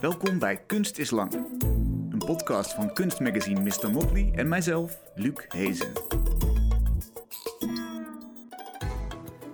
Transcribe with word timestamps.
Welkom 0.00 0.38
bij 0.38 0.56
Kunst 0.66 0.98
is 0.98 1.10
Lang. 1.10 1.32
Een 2.10 2.22
podcast 2.26 2.74
van 2.74 2.92
kunstmagazine 2.92 3.60
Mr. 3.60 3.90
Motley 3.90 4.32
en 4.34 4.48
mijzelf, 4.48 5.00
Luc 5.14 5.44
Hezen. 5.48 5.92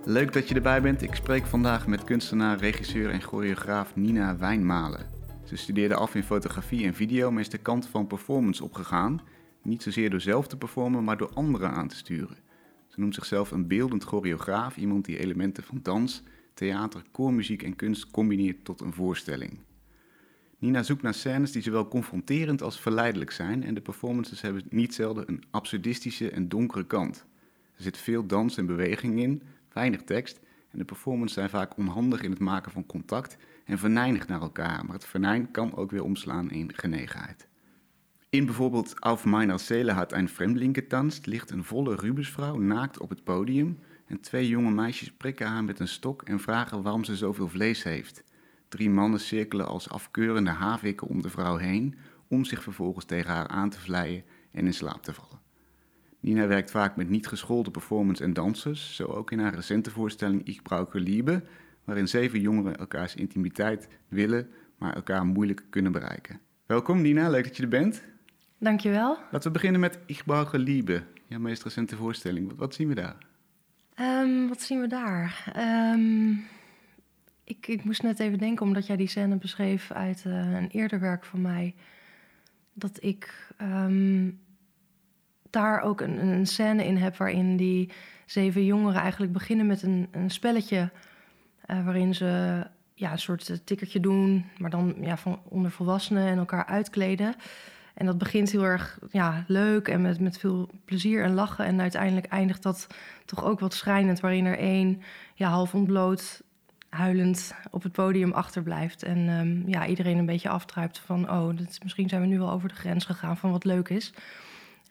Leuk 0.03 0.33
dat 0.33 0.49
je 0.49 0.55
erbij 0.55 0.81
bent. 0.81 1.01
Ik 1.01 1.15
spreek 1.15 1.45
vandaag 1.45 1.87
met 1.87 2.03
kunstenaar, 2.03 2.57
regisseur 2.57 3.09
en 3.09 3.21
choreograaf 3.21 3.95
Nina 3.95 4.37
Wijnmalen. 4.37 5.09
Ze 5.45 5.55
studeerde 5.55 5.95
af 5.95 6.15
in 6.15 6.23
fotografie 6.23 6.85
en 6.85 6.93
video, 6.93 7.31
maar 7.31 7.41
is 7.41 7.49
de 7.49 7.57
kant 7.57 7.87
van 7.87 8.07
performance 8.07 8.63
opgegaan. 8.63 9.21
Niet 9.61 9.83
zozeer 9.83 10.09
door 10.09 10.21
zelf 10.21 10.47
te 10.47 10.57
performen, 10.57 11.03
maar 11.03 11.17
door 11.17 11.33
anderen 11.33 11.71
aan 11.71 11.87
te 11.87 11.95
sturen. 11.95 12.37
Ze 12.87 12.99
noemt 12.99 13.15
zichzelf 13.15 13.51
een 13.51 13.67
beeldend 13.67 14.03
choreograaf, 14.03 14.77
iemand 14.77 15.05
die 15.05 15.19
elementen 15.19 15.63
van 15.63 15.79
dans, 15.83 16.23
theater, 16.53 17.01
koormuziek 17.11 17.63
en 17.63 17.75
kunst 17.75 18.11
combineert 18.11 18.65
tot 18.65 18.81
een 18.81 18.93
voorstelling. 18.93 19.66
Nina 20.59 20.83
zoekt 20.83 21.01
naar 21.01 21.13
scènes 21.13 21.51
die 21.51 21.61
zowel 21.61 21.87
confronterend 21.87 22.61
als 22.61 22.79
verleidelijk 22.79 23.31
zijn 23.31 23.63
en 23.63 23.73
de 23.73 23.81
performances 23.81 24.41
hebben 24.41 24.63
niet 24.69 24.93
zelden 24.93 25.23
een 25.27 25.43
absurdistische 25.51 26.29
en 26.29 26.49
donkere 26.49 26.85
kant. 26.85 27.25
Er 27.75 27.83
zit 27.83 27.97
veel 27.97 28.25
dans 28.25 28.57
en 28.57 28.65
beweging 28.65 29.19
in, 29.19 29.41
weinig 29.73 30.01
tekst 30.03 30.39
en 30.71 30.77
de 30.77 30.85
performances 30.85 31.33
zijn 31.33 31.49
vaak 31.49 31.77
onhandig 31.77 32.21
in 32.21 32.29
het 32.29 32.39
maken 32.39 32.71
van 32.71 32.85
contact 32.85 33.37
en 33.65 33.77
venijnig 33.77 34.27
naar 34.27 34.41
elkaar, 34.41 34.85
maar 34.85 34.93
het 34.93 35.05
venijn 35.05 35.51
kan 35.51 35.75
ook 35.75 35.91
weer 35.91 36.03
omslaan 36.03 36.51
in 36.51 36.75
genegenheid. 36.75 37.47
In 38.29 38.45
bijvoorbeeld 38.45 38.99
Auf 38.99 39.25
meiner 39.25 39.59
Seele 39.59 39.91
hat 39.91 40.13
ein 40.13 40.29
Fremdling 40.29 40.75
getanzt 40.75 41.25
ligt 41.25 41.49
een 41.49 41.63
volle 41.63 41.95
Rubensvrouw 41.95 42.57
naakt 42.57 42.99
op 42.99 43.09
het 43.09 43.23
podium 43.23 43.79
en 44.05 44.19
twee 44.19 44.47
jonge 44.47 44.71
meisjes 44.71 45.11
prikken 45.11 45.47
haar 45.47 45.63
met 45.63 45.79
een 45.79 45.87
stok 45.87 46.21
en 46.21 46.39
vragen 46.39 46.81
waarom 46.81 47.03
ze 47.03 47.15
zoveel 47.15 47.47
vlees 47.47 47.83
heeft. 47.83 48.23
Drie 48.67 48.89
mannen 48.89 49.19
cirkelen 49.19 49.67
als 49.67 49.89
afkeurende 49.89 50.49
havikken 50.49 51.07
om 51.07 51.21
de 51.21 51.29
vrouw 51.29 51.57
heen, 51.57 51.95
om 52.27 52.45
zich 52.45 52.63
vervolgens 52.63 53.05
tegen 53.05 53.31
haar 53.31 53.47
aan 53.47 53.69
te 53.69 53.79
vleien 53.79 54.23
en 54.51 54.65
in 54.65 54.73
slaap 54.73 55.03
te 55.03 55.13
vallen. 55.13 55.39
Nina 56.19 56.47
werkt 56.47 56.71
vaak 56.71 56.95
met 56.95 57.09
niet 57.09 57.27
geschoolde 57.27 57.71
performance 57.71 58.23
en 58.23 58.33
dansers, 58.33 58.95
zo 58.95 59.05
ook 59.05 59.31
in 59.31 59.39
haar 59.39 59.53
recente 59.53 59.91
voorstelling 59.91 60.43
Ich 60.43 60.61
brauche 60.61 60.99
Liebe, 60.99 61.43
waarin 61.83 62.07
zeven 62.07 62.39
jongeren 62.39 62.77
elkaars 62.77 63.15
intimiteit 63.15 63.87
willen, 64.07 64.49
maar 64.77 64.95
elkaar 64.95 65.25
moeilijk 65.25 65.63
kunnen 65.69 65.91
bereiken. 65.91 66.39
Welkom 66.65 67.01
Nina, 67.01 67.29
leuk 67.29 67.43
dat 67.43 67.57
je 67.57 67.63
er 67.63 67.69
bent. 67.69 68.03
Dankjewel. 68.57 69.17
Laten 69.31 69.47
we 69.47 69.51
beginnen 69.51 69.79
met 69.79 69.99
Ich 70.05 70.25
brauche 70.25 70.59
Liebe, 70.59 71.03
jouw 71.25 71.39
meest 71.39 71.63
recente 71.63 71.95
voorstelling. 71.95 72.47
Wat, 72.47 72.57
wat 72.57 72.73
zien 72.73 72.87
we 72.87 72.95
daar? 72.95 73.17
Um, 73.99 74.47
wat 74.47 74.61
zien 74.61 74.81
we 74.81 74.87
daar? 74.87 75.53
Um, 75.93 76.45
ik, 77.47 77.67
ik, 77.67 77.83
moest 77.83 78.03
net 78.03 78.19
even 78.19 78.37
denken, 78.37 78.65
omdat 78.65 78.87
jij 78.87 78.95
die 78.95 79.07
scène 79.07 79.35
beschreef 79.35 79.91
uit 79.91 80.23
uh, 80.27 80.51
een 80.53 80.69
eerder 80.69 80.99
werk 80.99 81.25
van 81.25 81.41
mij, 81.41 81.75
dat 82.73 83.03
ik 83.03 83.51
um, 83.61 84.39
daar 85.49 85.81
ook 85.81 86.01
een, 86.01 86.27
een, 86.27 86.45
scène 86.45 86.85
in 86.85 86.97
heb 86.97 87.17
waarin 87.17 87.57
die 87.57 87.91
zeven 88.25 88.65
jongeren 88.65 89.01
eigenlijk 89.01 89.33
beginnen 89.33 89.67
met 89.67 89.81
een, 89.81 90.07
een 90.11 90.29
spelletje 90.29 90.91
uh, 91.67 91.85
waarin 91.85 92.15
ze 92.15 92.63
ja, 92.93 93.11
een 93.11 93.19
soort 93.19 93.61
tikkertje 93.65 93.99
doen, 93.99 94.45
maar 94.57 94.69
dan 94.69 94.95
ja, 95.01 95.17
van 95.17 95.39
onder 95.43 95.71
volwassenen 95.71 96.27
en 96.27 96.37
elkaar 96.37 96.65
uitkleden. 96.65 97.35
En 97.93 98.05
dat 98.05 98.17
begint 98.17 98.51
heel 98.51 98.63
erg 98.63 98.99
ja, 99.11 99.43
leuk 99.47 99.87
en 99.87 100.01
met, 100.01 100.19
met 100.19 100.37
veel 100.37 100.69
plezier 100.85 101.23
en 101.23 101.33
lachen. 101.33 101.65
En 101.65 101.81
uiteindelijk 101.81 102.25
eindigt 102.25 102.63
dat 102.63 102.87
toch 103.25 103.45
ook 103.45 103.59
wat 103.59 103.73
schrijnend, 103.73 104.19
waarin 104.19 104.45
er 104.45 104.57
één 104.57 105.01
ja, 105.33 105.49
half 105.49 105.73
ontbloot, 105.73 106.41
huilend 106.89 107.55
op 107.71 107.83
het 107.83 107.91
podium 107.91 108.31
achterblijft. 108.31 109.03
En 109.03 109.29
um, 109.29 109.63
ja, 109.67 109.87
iedereen 109.87 110.17
een 110.17 110.25
beetje 110.25 110.49
aftruipt 110.49 110.99
van, 110.99 111.31
oh, 111.31 111.57
dit, 111.57 111.79
misschien 111.83 112.09
zijn 112.09 112.21
we 112.21 112.27
nu 112.27 112.37
wel 112.37 112.51
over 112.51 112.69
de 112.69 112.75
grens 112.75 113.05
gegaan 113.05 113.37
van 113.37 113.51
wat 113.51 113.63
leuk 113.63 113.89
is. 113.89 114.13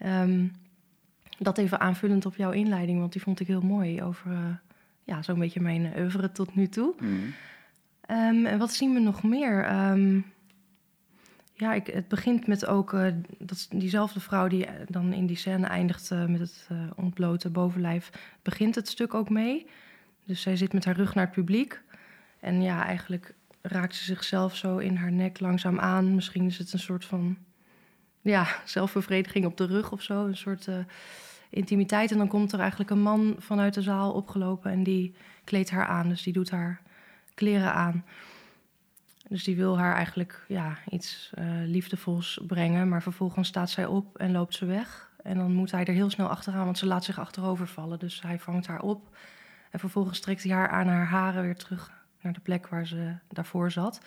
Um, 0.05 0.53
dat 1.39 1.59
even 1.59 1.81
aanvullend 1.81 2.27
op 2.27 2.37
jouw 2.37 2.51
inleiding, 2.51 2.99
want 2.99 3.13
die 3.13 3.23
vond 3.23 3.41
ik 3.41 3.47
heel 3.47 3.61
mooi 3.61 4.03
over 4.03 4.31
uh, 4.31 4.39
ja, 5.05 5.23
zo'n 5.23 5.39
beetje 5.39 5.61
mijn 5.61 5.93
oeuvre 5.99 6.33
tot 6.33 6.55
nu 6.55 6.69
toe. 6.69 6.95
Mm. 6.99 7.35
Um, 8.11 8.47
en 8.47 8.59
wat 8.59 8.73
zien 8.73 8.95
we 8.95 9.01
nog 9.01 9.23
meer? 9.23 9.75
Ja, 11.59 11.75
ik, 11.75 11.87
het 11.87 12.09
begint 12.09 12.47
met 12.47 12.67
ook 12.67 12.93
uh, 12.93 13.07
dat, 13.39 13.67
diezelfde 13.71 14.21
vrouw 14.21 14.49
die 14.49 14.67
dan 14.89 15.13
in 15.13 15.27
die 15.27 15.37
scène 15.37 15.67
eindigt 15.67 16.11
uh, 16.11 16.27
met 16.27 16.41
het 16.41 16.69
ontblote 16.97 17.51
bovenlijf, 17.51 18.11
begint 18.43 18.75
het 18.75 18.89
stuk 18.89 19.15
ook 19.15 19.31
mee. 19.31 19.67
Dus 20.25 20.41
zij 20.41 20.57
zit 20.57 20.73
met 20.73 20.85
haar 20.85 20.97
rug 20.97 21.15
naar 21.15 21.25
het 21.25 21.35
publiek. 21.35 21.83
En 22.41 22.63
ja, 22.63 22.85
eigenlijk 22.85 23.35
raakt 23.63 23.95
ze 23.95 24.05
zichzelf 24.05 24.57
zo 24.57 24.79
in 24.79 24.97
haar 24.97 25.13
nek 25.13 25.41
langzaam 25.41 25.79
aan. 25.79 26.15
Misschien 26.15 26.47
is 26.47 26.59
het 26.59 26.73
een 26.73 26.79
soort 26.79 27.05
van 27.05 27.37
ja, 28.21 28.47
zelfbevrediging 28.65 29.45
op 29.45 29.57
de 29.57 29.67
rug 29.67 29.93
of 29.93 30.03
zo. 30.03 30.27
Een 30.27 30.37
soort 30.37 30.69
intimiteit. 31.51 32.11
En 32.11 32.19
dan 32.19 32.29
komt 32.29 32.53
er 32.53 32.61
eigenlijk 32.61 32.91
een 32.91 33.03
man 33.03 33.35
vanuit 33.39 33.75
de 33.75 33.83
zaal 33.83 34.13
opgelopen 34.13 34.71
en 34.71 34.83
die 34.83 35.15
kleedt 35.45 35.71
haar 35.71 35.87
aan. 35.87 36.09
Dus 36.09 36.23
die 36.23 36.33
doet 36.33 36.51
haar 36.51 36.81
kleren 37.35 37.73
aan. 37.73 38.05
Dus 39.29 39.45
die 39.45 39.57
wil 39.57 39.79
haar 39.79 39.95
eigenlijk 39.95 40.45
ja, 40.49 40.79
iets 40.91 41.31
uh, 41.39 41.45
liefdevols 41.65 42.41
brengen. 42.47 42.89
Maar 42.89 43.03
vervolgens 43.03 43.49
staat 43.49 43.71
zij 43.71 43.87
op 43.87 44.17
en 44.17 44.33
loopt 44.33 44.55
ze 44.55 44.65
weg. 44.65 45.11
En 45.23 45.39
dan 45.39 45.53
moet 45.53 45.71
hij 45.71 45.85
er 45.85 45.95
heel 45.95 46.11
snel 46.11 46.29
achteraan, 46.29 46.65
want 46.65 46.79
ze 46.79 46.87
laat 46.87 47.05
zich 47.05 47.19
achterover 47.19 47.67
vallen. 47.67 47.99
Dus 47.99 48.23
hij 48.23 48.39
vangt 48.39 48.67
haar 48.67 48.81
op. 48.81 49.17
En 49.71 49.79
vervolgens 49.79 50.21
trekt 50.21 50.43
hij 50.43 50.53
haar 50.53 50.69
aan 50.69 50.87
haar 50.87 51.07
haren 51.07 51.43
weer 51.43 51.57
terug 51.57 51.96
naar 52.27 52.35
de 52.35 52.41
plek 52.41 52.69
waar 52.69 52.87
ze 52.87 53.15
daarvoor 53.29 53.71
zat. 53.71 54.01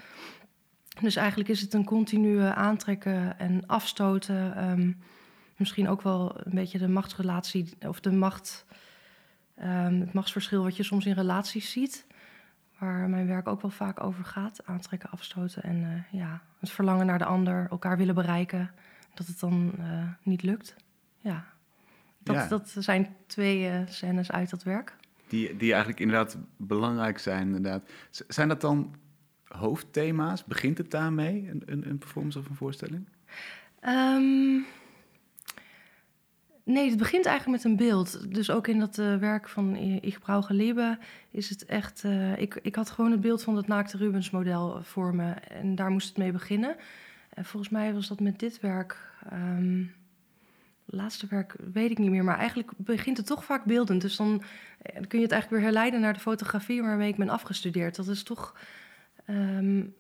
Dus 1.02 1.16
eigenlijk 1.16 1.50
is 1.50 1.62
het 1.62 1.74
een 1.74 1.86
continue 1.86 2.44
aantrekken 2.44 3.40
en 3.40 3.68
afstoten. 3.68 4.70
Um, 4.70 5.02
misschien 5.56 5.90
ook 5.90 6.02
wel 6.02 6.42
een 6.44 6.56
beetje 6.56 6.78
de 6.78 6.88
machtsrelatie 6.88 7.78
of 7.88 8.00
de 8.00 8.12
macht, 8.12 8.66
um, 9.62 10.00
het 10.00 10.14
machtsverschil 10.14 10.64
wat 10.64 10.78
je 10.78 10.84
soms 10.84 11.06
in 11.06 11.14
relaties 11.14 11.72
ziet 11.72 12.08
waar 12.80 13.10
mijn 13.10 13.28
werk 13.28 13.48
ook 13.48 13.62
wel 13.62 13.72
vaak 13.72 14.04
over 14.04 14.26
gaat. 14.26 14.66
Aantrekken, 14.66 15.10
afstoten 15.10 15.64
en 15.64 15.76
uh, 15.76 16.20
ja, 16.22 16.42
het 16.60 16.70
verlangen 16.70 17.06
naar 17.06 17.18
de 17.18 17.26
ander, 17.26 17.68
elkaar 17.70 17.98
willen 17.98 18.16
bereiken. 18.16 18.72
Dat 19.14 19.28
het 19.28 19.40
dan 19.40 19.74
uh, 19.80 20.04
niet 20.24 20.44
lukt. 20.44 20.76
Ja. 21.20 21.46
Dat, 22.24 22.36
ja. 22.36 22.48
dat 22.48 22.76
zijn 22.78 23.16
twee 23.28 23.72
uh, 23.72 23.80
scènes 23.86 24.32
uit 24.32 24.50
dat 24.50 24.64
werk. 24.64 24.96
Die, 25.30 25.58
die 25.58 25.70
eigenlijk 25.70 26.00
inderdaad 26.00 26.38
belangrijk 26.58 27.20
zijn. 27.20 27.46
Inderdaad. 27.48 27.90
Zijn 28.28 28.48
dat 28.48 28.62
dan 28.62 28.96
hoofdthema's? 29.44 30.46
Begint 30.46 30.78
het 30.78 30.92
daarmee, 30.92 31.50
een, 31.50 31.64
een, 31.66 31.90
een 31.90 31.98
performance 31.98 32.40
of 32.40 32.50
een 32.50 32.56
voorstelling? 32.56 33.08
Um, 33.88 34.66
Nee, 36.64 36.90
het 36.90 36.98
begint 36.98 37.26
eigenlijk 37.26 37.64
met 37.64 37.72
een 37.72 37.88
beeld. 37.88 38.34
Dus 38.34 38.50
ook 38.50 38.68
in 38.68 38.80
dat 38.80 38.98
uh, 38.98 39.16
werk 39.16 39.50
van 39.50 39.76
Ich 39.76 40.20
brauche 40.20 40.54
Liebe 40.54 40.98
is 41.32 41.50
het 41.50 41.66
echt... 41.66 42.04
Uh, 42.04 42.38
ik, 42.38 42.60
ik 42.62 42.76
had 42.76 42.90
gewoon 42.90 43.12
het 43.12 43.22
beeld 43.22 43.44
van 43.44 43.56
het 43.56 43.68
naakte 43.68 43.98
Rubens 43.98 44.30
model 44.30 44.84
voor 44.84 45.16
me. 45.16 45.32
En 45.32 45.76
daar 45.76 45.90
moest 45.90 46.08
het 46.08 46.18
mee 46.18 46.32
beginnen. 46.32 46.76
En 47.30 47.46
volgens 47.46 47.72
mij 47.72 47.94
was 47.94 48.08
dat 48.08 48.20
met 48.20 48.40
dit 48.40 48.60
werk... 48.60 48.98
Um, 49.34 49.94
laatste 50.92 51.28
werk 51.30 51.56
weet 51.74 51.92
ik 51.92 51.98
niet 51.98 52.10
meer, 52.10 52.24
maar 52.24 52.38
eigenlijk 52.38 52.72
begint 52.78 53.18
het 53.18 53.26
toch 53.26 53.46
vaak 53.46 53.64
beeldend. 53.64 54.02
Dus 54.02 54.16
dan, 54.16 54.44
eh, 54.82 54.94
dan 54.94 55.08
kun 55.08 55.20
je 55.20 55.24
het 55.24 55.34
eigenlijk 55.34 55.50
weer 55.50 55.72
herleiden 55.72 56.02
naar 56.02 56.14
de 56.14 56.20
fotografie 56.20 56.82
waarmee 56.82 57.10
ik 57.10 57.18
ben 57.18 57.30
afgestudeerd. 57.30 57.96
Dat 57.96 58.08
is 58.08 58.24
toch 58.24 58.56
um, 59.30 59.94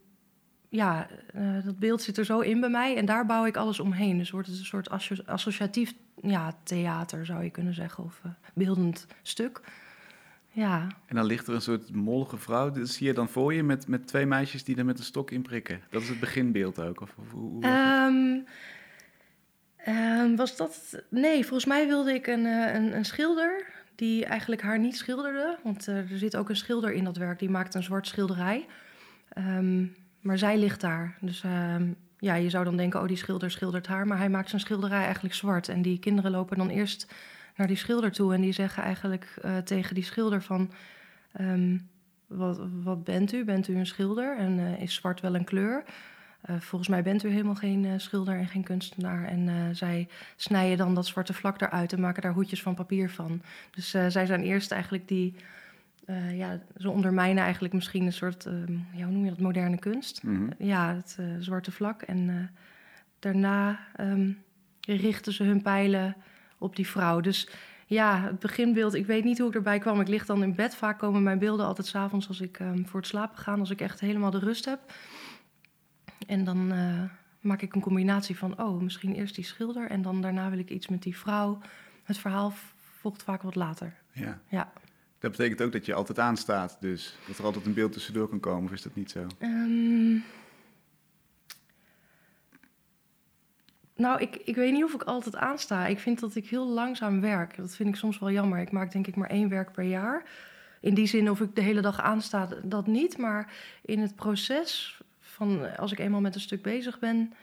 ja, 0.70 1.08
uh, 1.36 1.64
dat 1.66 1.80
beeld 1.80 2.02
zit 2.02 2.18
er 2.18 2.26
zo 2.26 2.40
in 2.40 2.60
bij 2.60 2.70
mij 2.70 2.96
en 2.96 3.06
daar 3.06 3.26
bouw 3.26 3.46
ik 3.46 3.58
alles 3.58 3.80
omheen. 3.80 4.18
Dus 4.18 4.32
wordt 4.32 4.48
het 4.48 4.58
een 4.60 4.66
soort 4.66 4.90
asso 4.90 5.16
associatief 5.26 5.94
ja, 6.22 6.58
theater, 6.64 7.26
zou 7.26 7.44
je 7.44 7.50
kunnen 7.50 7.74
zeggen, 7.74 8.04
of 8.04 8.22
uh, 8.26 8.32
beeldend 8.54 9.08
stuk. 9.22 9.62
Ja. 10.52 10.88
En 11.06 11.16
dan 11.16 11.26
ligt 11.26 11.48
er 11.48 11.54
een 11.54 11.62
soort 11.62 11.94
mollige 11.94 12.38
vrouw, 12.38 12.72
dat 12.72 12.90
zie 12.90 13.08
je 13.08 13.14
dan 13.14 13.30
voor 13.30 13.54
je 13.54 13.64
met, 13.64 13.88
met 13.88 14.08
twee 14.08 14.26
meisjes 14.26 14.64
die 14.64 14.78
er 14.78 14.86
met 14.86 14.98
een 14.98 15.04
stok 15.04 15.32
in 15.32 15.42
prikken. 15.42 15.82
Dat 15.90 16.02
is 16.02 16.10
het 16.10 16.20
beginbeeld 16.20 16.80
ook? 16.80 17.02
Of, 17.02 17.16
of 17.18 17.32
hoe, 17.32 17.66
um, 19.90 20.36
was 20.36 20.58
dat... 20.58 21.04
Nee, 21.10 21.42
volgens 21.42 21.66
mij 21.66 21.88
wilde 21.88 22.14
ik 22.14 22.28
een, 22.28 22.46
uh, 22.46 22.74
een, 22.74 22.96
een 22.96 23.06
schilder 23.06 23.66
die 23.96 24.26
eigenlijk 24.26 24.62
haar 24.62 24.80
niet 24.80 24.98
schilderde. 24.98 25.58
Want 25.64 25.88
er 25.88 26.06
zit 26.14 26.36
ook 26.36 26.50
een 26.50 26.56
schilder 26.56 26.92
in 26.92 27.04
dat 27.04 27.18
werk, 27.18 27.40
die 27.40 27.50
maakt 27.50 27.76
een 27.76 27.84
zwart 27.84 28.08
schilderij. 28.08 28.66
Um, 29.38 29.96
maar 30.22 30.38
zij 30.38 30.58
ligt 30.58 30.82
daar. 30.82 31.18
Dus 31.22 31.44
uh, 31.44 31.76
ja, 32.18 32.36
je 32.36 32.50
zou 32.50 32.64
dan 32.64 32.78
denken, 32.78 33.02
oh, 33.02 33.08
die 33.08 33.18
schilder 33.18 33.52
schildert 33.52 33.88
haar. 33.88 34.08
Maar 34.08 34.18
hij 34.18 34.30
maakt 34.30 34.50
zijn 34.50 34.62
schilderij 34.62 35.04
eigenlijk 35.04 35.36
zwart. 35.36 35.70
En 35.70 35.82
die 35.82 36.00
kinderen 36.00 36.32
lopen 36.32 36.58
dan 36.58 36.70
eerst 36.70 37.14
naar 37.56 37.68
die 37.68 37.78
schilder 37.78 38.12
toe. 38.12 38.34
En 38.34 38.42
die 38.42 38.52
zeggen 38.52 38.84
eigenlijk 38.84 39.36
uh, 39.46 39.58
tegen 39.58 39.96
die 39.96 40.04
schilder 40.04 40.42
van... 40.42 40.72
Wat, 42.28 42.60
wat 42.84 43.04
bent 43.04 43.34
u? 43.34 43.44
Bent 43.44 43.68
u 43.68 43.76
een 43.76 43.86
schilder? 43.86 44.38
En 44.38 44.60
is 44.80 44.94
zwart 44.94 45.22
wel 45.22 45.36
een 45.36 45.44
kleur? 45.44 45.84
Uh, 46.50 46.56
volgens 46.60 46.90
mij 46.90 47.04
bent 47.04 47.24
u 47.24 47.30
helemaal 47.30 47.56
geen 47.56 47.84
uh, 47.84 47.92
schilder 47.98 48.38
en 48.38 48.48
geen 48.48 48.64
kunstenaar. 48.64 49.26
En 49.26 49.48
uh, 49.48 49.56
zij 49.72 50.08
snijden 50.36 50.78
dan 50.78 50.96
dat 50.96 51.06
zwarte 51.06 51.34
vlak 51.34 51.62
eruit 51.62 51.94
en 51.94 52.00
maken 52.00 52.22
daar 52.22 52.34
hoedjes 52.34 52.62
van 52.62 52.76
papier 52.76 53.10
van. 53.10 53.42
Dus 53.72 53.90
zij 53.90 54.26
zijn 54.26 54.44
eerst 54.44 54.72
eigenlijk 54.72 55.08
die 55.08 55.36
eh, 56.10 56.38
ja, 56.38 56.60
ze 56.78 56.90
ondermijnen 56.90 57.44
eigenlijk 57.44 57.74
misschien 57.74 58.06
een 58.06 58.14
soort, 58.14 58.46
ehm, 58.46 58.72
ja, 58.94 59.04
hoe 59.04 59.12
noem 59.12 59.24
je 59.24 59.30
dat, 59.30 59.40
moderne 59.40 59.78
kunst. 59.78 60.24
Mhm. 60.24 60.50
Ja, 60.58 60.96
het 60.96 61.16
eh, 61.20 61.26
zwarte 61.40 61.72
vlak. 61.72 62.02
En 62.02 62.30
eh, 62.30 62.62
daarna 63.20 63.80
ehm, 63.96 64.32
richten 64.82 65.34
ze 65.34 65.44
hun 65.44 65.62
pijlen 65.62 66.16
op 66.58 66.76
die 66.76 66.88
vrouw. 66.88 67.20
Dus 67.20 67.50
ja, 67.86 68.22
het 68.22 68.40
beginbeeld, 68.40 68.94
ik 68.94 69.06
weet 69.06 69.24
niet 69.24 69.38
hoe 69.38 69.48
ik 69.48 69.56
erbij 69.56 69.80
kwam. 69.80 70.02
Ik 70.02 70.08
lig 70.08 70.26
dan 70.26 70.44
in 70.44 70.56
bed. 70.56 70.76
Vaak 70.76 71.00
komen 71.00 71.24
mijn 71.24 71.40
beelden 71.40 71.66
altijd 71.66 71.88
s'avonds 71.88 72.28
als 72.28 72.42
ik 72.42 72.60
ehm, 72.60 72.86
voor 72.86 73.00
het 73.00 73.10
slapen 73.10 73.38
ga, 73.38 73.56
als 73.56 73.70
ik 73.70 73.82
echt 73.82 74.00
helemaal 74.00 74.32
de 74.32 74.40
rust 74.40 74.66
heb. 74.66 74.80
En 76.28 76.44
dan 76.44 76.72
eh, 76.72 77.04
maak 77.40 77.62
ik 77.62 77.76
een 77.76 77.82
combinatie 77.82 78.38
van, 78.38 78.62
oh, 78.62 78.82
misschien 78.82 79.16
eerst 79.16 79.36
die 79.36 79.44
schilder 79.44 79.90
en 79.90 80.02
dan 80.02 80.22
daarna 80.22 80.50
wil 80.50 80.60
ik 80.60 80.70
iets 80.70 80.88
met 80.88 81.04
die 81.04 81.18
vrouw. 81.18 81.60
Het 82.04 82.18
verhaal 82.18 82.54
volgt 83.00 83.24
vaak 83.24 83.42
wat 83.42 83.56
later. 83.56 83.94
Ja. 84.12 84.40
Ja. 84.48 84.72
Dat 85.20 85.32
betekent 85.32 85.62
ook 85.62 85.72
dat 85.72 85.86
je 85.86 85.94
altijd 85.94 86.20
aanstaat, 86.20 86.78
dus 86.80 87.18
dat 87.28 87.38
er 87.38 87.44
altijd 87.44 87.66
een 87.66 87.74
beeld 87.74 87.92
tussendoor 87.92 88.30
kan 88.30 88.40
komen, 88.40 88.64
of 88.64 88.72
is 88.72 88.82
dat 88.82 88.96
niet 88.96 89.12
zo? 89.12 89.28
Ehm, 89.40 90.18
nou, 93.96 94.22
ik, 94.22 94.36
ik 94.36 94.56
weet 94.56 94.74
niet 94.74 94.84
of 94.84 94.94
ik 94.94 95.04
altijd 95.04 95.36
aansta. 95.36 95.88
Ik 95.88 96.00
vind 96.00 96.20
dat 96.20 96.36
ik 96.36 96.50
heel 96.50 96.68
langzaam 96.68 97.22
werk. 97.22 97.58
Dat 97.58 97.76
vind 97.76 97.90
ik 97.90 97.96
soms 97.96 98.20
wel 98.20 98.32
jammer. 98.32 98.60
Ik 98.60 98.72
maak 98.72 98.92
denk 98.92 99.08
ik 99.08 99.16
maar 99.16 99.30
één 99.30 99.50
werk 99.50 99.72
per 99.72 99.84
jaar. 99.84 100.24
In 100.82 100.94
die 100.94 101.08
zin 101.08 101.30
of 101.30 101.42
ik 101.42 101.56
de 101.56 101.62
hele 101.62 101.82
dag 101.82 102.00
aansta, 102.00 102.50
dat 102.64 102.88
niet. 102.88 103.18
Maar 103.18 103.54
in 103.82 104.00
het 104.00 104.16
proces 104.16 104.99
van 105.40 105.78
als 105.78 105.92
ik 105.92 106.00
eenmaal 106.00 106.22
met 106.22 106.36
een 106.36 106.42
stuk 106.42 106.62
bezig 106.62 107.00
ben, 107.00 107.34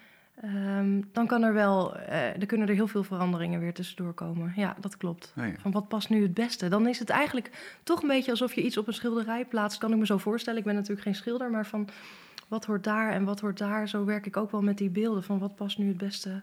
ehm, 0.40 1.00
dan 1.12 1.26
kan 1.26 1.43
er 1.43 1.52
wel, 1.52 1.96
eh, 1.96 2.46
kunnen 2.46 2.69
er 2.69 2.75
heel 2.75 2.87
veel 2.87 3.02
veranderingen 3.02 3.60
weer 3.60 3.75
tussendoor 3.75 4.12
komen. 4.12 4.52
Ja, 4.56 4.76
dat 4.81 4.96
klopt. 4.96 5.32
Ja. 5.37 5.52
Van 5.58 5.70
wat 5.70 5.88
past 5.88 6.08
nu 6.08 6.22
het 6.22 6.34
beste? 6.34 6.69
Dan 6.69 6.88
is 6.88 6.98
het 6.98 7.10
eigenlijk 7.10 7.78
toch 7.82 8.02
een 8.02 8.08
beetje 8.08 8.31
alsof 8.31 8.54
je 8.54 8.62
iets 8.62 8.76
op 8.76 8.87
een 8.87 8.94
schilderij 8.94 9.44
plaatst. 9.44 9.78
Kan 9.78 9.93
ik 9.93 9.98
me 9.98 10.06
zo 10.06 10.19
voorstellen. 10.19 10.58
Ik 10.58 10.64
ben 10.64 10.75
natuurlijk 10.75 11.02
geen 11.02 11.14
schilder, 11.14 11.50
maar 11.50 11.66
van 11.66 11.88
wat 12.48 12.64
hoort 12.64 12.84
daar 12.84 13.12
en 13.12 13.25
wat 13.25 13.40
hoort 13.40 13.58
daar. 13.58 13.88
Zo 13.88 14.04
werk 14.04 14.26
ik 14.26 14.37
ook 14.37 14.50
wel 14.50 14.62
met 14.62 14.78
die 14.78 14.90
beelden. 14.90 15.22
Van 15.22 15.38
wat 15.38 15.56
past 15.56 15.78
nu 15.78 15.88
het 15.88 15.98
beste 15.98 16.43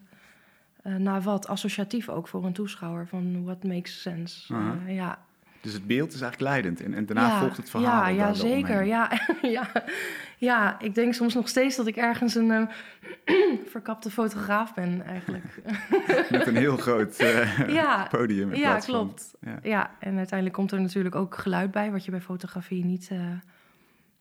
eh, 0.82 0.96
naar 0.96 1.22
wat. 1.22 1.48
Associatief 1.48 2.10
ook 2.10 2.28
voor 2.28 2.46
een 2.46 2.54
toeschouwer. 2.54 3.08
Van 3.08 3.44
what 3.44 3.64
makes 3.64 4.02
sense. 4.02 4.54
Eh, 4.54 4.96
ja. 4.96 5.20
Dus 5.64 5.74
het 5.74 5.88
beeld 5.88 6.14
is 6.14 6.22
eigenlijk 6.22 6.52
leidend 6.52 6.82
en, 6.82 6.94
en 6.94 7.06
daarna 7.06 7.28
ja, 7.28 7.40
volgt 7.40 7.58
het 7.58 7.70
verhaal. 7.70 7.90
Ja, 7.92 8.08
ja 8.08 8.34
zeker. 8.34 8.84
Ja, 8.84 9.12
ja, 9.42 9.70
ja, 10.38 10.80
ik 10.80 10.96
denk 10.96 11.14
soms 11.14 11.34
nog 11.34 11.48
steeds 11.48 11.76
dat 11.76 11.88
ik 11.88 11.96
ergens 11.96 12.36
een 12.36 12.52
eh, 13.26 13.56
verkapte 13.74 14.12
fotograaf 14.12 14.74
ben 14.74 15.06
eigenlijk. 15.06 15.62
Met 16.30 16.48
een 16.48 16.56
heel 16.56 16.78
groot 16.78 17.16
eh, 17.18 17.68
Ja, 17.80 18.08
podium. 18.12 18.56
ja, 18.56 18.72
van- 18.72 18.82
klopt. 18.82 19.36
Ja. 19.42 19.60
Ja, 19.62 19.92
en 20.00 20.18
uiteindelijk 20.18 20.58
komt 20.58 20.72
er 20.72 20.82
natuurlijk 20.82 21.16
ook 21.16 21.38
geluid 21.38 21.72
bij, 21.72 21.92
wat 21.92 22.06
je 22.06 22.12
bij 22.12 22.22
fotografie 22.22 22.86
niet 22.86 23.10
eh, 23.12 23.20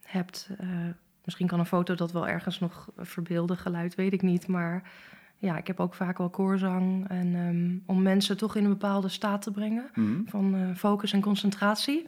hebt. 0.05 0.49
Eh, 0.59 0.69
misschien 1.25 1.47
kan 1.47 1.59
een 1.59 1.67
foto 1.67 1.95
dat 1.95 2.13
wel 2.13 2.29
ergens 2.29 2.61
nog 2.61 2.89
verbeelden, 2.99 3.57
geluid, 3.57 3.95
weet 3.95 4.13
ik 4.13 4.23
niet. 4.23 4.47
Maar 4.47 4.83
ja, 5.43 5.57
ik 5.57 5.67
heb 5.67 5.81
ook 5.81 5.95
vaak 5.95 6.19
wel 6.19 6.31
koorzang. 6.31 7.09
En 7.09 7.35
ehm, 7.35 7.97
om 7.97 8.03
mensen 8.03 8.37
toch 8.37 8.57
in 8.57 8.65
een 8.65 8.71
bepaalde 8.71 9.09
staat 9.09 9.43
te 9.43 9.51
brengen 9.51 9.91
Mhm. 9.95 10.21
van 10.27 10.55
eh, 10.55 10.77
focus 10.77 11.13
en 11.13 11.21
concentratie. 11.21 12.07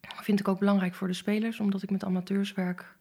Vind 0.00 0.40
ik 0.40 0.48
ook 0.48 0.58
belangrijk 0.58 0.94
voor 0.94 1.06
de 1.08 1.14
spelers, 1.14 1.60
omdat 1.60 1.82
ik 1.82 1.90
met 1.90 2.04
amateurs 2.04 2.52
werk. 2.54 2.98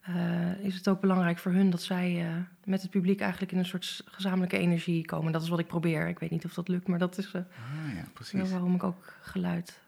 eh, 0.00 0.64
is 0.64 0.74
het 0.74 0.88
ook 0.88 1.00
belangrijk 1.00 1.38
voor 1.38 1.52
hun 1.52 1.70
dat 1.70 1.82
zij 1.82 2.20
eh, 2.26 2.36
met 2.64 2.82
het 2.82 2.90
publiek 2.90 3.20
eigenlijk 3.20 3.52
in 3.52 3.58
een 3.58 3.64
soort 3.64 4.02
gezamenlijke 4.04 4.58
energie 4.58 5.04
komen. 5.04 5.32
Dat 5.32 5.42
is 5.42 5.48
wat 5.48 5.58
ik 5.58 5.66
probeer. 5.66 6.08
Ik 6.08 6.18
weet 6.18 6.30
niet 6.30 6.44
of 6.44 6.54
dat 6.54 6.68
lukt, 6.68 6.86
maar 6.88 6.98
dat 6.98 7.18
is 7.18 7.34
Ah, 7.34 7.42
ja, 7.94 8.04
precies. 8.12 8.50
waarom 8.50 8.74
ik 8.74 8.82
ook 8.82 9.12
geluid. 9.20 9.80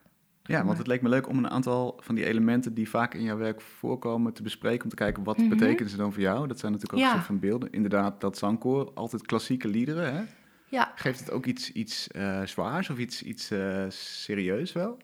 Ja, 0.47 0.65
want 0.65 0.79
het 0.79 0.87
leek 0.87 1.03
me 1.03 1.09
leuk 1.09 1.29
om 1.29 1.39
een 1.39 1.51
aantal 1.51 1.99
van 2.01 2.15
die 2.15 2.25
elementen 2.27 2.75
die 2.75 2.89
vaak 2.89 3.15
in 3.15 3.23
jouw 3.23 3.37
werk 3.37 3.61
voorkomen 3.61 4.33
te 4.33 4.43
bespreken. 4.43 4.85
Om 4.85 4.91
te 4.91 4.97
kijken 4.97 5.25
wat 5.25 5.39
Mhm. 5.39 5.49
betekenen 5.49 5.91
ze 5.91 5.97
dan 5.97 6.13
voor 6.13 6.23
jou. 6.23 6.47
Dat 6.47 6.59
zijn 6.59 6.73
natuurlijk 6.73 6.99
ook 6.99 7.05
Ja. 7.05 7.13
een 7.13 7.17
soort 7.21 7.31
van 7.31 7.39
beelden. 7.49 7.73
Inderdaad, 7.73 8.21
dat 8.21 8.39
zangkoor, 8.39 8.93
altijd 8.95 9.27
klassieke 9.27 9.69
liederen. 9.69 10.15
Hè? 10.15 10.23
Ja, 10.69 10.93
Geeft 10.95 11.19
het 11.21 11.31
ook 11.31 11.47
iets, 11.47 11.73
iets 11.73 12.09
eh, 12.11 12.43
zwaars 12.45 12.91
of 12.91 12.99
iets, 12.99 13.23
iets 13.23 13.51
eh, 13.51 13.85
serieus 13.89 14.73
wel? 14.73 14.97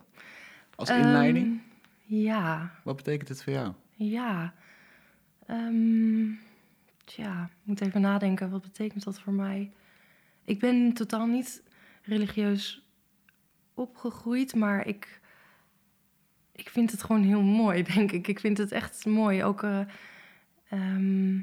Als 0.75 0.89
ehm, 0.89 1.01
inleiding? 1.01 1.61
ja, 2.05 2.71
Wat 2.85 2.97
betekent 2.97 3.29
het 3.29 3.43
voor 3.43 3.53
jou? 3.53 3.73
ja. 3.95 4.55
Tja, 7.05 7.45
ik 7.45 7.51
moet 7.63 7.81
even 7.81 8.01
nadenken. 8.01 8.51
Wat 8.51 8.63
betekent 8.63 9.05
dat 9.05 9.21
voor 9.21 9.33
mij? 9.33 9.73
Ik 10.45 10.59
ben 10.61 10.93
totaal 10.93 11.27
niet 11.27 11.63
religieus 12.03 12.87
opgegroeid, 13.75 14.55
maar 14.55 14.87
ik, 14.87 15.21
ik 16.63 16.71
vind 16.71 16.91
het 16.91 17.03
gewoon 17.03 17.23
heel 17.23 17.43
mooi, 17.43 17.83
denk 17.95 18.13
ik. 18.13 18.29
Ik 18.29 18.41
vind 18.41 18.59
het 18.59 18.73
echt 18.73 19.07
mooi. 19.07 19.45
Ook, 19.45 19.63
eh, 19.63 19.81
ehm, 20.69 21.37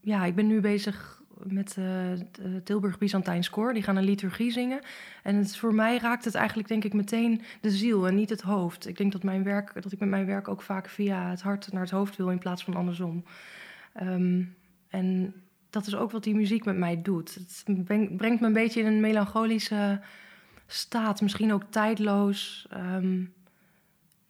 ja, 0.00 0.24
ik 0.24 0.34
ben 0.34 0.46
nu 0.46 0.60
bezig 0.60 1.22
met 1.42 1.74
de 1.74 2.60
Tilburg 2.64 2.98
Byzantijns 2.98 3.50
Koor. 3.50 3.72
Die 3.72 3.82
gaan 3.82 3.96
een 3.96 4.04
liturgie 4.04 4.50
zingen. 4.50 4.80
En 5.22 5.36
het, 5.36 5.56
voor 5.56 5.74
mij 5.74 5.98
raakt 5.98 6.24
het 6.24 6.34
eigenlijk, 6.34 6.68
denk 6.68 6.84
ik, 6.84 6.92
meteen 6.92 7.42
de 7.60 7.70
ziel 7.70 8.06
en 8.06 8.14
niet 8.14 8.30
het 8.30 8.40
hoofd. 8.40 8.88
Ik 8.88 8.96
denk 8.96 9.12
dat, 9.12 9.22
mijn 9.22 9.42
werk, 9.42 9.82
dat 9.82 9.92
ik 9.92 9.98
met 9.98 10.08
mijn 10.08 10.26
werk 10.26 10.48
ook 10.48 10.62
vaak 10.62 10.88
via 10.88 11.30
het 11.30 11.42
hart 11.42 11.72
naar 11.72 11.82
het 11.82 11.90
hoofd 11.90 12.16
wil 12.16 12.30
in 12.30 12.38
plaats 12.38 12.64
van 12.64 12.74
andersom. 12.74 13.24
Ehm, 13.92 14.42
en 14.88 15.34
dat 15.70 15.86
is 15.86 15.94
ook 15.94 16.10
wat 16.10 16.24
die 16.24 16.34
muziek 16.34 16.64
met 16.64 16.76
mij 16.76 17.02
doet. 17.02 17.34
Het 17.34 17.84
breng- 17.84 18.16
brengt 18.16 18.40
me 18.40 18.46
een 18.46 18.52
beetje 18.52 18.80
in 18.80 18.86
een 18.86 19.00
melancholische 19.00 20.00
staat, 20.66 21.20
misschien 21.20 21.52
ook 21.52 21.64
tijdloos. 21.70 22.66
Ehm, 22.70 23.24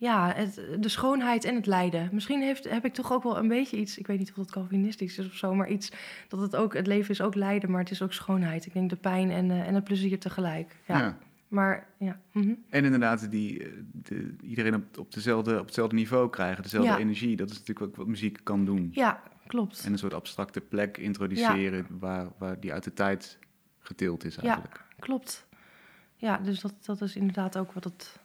ja, 0.03 0.33
het, 0.35 0.61
de 0.81 0.89
schoonheid 0.89 1.45
en 1.45 1.55
het 1.55 1.67
lijden. 1.67 2.09
Misschien 2.13 2.43
heeft, 2.43 2.71
heb 2.71 2.85
ik 2.85 2.95
toch 2.95 3.13
ook 3.13 3.23
wel 3.23 3.39
een 3.39 3.49
beetje 3.49 3.77
iets, 3.77 3.99
ik 3.99 4.07
weet 4.07 4.19
niet 4.19 4.31
of 4.31 4.37
dat 4.37 4.51
Calvinistisch 4.51 5.19
is 5.19 5.27
of 5.27 5.35
zo, 5.35 5.55
maar 5.55 5.69
iets 5.69 5.93
dat 6.29 6.41
het 6.41 6.57
ook, 6.57 6.75
het 6.75 6.87
leven 6.87 7.11
is 7.11 7.21
ook 7.21 7.35
lijden, 7.35 7.71
maar 7.71 7.81
het 7.81 7.91
is 7.91 8.03
ook 8.03 8.13
schoonheid. 8.13 8.67
Ik 8.67 8.73
denk 8.73 8.91
de 8.91 8.97
pijn 8.97 9.31
en, 9.31 9.51
eh, 9.51 9.69
en 9.69 9.75
het 9.75 9.85
plezier 9.85 10.19
tegelijk. 10.19 10.77
Ja. 10.87 10.99
Ja. 10.99 11.19
Maar 11.49 11.87
ja. 11.99 12.21
mhm. 12.33 12.55
En 12.69 12.85
inderdaad, 12.85 13.31
die, 13.31 13.65
eh, 13.65 13.71
de, 13.93 14.35
iedereen 14.43 14.75
op, 14.75 14.99
op, 14.99 15.13
dezelfde, 15.13 15.59
op 15.59 15.67
hetzelfde 15.67 15.97
niveau 15.97 16.31
krijgen, 16.31 16.63
dezelfde 16.63 16.91
Ja. 16.91 16.99
energie. 16.99 17.37
Dat 17.37 17.51
is 17.51 17.59
natuurlijk 17.59 17.87
ook 17.87 17.97
wat 17.97 18.07
muziek 18.07 18.41
kan 18.43 18.65
doen. 18.65 18.89
Ja, 18.93 19.23
klopt. 19.47 19.85
En 19.85 19.93
een 19.93 19.99
soort 19.99 20.15
abstracte 20.15 20.61
plek 20.61 20.99
introduceren 20.99 21.87
waar, 21.99 22.29
waar 22.39 22.61
die 22.61 22.73
uit 22.73 22.85
de 22.85 22.93
tijd 22.93 23.39
getild 23.79 24.25
is 24.25 24.35
Ja. 24.35 24.43
eigenlijk. 24.43 24.85
Klopt. 24.99 25.47
Ja, 26.17 26.39
dus 26.39 26.61
dat, 26.61 26.75
dat 26.85 27.01
is 27.01 27.17
inderdaad 27.17 27.57
ook 27.59 27.73
wat 27.73 27.85
het 27.85 28.21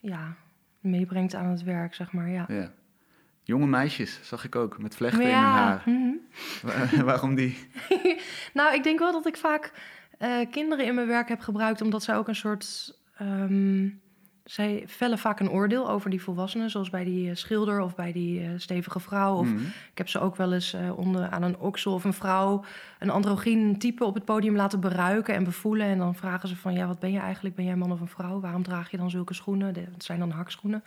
ja, 0.00 0.36
meebrengt 0.84 1.34
aan 1.34 1.46
het 1.50 1.62
werk, 1.62 1.94
zeg 1.94 2.12
maar. 2.12 2.28
Ja. 2.30 2.44
Ja. 2.48 2.72
Jonge 3.42 3.66
meisjes 3.66 4.18
zag 4.22 4.44
ik 4.44 4.56
ook, 4.56 4.78
met 4.78 4.96
vlechten 4.96 5.22
in 5.22 5.28
hun 5.28 5.34
haar. 5.36 5.82
mhm. 5.86 6.10
Wa- 6.62 7.04
Waarom 7.10 7.34
die? 7.34 7.56
Nou, 8.54 8.74
ik 8.74 8.82
denk 8.82 8.98
wel 8.98 9.12
dat 9.12 9.26
ik 9.26 9.36
vaak 9.36 9.72
eh, 10.18 10.30
kinderen 10.50 10.84
in 10.86 10.94
mijn 10.94 11.06
werk 11.06 11.28
heb 11.28 11.40
gebruikt, 11.40 11.80
omdat 11.80 12.02
zij 12.02 12.16
ook 12.16 12.28
een 12.28 12.34
soort. 12.36 12.98
ehm, 13.16 13.88
zij 14.44 14.82
vellen 14.86 15.18
vaak 15.18 15.40
een 15.40 15.50
oordeel 15.50 15.90
over 15.90 16.10
die 16.10 16.22
volwassenen, 16.22 16.70
zoals 16.70 16.90
bij 16.90 17.04
die 17.04 17.30
eh, 17.30 17.36
schilder 17.36 17.80
of 17.80 17.94
bij 17.94 18.12
die 18.12 18.40
eh, 18.40 18.48
stevige 18.56 19.00
vrouw. 19.00 19.36
Of 19.36 19.46
Mhm. 19.46 19.64
ik 19.64 19.98
heb 19.98 20.08
ze 20.08 20.20
ook 20.20 20.36
wel 20.36 20.52
eens 20.52 20.72
eh, 20.72 20.98
onder, 20.98 21.28
aan 21.28 21.42
een 21.42 21.58
oksel 21.58 21.92
of 21.94 22.04
een 22.04 22.12
vrouw 22.12 22.64
een 22.98 23.10
androgyn 23.10 23.78
type 23.78 24.04
op 24.04 24.14
het 24.14 24.24
podium 24.24 24.56
laten 24.56 24.80
beruiken 24.80 25.34
en 25.34 25.44
bevoelen. 25.44 25.86
En 25.86 25.98
dan 25.98 26.14
vragen 26.14 26.48
ze 26.48 26.56
van, 26.56 26.74
ja, 26.74 26.86
wat 26.86 26.98
ben 26.98 27.12
je 27.12 27.18
eigenlijk? 27.18 27.54
Ben 27.54 27.64
jij 27.64 27.72
een 27.72 27.78
man 27.78 27.92
of 27.92 28.00
een 28.00 28.08
vrouw? 28.08 28.40
Waarom 28.40 28.62
draag 28.62 28.90
je 28.90 28.96
dan 28.96 29.10
zulke 29.10 29.34
schoenen? 29.34 29.74
Het 29.74 30.04
zijn 30.04 30.18
dan 30.18 30.30
hakschoenen. 30.30 30.84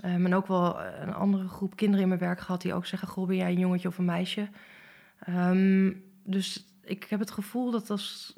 Ehm, 0.00 0.24
en 0.24 0.34
ook 0.34 0.46
wel 0.46 0.80
een 0.80 1.14
andere 1.14 1.48
groep 1.48 1.76
kinderen 1.76 2.02
in 2.02 2.08
mijn 2.08 2.20
werk 2.20 2.40
gehad 2.40 2.62
die 2.62 2.74
ook 2.74 2.86
zeggen, 2.86 3.08
goh, 3.08 3.26
ben 3.26 3.36
jij 3.36 3.50
een 3.50 3.58
jongetje 3.58 3.88
of 3.88 3.98
een 3.98 4.04
meisje? 4.04 4.48
Ehm, 5.18 5.92
dus 6.24 6.64
ik 6.84 7.04
heb 7.08 7.20
het 7.20 7.30
gevoel 7.30 7.70
dat 7.70 7.90
als 7.90 8.34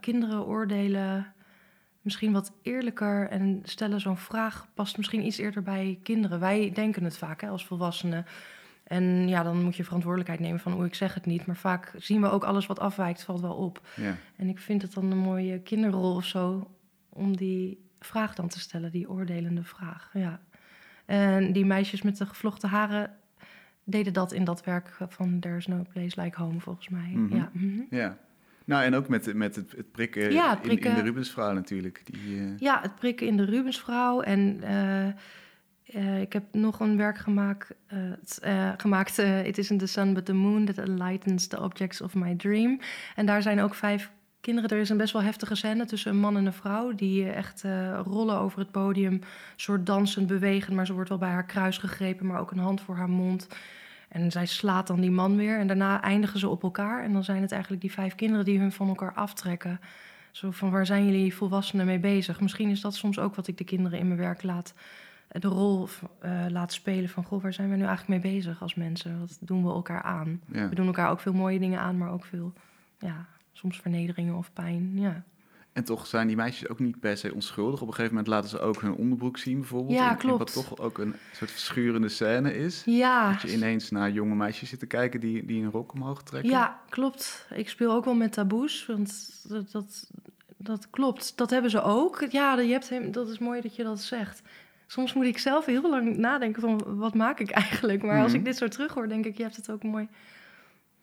kinderen 0.00 0.46
oordelen 0.46 1.33
misschien 2.04 2.32
wat 2.32 2.52
eerlijker 2.62 3.28
en 3.28 3.60
stellen 3.62 4.00
zo'n 4.00 4.16
vraag 4.16 4.68
past 4.74 4.96
misschien 4.96 5.26
iets 5.26 5.38
eerder 5.38 5.62
bij 5.62 5.98
kinderen. 6.02 6.40
Wij 6.40 6.70
denken 6.72 7.04
het 7.04 7.16
vaak 7.16 7.40
hè, 7.40 7.48
als 7.48 7.66
volwassenen. 7.66 8.26
En 8.84 9.28
ja, 9.28 9.42
dan 9.42 9.62
moet 9.62 9.76
je 9.76 9.84
verantwoordelijkheid 9.84 10.40
nemen 10.40 10.60
van, 10.60 10.74
oh, 10.74 10.84
ik 10.84 10.94
zeg 10.94 11.14
het 11.14 11.26
niet. 11.26 11.46
Maar 11.46 11.56
vaak 11.56 11.94
zien 11.96 12.20
we 12.20 12.30
ook 12.30 12.44
alles 12.44 12.66
wat 12.66 12.78
afwijkt, 12.78 13.22
valt 13.22 13.40
wel 13.40 13.54
op. 13.54 13.88
Ja. 13.96 14.16
En 14.36 14.48
ik 14.48 14.58
vind 14.58 14.82
het 14.82 14.92
dan 14.92 15.10
een 15.10 15.18
mooie 15.18 15.60
kinderrol 15.60 16.14
of 16.14 16.24
zo 16.24 16.70
om 17.08 17.36
die 17.36 17.88
vraag 18.00 18.34
dan 18.34 18.48
te 18.48 18.60
stellen, 18.60 18.90
die 18.90 19.10
oordelende 19.10 19.64
vraag. 19.64 20.10
Ja. 20.12 20.40
En 21.04 21.52
die 21.52 21.64
meisjes 21.64 22.02
met 22.02 22.16
de 22.16 22.26
gevlochten 22.26 22.68
haren 22.68 23.10
deden 23.84 24.12
dat 24.12 24.32
in 24.32 24.44
dat 24.44 24.64
werk 24.64 24.96
van 25.08 25.40
There's 25.40 25.66
No 25.66 25.84
Place 25.92 26.20
Like 26.20 26.40
Home, 26.40 26.60
volgens 26.60 26.88
mij. 26.88 27.10
Mhm. 27.14 27.36
Ja. 27.36 27.50
mhm. 27.52 27.82
ja. 27.90 28.18
Nou, 28.64 28.84
en 28.84 28.94
ook 28.94 29.08
met, 29.08 29.34
met 29.34 29.56
het, 29.56 29.72
het 29.76 29.92
prikken, 29.92 30.32
Ja, 30.32 30.62
In, 30.62 30.80
de 30.80 31.02
Rubensvrouw 31.02 31.52
natuurlijk. 31.52 32.02
Die, 32.04 32.38
eh, 32.38 32.58
Ja, 32.58 32.80
het 32.82 32.94
prikken 32.94 33.26
in 33.26 33.36
de 33.36 33.44
Rubensvrouw. 33.44 34.20
En 34.20 34.58
eh, 34.62 35.06
eh, 35.06 36.20
ik 36.20 36.32
heb 36.32 36.44
nog 36.52 36.80
een 36.80 36.96
werk 36.96 37.18
gemaakt. 37.18 37.74
gemaakt 38.76 39.18
It 39.44 39.58
isn't 39.58 39.80
the 39.80 39.86
sun 39.86 40.14
but 40.14 40.24
the 40.24 40.32
moon 40.32 40.64
that 40.64 40.78
enlightens 40.78 41.46
the 41.46 41.60
objects 41.60 42.00
of 42.00 42.14
my 42.14 42.34
dream. 42.34 42.80
En 43.14 43.26
daar 43.26 43.42
zijn 43.42 43.60
ook 43.60 43.74
vijf 43.74 44.10
kinderen. 44.40 44.70
Er 44.70 44.78
is 44.78 44.88
een 44.88 44.96
best 44.96 45.12
wel 45.12 45.22
heftige 45.22 45.54
scène 45.54 45.84
tussen 45.84 46.10
een 46.10 46.18
man 46.18 46.36
en 46.36 46.46
een 46.46 46.52
vrouw. 46.52 46.94
Die 46.94 47.30
echt 47.30 47.62
uh, 47.64 48.00
rollen 48.04 48.38
over 48.38 48.58
het 48.58 48.70
podium. 48.70 49.20
soort 49.56 49.86
dansend 49.86 50.26
bewegen. 50.26 50.74
Maar 50.74 50.86
ze 50.86 50.92
wordt 50.92 51.08
wel 51.08 51.18
bij 51.18 51.30
haar 51.30 51.46
kruis 51.46 51.78
gegrepen. 51.78 52.26
Maar 52.26 52.40
ook 52.40 52.50
een 52.50 52.58
hand 52.58 52.80
voor 52.80 52.96
haar 52.96 53.08
mond. 53.08 53.48
En 54.08 54.30
zij 54.30 54.46
slaat 54.46 54.86
dan 54.86 55.00
die 55.00 55.10
man 55.10 55.36
weer. 55.36 55.58
En 55.58 55.66
daarna 55.66 56.02
eindigen 56.02 56.38
ze 56.38 56.48
op 56.48 56.62
elkaar. 56.62 57.02
En 57.02 57.12
dan 57.12 57.24
zijn 57.24 57.42
het 57.42 57.52
eigenlijk 57.52 57.82
die 57.82 57.92
vijf 57.92 58.14
kinderen 58.14 58.44
die 58.44 58.58
hun 58.58 58.72
van 58.72 58.88
elkaar 58.88 59.12
aftrekken. 59.14 59.80
Zo 60.30 60.50
van 60.50 60.70
waar 60.70 60.86
zijn 60.86 61.04
jullie 61.04 61.34
volwassenen 61.34 61.86
mee 61.86 61.98
bezig? 61.98 62.40
Misschien 62.40 62.70
is 62.70 62.80
dat 62.80 62.94
soms 62.94 63.18
ook 63.18 63.34
wat 63.34 63.46
ik 63.46 63.58
de 63.58 63.64
kinderen 63.64 63.98
in 63.98 64.06
mijn 64.06 64.20
werk 64.20 64.42
laat. 64.42 64.74
De 65.28 65.48
rol 65.48 65.88
uh, 66.24 66.44
laat 66.48 66.72
spelen 66.72 67.08
van 67.08 67.24
goh, 67.24 67.42
waar 67.42 67.52
zijn 67.52 67.70
we 67.70 67.76
nu 67.76 67.84
eigenlijk 67.84 68.22
mee 68.22 68.32
bezig 68.32 68.62
als 68.62 68.74
mensen? 68.74 69.20
Wat 69.20 69.38
doen 69.40 69.64
we 69.64 69.70
elkaar 69.70 70.02
aan? 70.02 70.40
We 70.46 70.74
doen 70.74 70.86
elkaar 70.86 71.10
ook 71.10 71.20
veel 71.20 71.32
mooie 71.32 71.58
dingen 71.58 71.80
aan, 71.80 71.98
maar 71.98 72.12
ook 72.12 72.24
veel 72.24 72.52
ja, 72.98 73.26
soms 73.52 73.80
vernederingen 73.80 74.34
of 74.34 74.52
pijn. 74.52 74.98
Ja. 74.98 75.22
En 75.74 75.84
toch 75.84 76.06
zijn 76.06 76.26
die 76.26 76.36
meisjes 76.36 76.68
ook 76.68 76.78
niet 76.78 77.00
per 77.00 77.16
se 77.16 77.34
onschuldig. 77.34 77.80
Op 77.80 77.88
een 77.88 77.94
gegeven 77.94 78.14
moment 78.14 78.32
laten 78.32 78.50
ze 78.50 78.60
ook 78.60 78.80
hun 78.80 78.94
onderbroek 78.94 79.38
zien, 79.38 79.58
bijvoorbeeld. 79.58 79.98
Ja, 79.98 80.10
en, 80.10 80.16
klopt. 80.16 80.38
wat 80.38 80.52
toch 80.52 80.78
ook 80.78 80.98
een 80.98 81.14
soort 81.32 81.50
verschurende 81.50 82.08
scène 82.08 82.56
is. 82.56 82.82
Ja. 82.84 83.32
Dat 83.32 83.40
je 83.40 83.52
ineens 83.52 83.90
naar 83.90 84.10
jonge 84.10 84.34
meisjes 84.34 84.68
zit 84.68 84.78
te 84.78 84.86
kijken 84.86 85.20
die, 85.20 85.44
die 85.46 85.62
een 85.62 85.70
rok 85.70 85.92
omhoog 85.92 86.22
trekken. 86.22 86.50
Ja, 86.50 86.80
klopt. 86.88 87.46
Ik 87.54 87.68
speel 87.68 87.92
ook 87.92 88.04
wel 88.04 88.14
met 88.14 88.32
taboes, 88.32 88.86
want 88.86 89.30
dat, 89.48 89.70
dat, 89.70 90.10
dat 90.56 90.90
klopt. 90.90 91.36
Dat 91.36 91.50
hebben 91.50 91.70
ze 91.70 91.82
ook. 91.82 92.26
Ja, 92.30 92.58
je 92.58 92.72
hebt, 92.72 93.12
dat 93.12 93.28
is 93.28 93.38
mooi 93.38 93.60
dat 93.60 93.76
je 93.76 93.82
dat 93.82 94.00
zegt. 94.00 94.42
Soms 94.86 95.12
moet 95.12 95.24
ik 95.24 95.38
zelf 95.38 95.66
heel 95.66 95.90
lang 95.90 96.16
nadenken 96.16 96.62
van 96.62 96.96
wat 96.96 97.14
maak 97.14 97.40
ik 97.40 97.50
eigenlijk. 97.50 98.02
Maar 98.02 98.22
als 98.22 98.30
mhm. 98.30 98.38
ik 98.38 98.44
dit 98.44 98.56
zo 98.56 98.68
terughoor, 98.68 99.08
denk 99.08 99.24
ik, 99.24 99.36
je 99.36 99.42
hebt 99.42 99.56
het 99.56 99.70
ook 99.70 99.82
mooi 99.82 100.08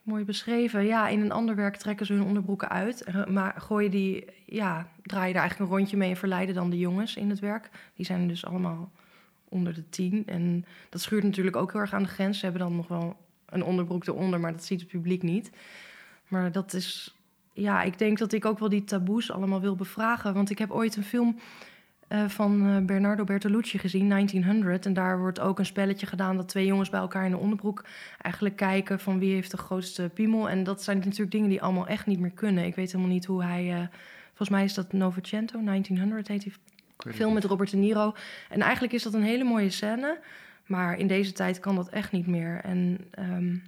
Mooi 0.02 0.26
beschreven. 0.26 0.86
Ja, 0.86 1.08
in 1.08 1.22
een 1.22 1.32
ander 1.32 1.56
werk 1.56 1.76
trekken 1.76 2.06
ze 2.06 2.14
hun 2.14 2.24
onderbroeken 2.24 2.70
uit. 2.70 3.04
Eh, 3.04 3.26
maar 3.26 3.54
gooien 3.58 3.92
die, 3.92 4.26
ja, 4.46 4.88
draaien 5.04 5.34
daar 5.34 5.42
eigenlijk 5.42 5.72
een 5.72 5.78
rondje 5.78 5.98
mee 5.98 6.10
en 6.10 6.18
verleiden 6.18 6.56
dan 6.56 6.70
de 6.70 6.78
jongens 6.78 7.16
in 7.16 7.30
het 7.30 7.40
werk. 7.40 7.70
Die 7.96 8.06
zijn 8.06 8.28
dus 8.28 8.46
allemaal 8.46 8.92
onder 9.50 9.74
de 9.74 9.90
tien. 9.90 10.24
En 10.26 10.66
dat 10.90 11.02
schuurt 11.02 11.24
natuurlijk 11.24 11.56
ook 11.56 11.72
heel 11.72 11.82
erg 11.82 11.94
aan 11.94 12.04
de 12.04 12.10
grens. 12.10 12.38
Ze 12.38 12.44
hebben 12.44 12.62
dan 12.62 12.76
nog 12.76 12.88
wel 12.88 13.18
een 13.46 13.64
onderbroek 13.64 14.08
eronder, 14.08 14.40
maar 14.40 14.52
dat 14.52 14.64
ziet 14.64 14.80
het 14.80 14.90
publiek 14.90 15.24
niet. 15.24 15.52
Maar 16.28 16.52
dat 16.52 16.74
is, 16.74 17.18
ja, 17.54 17.82
ik 17.82 17.98
denk 17.98 18.18
dat 18.18 18.32
ik 18.32 18.46
ook 18.46 18.60
wel 18.60 18.70
die 18.70 18.84
taboes 18.84 19.32
allemaal 19.32 19.62
wil 19.62 19.76
bevragen. 19.76 20.34
Want 20.34 20.50
ik 20.50 20.58
heb 20.58 20.72
ooit 20.72 20.96
een 20.96 21.04
film 21.04 21.40
uh, 22.12 22.30
van 22.30 22.66
uh, 22.68 22.78
Bernardo 22.78 23.24
Bertolucci 23.24 23.78
gezien, 23.78 24.10
1900. 24.10 24.86
En 24.86 24.94
daar 24.94 25.20
wordt 25.20 25.40
ook 25.40 25.60
een 25.60 25.66
spelletje 25.66 26.06
gedaan 26.06 26.36
dat 26.36 26.48
twee 26.48 26.66
jongens 26.66 26.90
bij 26.90 27.00
elkaar 27.00 27.26
in 27.26 27.32
de 27.32 27.38
onderbroek 27.38 27.86
eigenlijk 28.22 28.56
kijken 28.56 29.00
van 29.00 29.20
wie 29.20 29.34
heeft 29.34 29.52
de 29.52 29.58
grootste 29.58 30.12
piemel. 30.14 30.50
En 30.50 30.64
dat 30.64 30.84
zijn 30.84 30.98
natuurlijk 30.98 31.32
dingen 31.32 31.50
die 31.50 31.62
allemaal 31.62 31.88
echt 31.88 32.06
niet 32.06 32.20
meer 32.20 32.32
kunnen. 32.32 32.66
Ik 32.66 32.76
weet 32.76 32.92
helemaal 32.92 33.14
niet 33.14 33.26
hoe 33.26 33.44
hij. 33.44 33.66
Uh, 33.66 33.88
volgens 34.28 34.50
mij 34.50 34.64
is 34.64 34.74
dat 34.74 34.94
Novecento, 34.94 35.64
1900 35.64 36.28
heet 36.28 36.44
die 36.44 36.54
film 37.14 37.34
met 37.34 37.44
Robert 37.44 37.72
De 37.72 37.78
Niro. 37.78 38.16
En 38.50 38.62
eigenlijk 38.62 38.94
is 38.94 39.04
dat 39.04 39.14
een 39.14 39.24
hele 39.24 39.44
mooie 39.44 39.70
scène. 39.70 40.20
Maar 40.66 40.98
in 40.98 41.08
deze 41.08 41.32
tijd 41.32 41.60
kan 41.60 41.76
dat 41.76 41.90
echt 41.90 42.12
niet 42.12 42.28
meer. 42.28 42.62
En 42.64 43.08
um, 43.20 43.64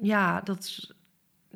ja, 0.00 0.40
dat 0.40 0.94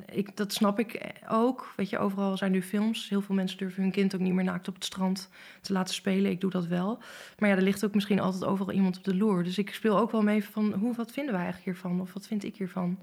ik, 0.05 0.35
dat 0.35 0.53
snap 0.53 0.79
ik 0.79 1.11
ook. 1.29 1.73
Weet 1.75 1.89
je, 1.89 1.97
overal 1.97 2.37
zijn 2.37 2.51
nu 2.51 2.61
films. 2.61 3.09
Heel 3.09 3.21
veel 3.21 3.35
mensen 3.35 3.57
durven 3.57 3.83
hun 3.83 3.91
kind 3.91 4.15
ook 4.15 4.21
niet 4.21 4.33
meer 4.33 4.43
naakt 4.43 4.67
op 4.67 4.73
het 4.73 4.85
strand 4.85 5.29
te 5.61 5.73
laten 5.73 5.93
spelen. 5.93 6.31
Ik 6.31 6.41
doe 6.41 6.51
dat 6.51 6.67
wel. 6.67 6.99
Maar 7.37 7.49
ja, 7.49 7.55
er 7.55 7.61
ligt 7.61 7.85
ook 7.85 7.93
misschien 7.93 8.19
altijd 8.19 8.45
overal 8.45 8.73
iemand 8.73 8.97
op 8.97 9.03
de 9.03 9.15
loer. 9.15 9.43
Dus 9.43 9.57
ik 9.57 9.73
speel 9.73 9.99
ook 9.99 10.11
wel 10.11 10.23
mee 10.23 10.43
van, 10.43 10.73
hoe, 10.73 10.95
wat 10.95 11.11
vinden 11.11 11.33
wij 11.33 11.43
eigenlijk 11.43 11.79
hiervan? 11.79 12.01
Of 12.01 12.13
wat 12.13 12.27
vind 12.27 12.43
ik 12.43 12.55
hiervan? 12.55 12.99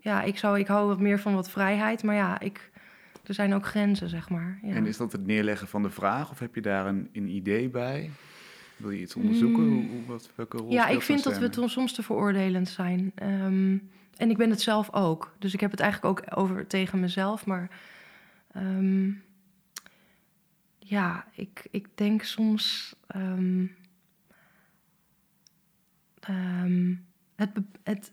Ja, 0.00 0.22
ik, 0.22 0.38
zou, 0.38 0.58
ik 0.58 0.66
hou 0.66 0.86
wat 0.86 1.00
meer 1.00 1.20
van 1.20 1.34
wat 1.34 1.50
vrijheid. 1.50 2.02
Maar 2.02 2.14
ja, 2.14 2.40
ik, 2.40 2.70
er 3.24 3.34
zijn 3.34 3.54
ook 3.54 3.66
grenzen, 3.66 4.08
zeg 4.08 4.28
maar. 4.28 4.58
Ja. 4.62 4.74
En 4.74 4.86
is 4.86 4.96
dat 4.96 5.12
het 5.12 5.26
neerleggen 5.26 5.68
van 5.68 5.82
de 5.82 5.90
vraag? 5.90 6.30
Of 6.30 6.38
heb 6.38 6.54
je 6.54 6.60
daar 6.60 6.86
een, 6.86 7.08
een 7.12 7.28
idee 7.28 7.68
bij? 7.68 8.10
Wil 8.76 8.90
je 8.90 9.00
iets 9.00 9.14
onderzoeken? 9.14 9.62
Mm. 9.62 9.88
Hoe, 9.90 10.06
wat, 10.06 10.30
welke 10.34 10.56
rol 10.56 10.72
ja, 10.72 10.88
ik 10.88 11.02
vind 11.02 11.22
dat 11.22 11.38
we 11.38 11.68
soms 11.68 11.92
te 11.92 12.02
veroordelend 12.02 12.68
zijn. 12.68 13.12
Um, 13.22 13.90
en 14.18 14.30
ik 14.30 14.36
ben 14.36 14.50
het 14.50 14.60
zelf 14.60 14.92
ook. 14.92 15.34
Dus 15.38 15.54
ik 15.54 15.60
heb 15.60 15.70
het 15.70 15.80
eigenlijk 15.80 16.20
ook 16.20 16.38
over 16.38 16.66
tegen 16.66 17.00
mezelf. 17.00 17.46
Maar 17.46 17.70
um, 18.56 19.22
ja, 20.78 21.26
ik, 21.32 21.66
ik 21.70 21.88
denk 21.94 22.22
soms. 22.22 22.94
Um, 23.16 23.76
um, 26.28 27.06
het, 27.36 27.50
het, 27.82 28.12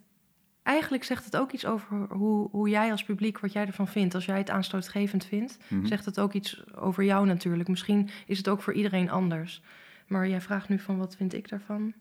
eigenlijk 0.63 1.03
zegt 1.03 1.25
het 1.25 1.37
ook 1.37 1.51
iets 1.51 1.65
over 1.65 2.07
hoe, 2.09 2.49
hoe 2.51 2.69
jij 2.69 2.91
als 2.91 3.03
publiek, 3.03 3.39
wat 3.39 3.53
jij 3.53 3.65
ervan 3.65 3.87
vindt. 3.87 4.15
Als 4.15 4.25
jij 4.25 4.37
het 4.37 4.49
aanstootgevend 4.49 5.25
vindt, 5.25 5.57
mm 5.67 5.85
zegt 5.85 6.05
het 6.05 6.19
ook 6.19 6.33
iets 6.33 6.75
over 6.75 7.03
jou 7.03 7.25
natuurlijk. 7.25 7.69
Misschien 7.69 8.09
is 8.25 8.37
het 8.37 8.49
ook 8.49 8.61
voor 8.61 8.73
iedereen 8.73 9.09
anders. 9.09 9.61
Maar 10.07 10.27
jij 10.27 10.41
vraagt 10.41 10.69
nu 10.69 10.79
van 10.79 10.97
wat 10.97 11.15
vind 11.15 11.33
ik 11.33 11.49
daarvan? 11.49 11.93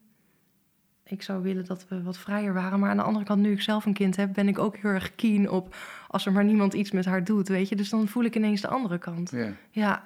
Ik 1.05 1.23
zou 1.23 1.43
willen 1.43 1.65
dat 1.65 1.89
we 1.89 2.03
wat 2.03 2.19
vrijer 2.19 2.55
waren. 2.55 2.81
Maar 2.81 2.91
aan 2.91 2.97
de 2.97 3.03
andere 3.03 3.25
kant, 3.25 3.41
nu 3.41 3.53
ik 3.53 3.63
zelf 3.63 3.85
een 3.85 3.93
kind 3.93 4.17
heb, 4.17 4.33
ben 4.33 4.49
ik 4.49 4.59
ook 4.59 4.77
heel 4.77 4.91
erg 4.91 5.15
keen 5.15 5.51
op 5.51 5.77
als 6.09 6.27
er 6.27 6.33
maar 6.33 6.45
niemand 6.45 6.75
iets 6.75 6.91
met 6.91 7.05
haar 7.05 7.25
doet, 7.25 7.49
weet 7.49 7.69
je. 7.69 7.77
Dus 7.77 7.89
dan 7.89 8.09
voel 8.09 8.25
ik 8.25 8.37
ineens 8.37 8.61
de 8.61 8.69
andere 8.69 8.99
kant. 8.99 9.31
Ja. 9.31 9.53
Ja, 9.71 10.05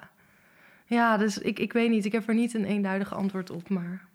ja 0.85 1.17
dus 1.17 1.37
ik, 1.37 1.59
ik 1.59 1.73
weet 1.73 1.89
niet. 1.89 2.05
Ik 2.05 2.11
heb 2.11 2.27
er 2.27 2.35
niet 2.35 2.53
een 2.53 2.65
eenduidig 2.65 3.13
antwoord 3.13 3.49
op, 3.49 3.69
maar 3.69 4.05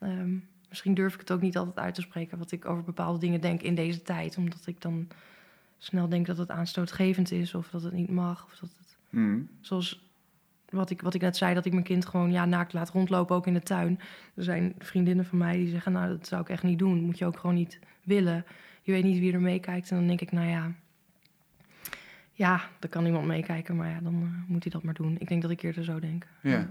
ehm, 0.00 0.36
misschien 0.68 0.94
durf 0.94 1.14
ik 1.14 1.20
het 1.20 1.30
ook 1.30 1.40
niet 1.40 1.56
altijd 1.56 1.78
uit 1.78 1.94
te 1.94 2.00
spreken 2.00 2.38
wat 2.38 2.52
ik 2.52 2.64
over 2.64 2.84
bepaalde 2.84 3.18
dingen 3.18 3.40
denk 3.40 3.62
in 3.62 3.74
deze 3.74 4.02
tijd. 4.02 4.36
Omdat 4.36 4.66
ik 4.66 4.80
dan 4.80 5.08
snel 5.78 6.08
denk 6.08 6.26
dat 6.26 6.38
het 6.38 6.50
aanstootgevend 6.50 7.30
is 7.32 7.54
of 7.54 7.68
dat 7.68 7.82
het 7.82 7.92
niet 7.92 8.10
mag. 8.10 8.44
Of 8.44 8.58
dat 8.60 8.70
het, 8.78 8.96
mm. 9.10 9.48
Zoals 9.60 10.03
wat 10.74 10.90
ik, 10.90 11.00
wat 11.00 11.14
ik 11.14 11.20
net 11.20 11.36
zei, 11.36 11.54
dat 11.54 11.64
ik 11.64 11.72
mijn 11.72 11.84
kind 11.84 12.06
gewoon 12.06 12.32
ja, 12.32 12.44
naakt 12.44 12.72
laat 12.72 12.90
rondlopen, 12.90 13.36
ook 13.36 13.46
in 13.46 13.54
de 13.54 13.62
tuin. 13.62 14.00
Er 14.34 14.42
zijn 14.42 14.74
vriendinnen 14.78 15.24
van 15.24 15.38
mij 15.38 15.56
die 15.56 15.68
zeggen, 15.68 15.92
nou, 15.92 16.08
dat 16.08 16.26
zou 16.26 16.40
ik 16.40 16.48
echt 16.48 16.62
niet 16.62 16.78
doen. 16.78 17.00
moet 17.00 17.18
je 17.18 17.26
ook 17.26 17.38
gewoon 17.38 17.54
niet 17.54 17.78
willen. 18.02 18.44
Je 18.82 18.92
weet 18.92 19.04
niet 19.04 19.18
wie 19.18 19.32
er 19.32 19.40
meekijkt. 19.40 19.90
En 19.90 19.96
dan 19.96 20.06
denk 20.06 20.20
ik, 20.20 20.32
nou 20.32 20.48
ja, 20.48 20.72
ja, 22.32 22.60
er 22.80 22.88
kan 22.88 23.06
iemand 23.06 23.26
meekijken, 23.26 23.76
maar 23.76 23.88
ja, 23.88 24.00
dan 24.00 24.14
uh, 24.14 24.50
moet 24.50 24.62
hij 24.62 24.72
dat 24.72 24.82
maar 24.82 24.94
doen. 24.94 25.16
Ik 25.18 25.28
denk 25.28 25.42
dat 25.42 25.50
ik 25.50 25.62
eerder 25.62 25.84
zo 25.84 26.00
denk. 26.00 26.26
Ja. 26.40 26.68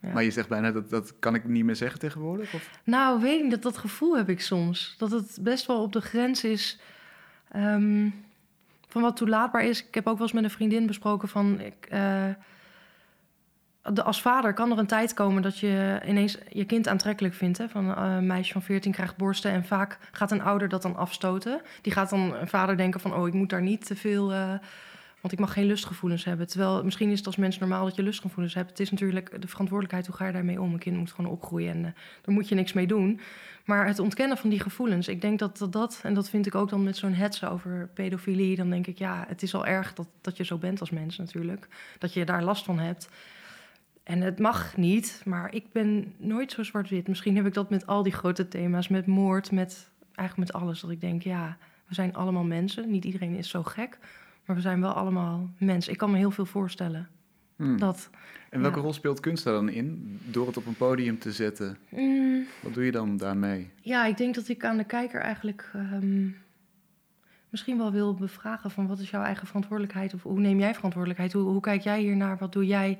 ja. 0.00 0.12
Maar 0.12 0.24
je 0.24 0.30
zegt 0.30 0.48
bijna, 0.48 0.70
dat, 0.70 0.90
dat 0.90 1.18
kan 1.18 1.34
ik 1.34 1.44
niet 1.44 1.64
meer 1.64 1.76
zeggen 1.76 1.98
tegenwoordig? 1.98 2.54
Of? 2.54 2.80
Nou, 2.84 3.20
weet 3.20 3.44
ik 3.44 3.50
dat, 3.50 3.62
dat 3.62 3.78
gevoel 3.78 4.16
heb 4.16 4.28
ik 4.28 4.40
soms. 4.40 4.94
Dat 4.98 5.10
het 5.10 5.38
best 5.40 5.66
wel 5.66 5.82
op 5.82 5.92
de 5.92 6.00
grens 6.00 6.44
is... 6.44 6.80
Um, 7.56 8.14
van 8.90 9.02
wat 9.02 9.16
toelaatbaar 9.16 9.64
is. 9.64 9.86
Ik 9.86 9.94
heb 9.94 10.06
ook 10.06 10.14
wel 10.14 10.22
eens 10.22 10.32
met 10.32 10.44
een 10.44 10.50
vriendin 10.50 10.86
besproken 10.86 11.28
van... 11.28 11.60
Ik, 11.60 11.88
uh, 11.92 11.98
de, 11.98 12.36
als 13.82 14.22
vader 14.22 14.52
kan 14.52 14.70
er 14.70 14.78
een 14.78 14.86
tijd 14.86 15.14
komen 15.14 15.42
dat 15.42 15.58
je 15.58 16.00
ineens 16.06 16.38
je 16.48 16.64
kind 16.64 16.88
aantrekkelijk 16.88 17.34
vindt. 17.34 17.58
Hè? 17.58 17.68
Van 17.68 17.88
uh, 17.88 18.14
een 18.16 18.26
meisje 18.26 18.52
van 18.52 18.62
14 18.62 18.92
krijgt 18.92 19.16
borsten 19.16 19.50
en 19.50 19.64
vaak 19.64 19.98
gaat 20.12 20.30
een 20.30 20.42
ouder 20.42 20.68
dat 20.68 20.82
dan 20.82 20.96
afstoten. 20.96 21.60
Die 21.82 21.92
gaat 21.92 22.10
dan 22.10 22.34
een 22.34 22.48
vader 22.48 22.76
denken 22.76 23.00
van, 23.00 23.14
oh, 23.14 23.26
ik 23.26 23.34
moet 23.34 23.50
daar 23.50 23.62
niet 23.62 23.86
te 23.86 23.96
veel... 23.96 24.32
Uh, 24.32 24.52
want 25.20 25.32
ik 25.32 25.38
mag 25.38 25.52
geen 25.52 25.66
lustgevoelens 25.66 26.24
hebben. 26.24 26.46
Terwijl 26.46 26.84
misschien 26.84 27.10
is 27.10 27.18
het 27.18 27.26
als 27.26 27.36
mens 27.36 27.58
normaal 27.58 27.84
dat 27.84 27.96
je 27.96 28.02
lustgevoelens 28.02 28.54
hebt. 28.54 28.70
Het 28.70 28.80
is 28.80 28.90
natuurlijk 28.90 29.40
de 29.40 29.48
verantwoordelijkheid, 29.48 30.06
hoe 30.06 30.16
ga 30.16 30.26
je 30.26 30.32
daarmee 30.32 30.60
om? 30.60 30.72
Een 30.72 30.78
kind 30.78 30.96
moet 30.96 31.12
gewoon 31.12 31.30
opgroeien 31.30 31.70
en 31.70 31.78
uh, 31.78 31.84
daar 32.22 32.34
moet 32.34 32.48
je 32.48 32.54
niks 32.54 32.72
mee 32.72 32.86
doen. 32.86 33.20
Maar 33.64 33.86
het 33.86 33.98
ontkennen 33.98 34.36
van 34.36 34.50
die 34.50 34.60
gevoelens, 34.60 35.08
ik 35.08 35.20
denk 35.20 35.38
dat 35.38 35.58
dat, 35.58 35.72
dat 35.72 36.00
en 36.02 36.14
dat 36.14 36.30
vind 36.30 36.46
ik 36.46 36.54
ook 36.54 36.68
dan 36.68 36.82
met 36.82 36.96
zo'n 36.96 37.14
hetsen 37.14 37.50
over 37.50 37.88
pedofilie... 37.94 38.56
dan 38.56 38.70
denk 38.70 38.86
ik, 38.86 38.98
ja, 38.98 39.24
het 39.28 39.42
is 39.42 39.54
al 39.54 39.66
erg 39.66 39.94
dat, 39.94 40.06
dat 40.20 40.36
je 40.36 40.44
zo 40.44 40.56
bent 40.56 40.80
als 40.80 40.90
mens 40.90 41.18
natuurlijk. 41.18 41.68
Dat 41.98 42.12
je 42.12 42.24
daar 42.24 42.42
last 42.42 42.64
van 42.64 42.78
hebt. 42.78 43.08
En 44.10 44.20
het 44.20 44.38
mag 44.38 44.76
niet, 44.76 45.22
maar 45.24 45.54
ik 45.54 45.72
ben 45.72 46.14
nooit 46.16 46.52
zo 46.52 46.62
zwart-wit. 46.62 47.08
Misschien 47.08 47.36
heb 47.36 47.46
ik 47.46 47.54
dat 47.54 47.70
met 47.70 47.86
al 47.86 48.02
die 48.02 48.12
grote 48.12 48.48
thema's, 48.48 48.88
met 48.88 49.06
moord, 49.06 49.50
met 49.50 49.90
eigenlijk 50.14 50.52
met 50.52 50.62
alles. 50.62 50.80
Dat 50.80 50.90
ik 50.90 51.00
denk, 51.00 51.22
ja, 51.22 51.56
we 51.86 51.94
zijn 51.94 52.14
allemaal 52.14 52.44
mensen. 52.44 52.90
Niet 52.90 53.04
iedereen 53.04 53.34
is 53.34 53.48
zo 53.48 53.62
gek, 53.62 53.98
maar 54.44 54.56
we 54.56 54.62
zijn 54.62 54.80
wel 54.80 54.92
allemaal 54.92 55.50
mensen. 55.58 55.92
Ik 55.92 55.98
kan 55.98 56.10
me 56.10 56.16
heel 56.16 56.30
veel 56.30 56.46
voorstellen. 56.46 57.08
Hmm. 57.56 57.78
Dat, 57.78 58.10
en 58.48 58.60
welke 58.60 58.80
rol 58.80 58.92
speelt 58.92 59.20
kunst 59.20 59.44
daar 59.44 59.54
dan 59.54 59.68
in? 59.68 60.18
Door 60.24 60.46
het 60.46 60.56
op 60.56 60.66
een 60.66 60.76
podium 60.76 61.18
te 61.18 61.32
zetten. 61.32 61.76
Hmm. 61.88 62.46
Wat 62.62 62.74
doe 62.74 62.84
je 62.84 62.92
dan 62.92 63.16
daarmee? 63.16 63.70
Ja, 63.80 64.06
ik 64.06 64.16
denk 64.16 64.34
dat 64.34 64.48
ik 64.48 64.64
aan 64.64 64.76
de 64.76 64.84
kijker 64.84 65.20
eigenlijk 65.20 65.70
ehm, 65.72 66.28
misschien 67.48 67.78
wel 67.78 67.92
wil 67.92 68.14
bevragen 68.14 68.70
van 68.70 68.86
wat 68.86 68.98
is 68.98 69.10
jouw 69.10 69.22
eigen 69.22 69.46
verantwoordelijkheid? 69.46 70.14
Of 70.14 70.22
hoe 70.22 70.40
neem 70.40 70.58
jij 70.58 70.74
verantwoordelijkheid? 70.74 71.32
Hoe, 71.32 71.42
hoe 71.42 71.60
kijk 71.60 71.82
jij 71.82 72.00
hier 72.00 72.16
naar? 72.16 72.38
Wat 72.38 72.52
doe 72.52 72.66
jij? 72.66 72.98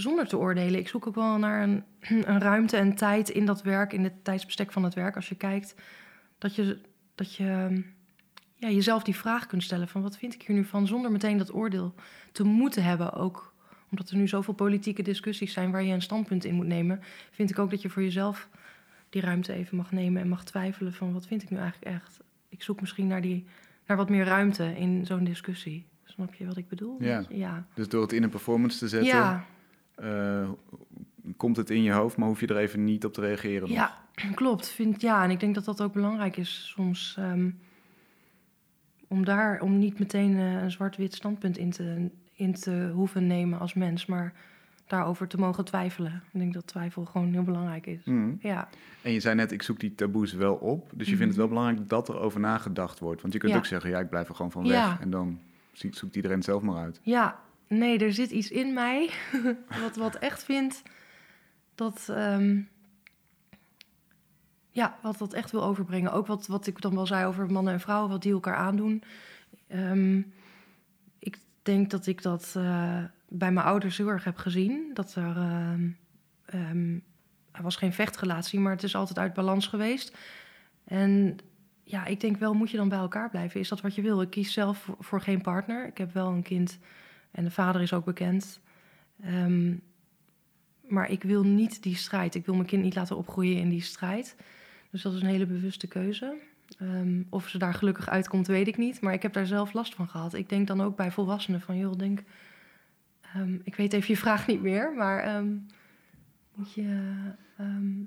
Zonder 0.00 0.28
te 0.28 0.38
oordelen. 0.38 0.80
Ik 0.80 0.88
zoek 0.88 1.06
ook 1.06 1.14
wel 1.14 1.38
naar 1.38 1.62
een, 1.62 1.84
een 2.30 2.40
ruimte 2.40 2.76
en 2.76 2.94
tijd 2.94 3.28
in 3.28 3.46
dat 3.46 3.62
werk, 3.62 3.92
in 3.92 4.04
het 4.04 4.24
tijdsbestek 4.24 4.72
van 4.72 4.84
het 4.84 4.94
werk. 4.94 5.16
Als 5.16 5.28
je 5.28 5.34
kijkt, 5.34 5.74
dat 6.38 6.54
je, 6.54 6.78
dat 7.14 7.34
je 7.34 7.82
ja, 8.54 8.68
jezelf 8.70 9.02
die 9.02 9.16
vraag 9.16 9.46
kunt 9.46 9.62
stellen 9.62 9.88
van 9.88 10.02
wat 10.02 10.16
vind 10.16 10.34
ik 10.34 10.42
hier 10.42 10.56
nu 10.56 10.64
van, 10.64 10.86
zonder 10.86 11.10
meteen 11.10 11.38
dat 11.38 11.54
oordeel 11.54 11.94
te 12.32 12.44
moeten 12.44 12.82
hebben. 12.82 13.12
Ook 13.12 13.54
omdat 13.90 14.10
er 14.10 14.16
nu 14.16 14.28
zoveel 14.28 14.54
politieke 14.54 15.02
discussies 15.02 15.52
zijn 15.52 15.70
waar 15.70 15.82
je 15.82 15.92
een 15.92 16.02
standpunt 16.02 16.44
in 16.44 16.54
moet 16.54 16.66
nemen, 16.66 17.00
vind 17.30 17.50
ik 17.50 17.58
ook 17.58 17.70
dat 17.70 17.82
je 17.82 17.90
voor 17.90 18.02
jezelf 18.02 18.48
die 19.10 19.22
ruimte 19.22 19.52
even 19.52 19.76
mag 19.76 19.92
nemen 19.92 20.22
en 20.22 20.28
mag 20.28 20.44
twijfelen 20.44 20.92
van 20.92 21.12
wat 21.12 21.26
vind 21.26 21.42
ik 21.42 21.50
nu 21.50 21.56
eigenlijk 21.56 21.94
echt. 21.94 22.20
Ik 22.48 22.62
zoek 22.62 22.80
misschien 22.80 23.06
naar, 23.06 23.20
die, 23.20 23.46
naar 23.86 23.96
wat 23.96 24.08
meer 24.08 24.24
ruimte 24.24 24.74
in 24.76 25.06
zo'n 25.06 25.24
discussie. 25.24 25.86
Snap 26.04 26.34
je 26.34 26.46
wat 26.46 26.56
ik 26.56 26.68
bedoel? 26.68 26.96
Ja. 27.02 27.24
Ja. 27.28 27.66
Dus 27.74 27.88
door 27.88 28.02
het 28.02 28.12
in 28.12 28.22
een 28.22 28.30
performance 28.30 28.78
te 28.78 28.88
zetten, 28.88 29.08
Ja, 29.08 29.46
eh, 30.00 30.48
komt 31.36 31.56
het 31.56 31.70
in 31.70 31.82
je 31.82 31.92
hoofd, 31.92 32.16
maar 32.16 32.28
hoef 32.28 32.40
je 32.40 32.46
er 32.46 32.56
even 32.56 32.84
niet 32.84 33.04
op 33.04 33.12
te 33.12 33.20
reageren. 33.20 33.60
nog. 33.68 33.70
ja, 33.76 33.94
klopt. 34.34 34.68
Vind, 34.68 35.00
ja, 35.00 35.24
en 35.24 35.30
ik 35.30 35.40
denk 35.40 35.54
dat 35.54 35.64
dat 35.64 35.82
ook 35.82 35.92
belangrijk 35.92 36.36
is 36.36 36.72
soms. 36.76 37.14
ehm, 37.18 37.50
om 39.08 39.24
daar, 39.24 39.60
om 39.60 39.78
niet 39.78 39.98
meteen 39.98 40.36
eh, 40.36 40.62
een 40.62 40.70
zwart-wit 40.70 41.14
standpunt 41.14 41.58
in 41.58 41.70
te, 41.70 42.10
in 42.34 42.54
te 42.54 42.90
hoeven 42.94 43.26
nemen 43.26 43.58
als 43.58 43.74
mens, 43.74 44.06
maar 44.06 44.32
daarover 44.86 45.28
te 45.28 45.38
mogen 45.38 45.64
twijfelen. 45.64 46.22
Ik 46.32 46.38
denk 46.40 46.54
dat 46.54 46.66
twijfel 46.66 47.04
gewoon 47.04 47.32
heel 47.32 47.42
belangrijk 47.42 47.86
is. 47.86 48.04
Mhm. 48.04 48.32
Ja, 48.40 48.68
En 49.02 49.12
je 49.12 49.20
zei 49.20 49.34
net, 49.34 49.52
ik 49.52 49.62
zoek 49.62 49.80
die 49.80 49.94
taboes 49.94 50.32
wel 50.32 50.54
op. 50.54 50.90
Dus 50.94 51.06
je 51.08 51.12
vindt 51.16 51.28
het 51.28 51.36
wel 51.36 51.48
belangrijk 51.48 51.88
dat 51.88 52.08
er 52.08 52.18
over 52.18 52.40
nagedacht 52.40 52.98
wordt. 52.98 53.20
Want 53.20 53.32
je 53.32 53.38
kunt 53.38 53.52
Mhm. 53.52 53.60
Ja. 53.60 53.66
ook 53.66 53.72
zeggen, 53.72 53.90
ja, 53.90 53.98
ik 54.04 54.10
blijf 54.10 54.28
er 54.28 54.34
gewoon 54.34 54.50
van 54.50 54.64
Ja. 54.64 54.88
weg. 54.88 55.00
En 55.00 55.10
dan 55.10 55.38
zoekt 55.72 56.16
iedereen 56.16 56.36
het 56.36 56.46
zelf 56.46 56.62
maar 56.62 56.76
uit. 56.76 57.00
ja, 57.02 57.38
nee, 57.68 57.98
er 57.98 58.12
zit 58.12 58.30
iets 58.30 58.50
in 58.50 58.72
mij 58.72 59.10
wat, 59.82 59.96
wat 59.96 60.14
echt 60.14 60.44
vindt 60.44 60.82
dat. 61.74 62.08
ehm, 62.08 62.60
ja, 64.70 64.98
wat 65.02 65.18
dat 65.18 65.32
echt 65.32 65.50
wil 65.50 65.64
overbrengen. 65.64 66.12
Ook 66.12 66.26
wat, 66.26 66.46
wat 66.46 66.66
ik 66.66 66.80
dan 66.80 66.94
wel 66.94 67.06
zei 67.06 67.26
over 67.26 67.52
mannen 67.52 67.72
en 67.72 67.80
vrouwen, 67.80 68.10
wat 68.10 68.22
die 68.22 68.32
elkaar 68.32 68.56
aandoen. 68.56 69.02
Ehm, 69.68 70.22
ik 71.18 71.38
denk 71.62 71.90
dat 71.90 72.06
ik 72.06 72.22
dat 72.22 72.54
eh, 72.56 73.04
bij 73.28 73.52
mijn 73.52 73.66
ouders 73.66 73.96
heel 73.96 74.08
erg 74.08 74.24
heb 74.24 74.36
gezien. 74.36 74.90
Dat 74.94 75.14
er. 75.14 75.36
ehm, 76.46 76.98
er 77.52 77.64
was 77.64 77.76
geen 77.76 77.92
vechtrelatie, 77.92 78.60
maar 78.60 78.72
het 78.72 78.82
is 78.82 78.94
altijd 78.94 79.18
uit 79.18 79.34
balans 79.34 79.66
geweest. 79.66 80.16
En 80.84 81.36
ja, 81.84 82.04
ik 82.04 82.20
denk 82.20 82.36
wel, 82.36 82.54
moet 82.54 82.70
je 82.70 82.76
dan 82.76 82.88
bij 82.88 82.98
elkaar 82.98 83.30
blijven? 83.30 83.60
Is 83.60 83.68
dat 83.68 83.80
wat 83.80 83.94
je 83.94 84.02
wil? 84.02 84.20
Ik 84.20 84.30
kies 84.30 84.52
zelf 84.52 84.90
voor 84.98 85.20
geen 85.20 85.40
partner. 85.40 85.86
Ik 85.86 85.98
heb 85.98 86.12
wel 86.12 86.28
een 86.28 86.42
kind 86.42 86.78
en 87.38 87.44
de 87.44 87.50
vader 87.50 87.80
is 87.82 87.92
ook 87.92 88.04
bekend. 88.04 88.60
Ehm, 89.22 89.74
maar 90.88 91.10
ik 91.10 91.22
wil 91.22 91.42
niet 91.44 91.82
die 91.82 91.96
strijd. 91.96 92.34
Ik 92.34 92.46
wil 92.46 92.54
mijn 92.54 92.66
kind 92.66 92.82
niet 92.82 92.94
laten 92.94 93.16
opgroeien 93.16 93.56
in 93.60 93.68
die 93.68 93.82
strijd. 93.82 94.36
Dus 94.90 95.02
dat 95.02 95.12
is 95.14 95.20
een 95.20 95.26
hele 95.28 95.46
bewuste 95.46 95.86
keuze. 95.86 96.34
Ehm, 96.78 97.22
of 97.30 97.48
ze 97.48 97.58
daar 97.58 97.74
gelukkig 97.74 98.08
uitkomt, 98.08 98.46
weet 98.46 98.68
ik 98.68 98.76
niet. 98.76 99.00
Maar 99.00 99.12
ik 99.12 99.22
heb 99.22 99.32
daar 99.32 99.46
zelf 99.46 99.72
last 99.72 99.94
van 99.94 100.08
gehad. 100.08 100.34
Ik 100.34 100.48
denk 100.48 100.66
dan 100.66 100.80
ook 100.80 100.96
bij 100.96 101.10
volwassenen 101.10 101.60
van, 101.60 101.76
joh, 101.76 101.96
denk... 101.96 102.22
ehm, 103.34 103.54
ik 103.64 103.74
weet 103.74 103.92
even 103.92 104.08
je 104.08 104.16
vraag 104.16 104.46
niet 104.46 104.62
meer, 104.62 104.92
maar 104.96 105.42
moet 106.54 106.72
je... 106.72 107.12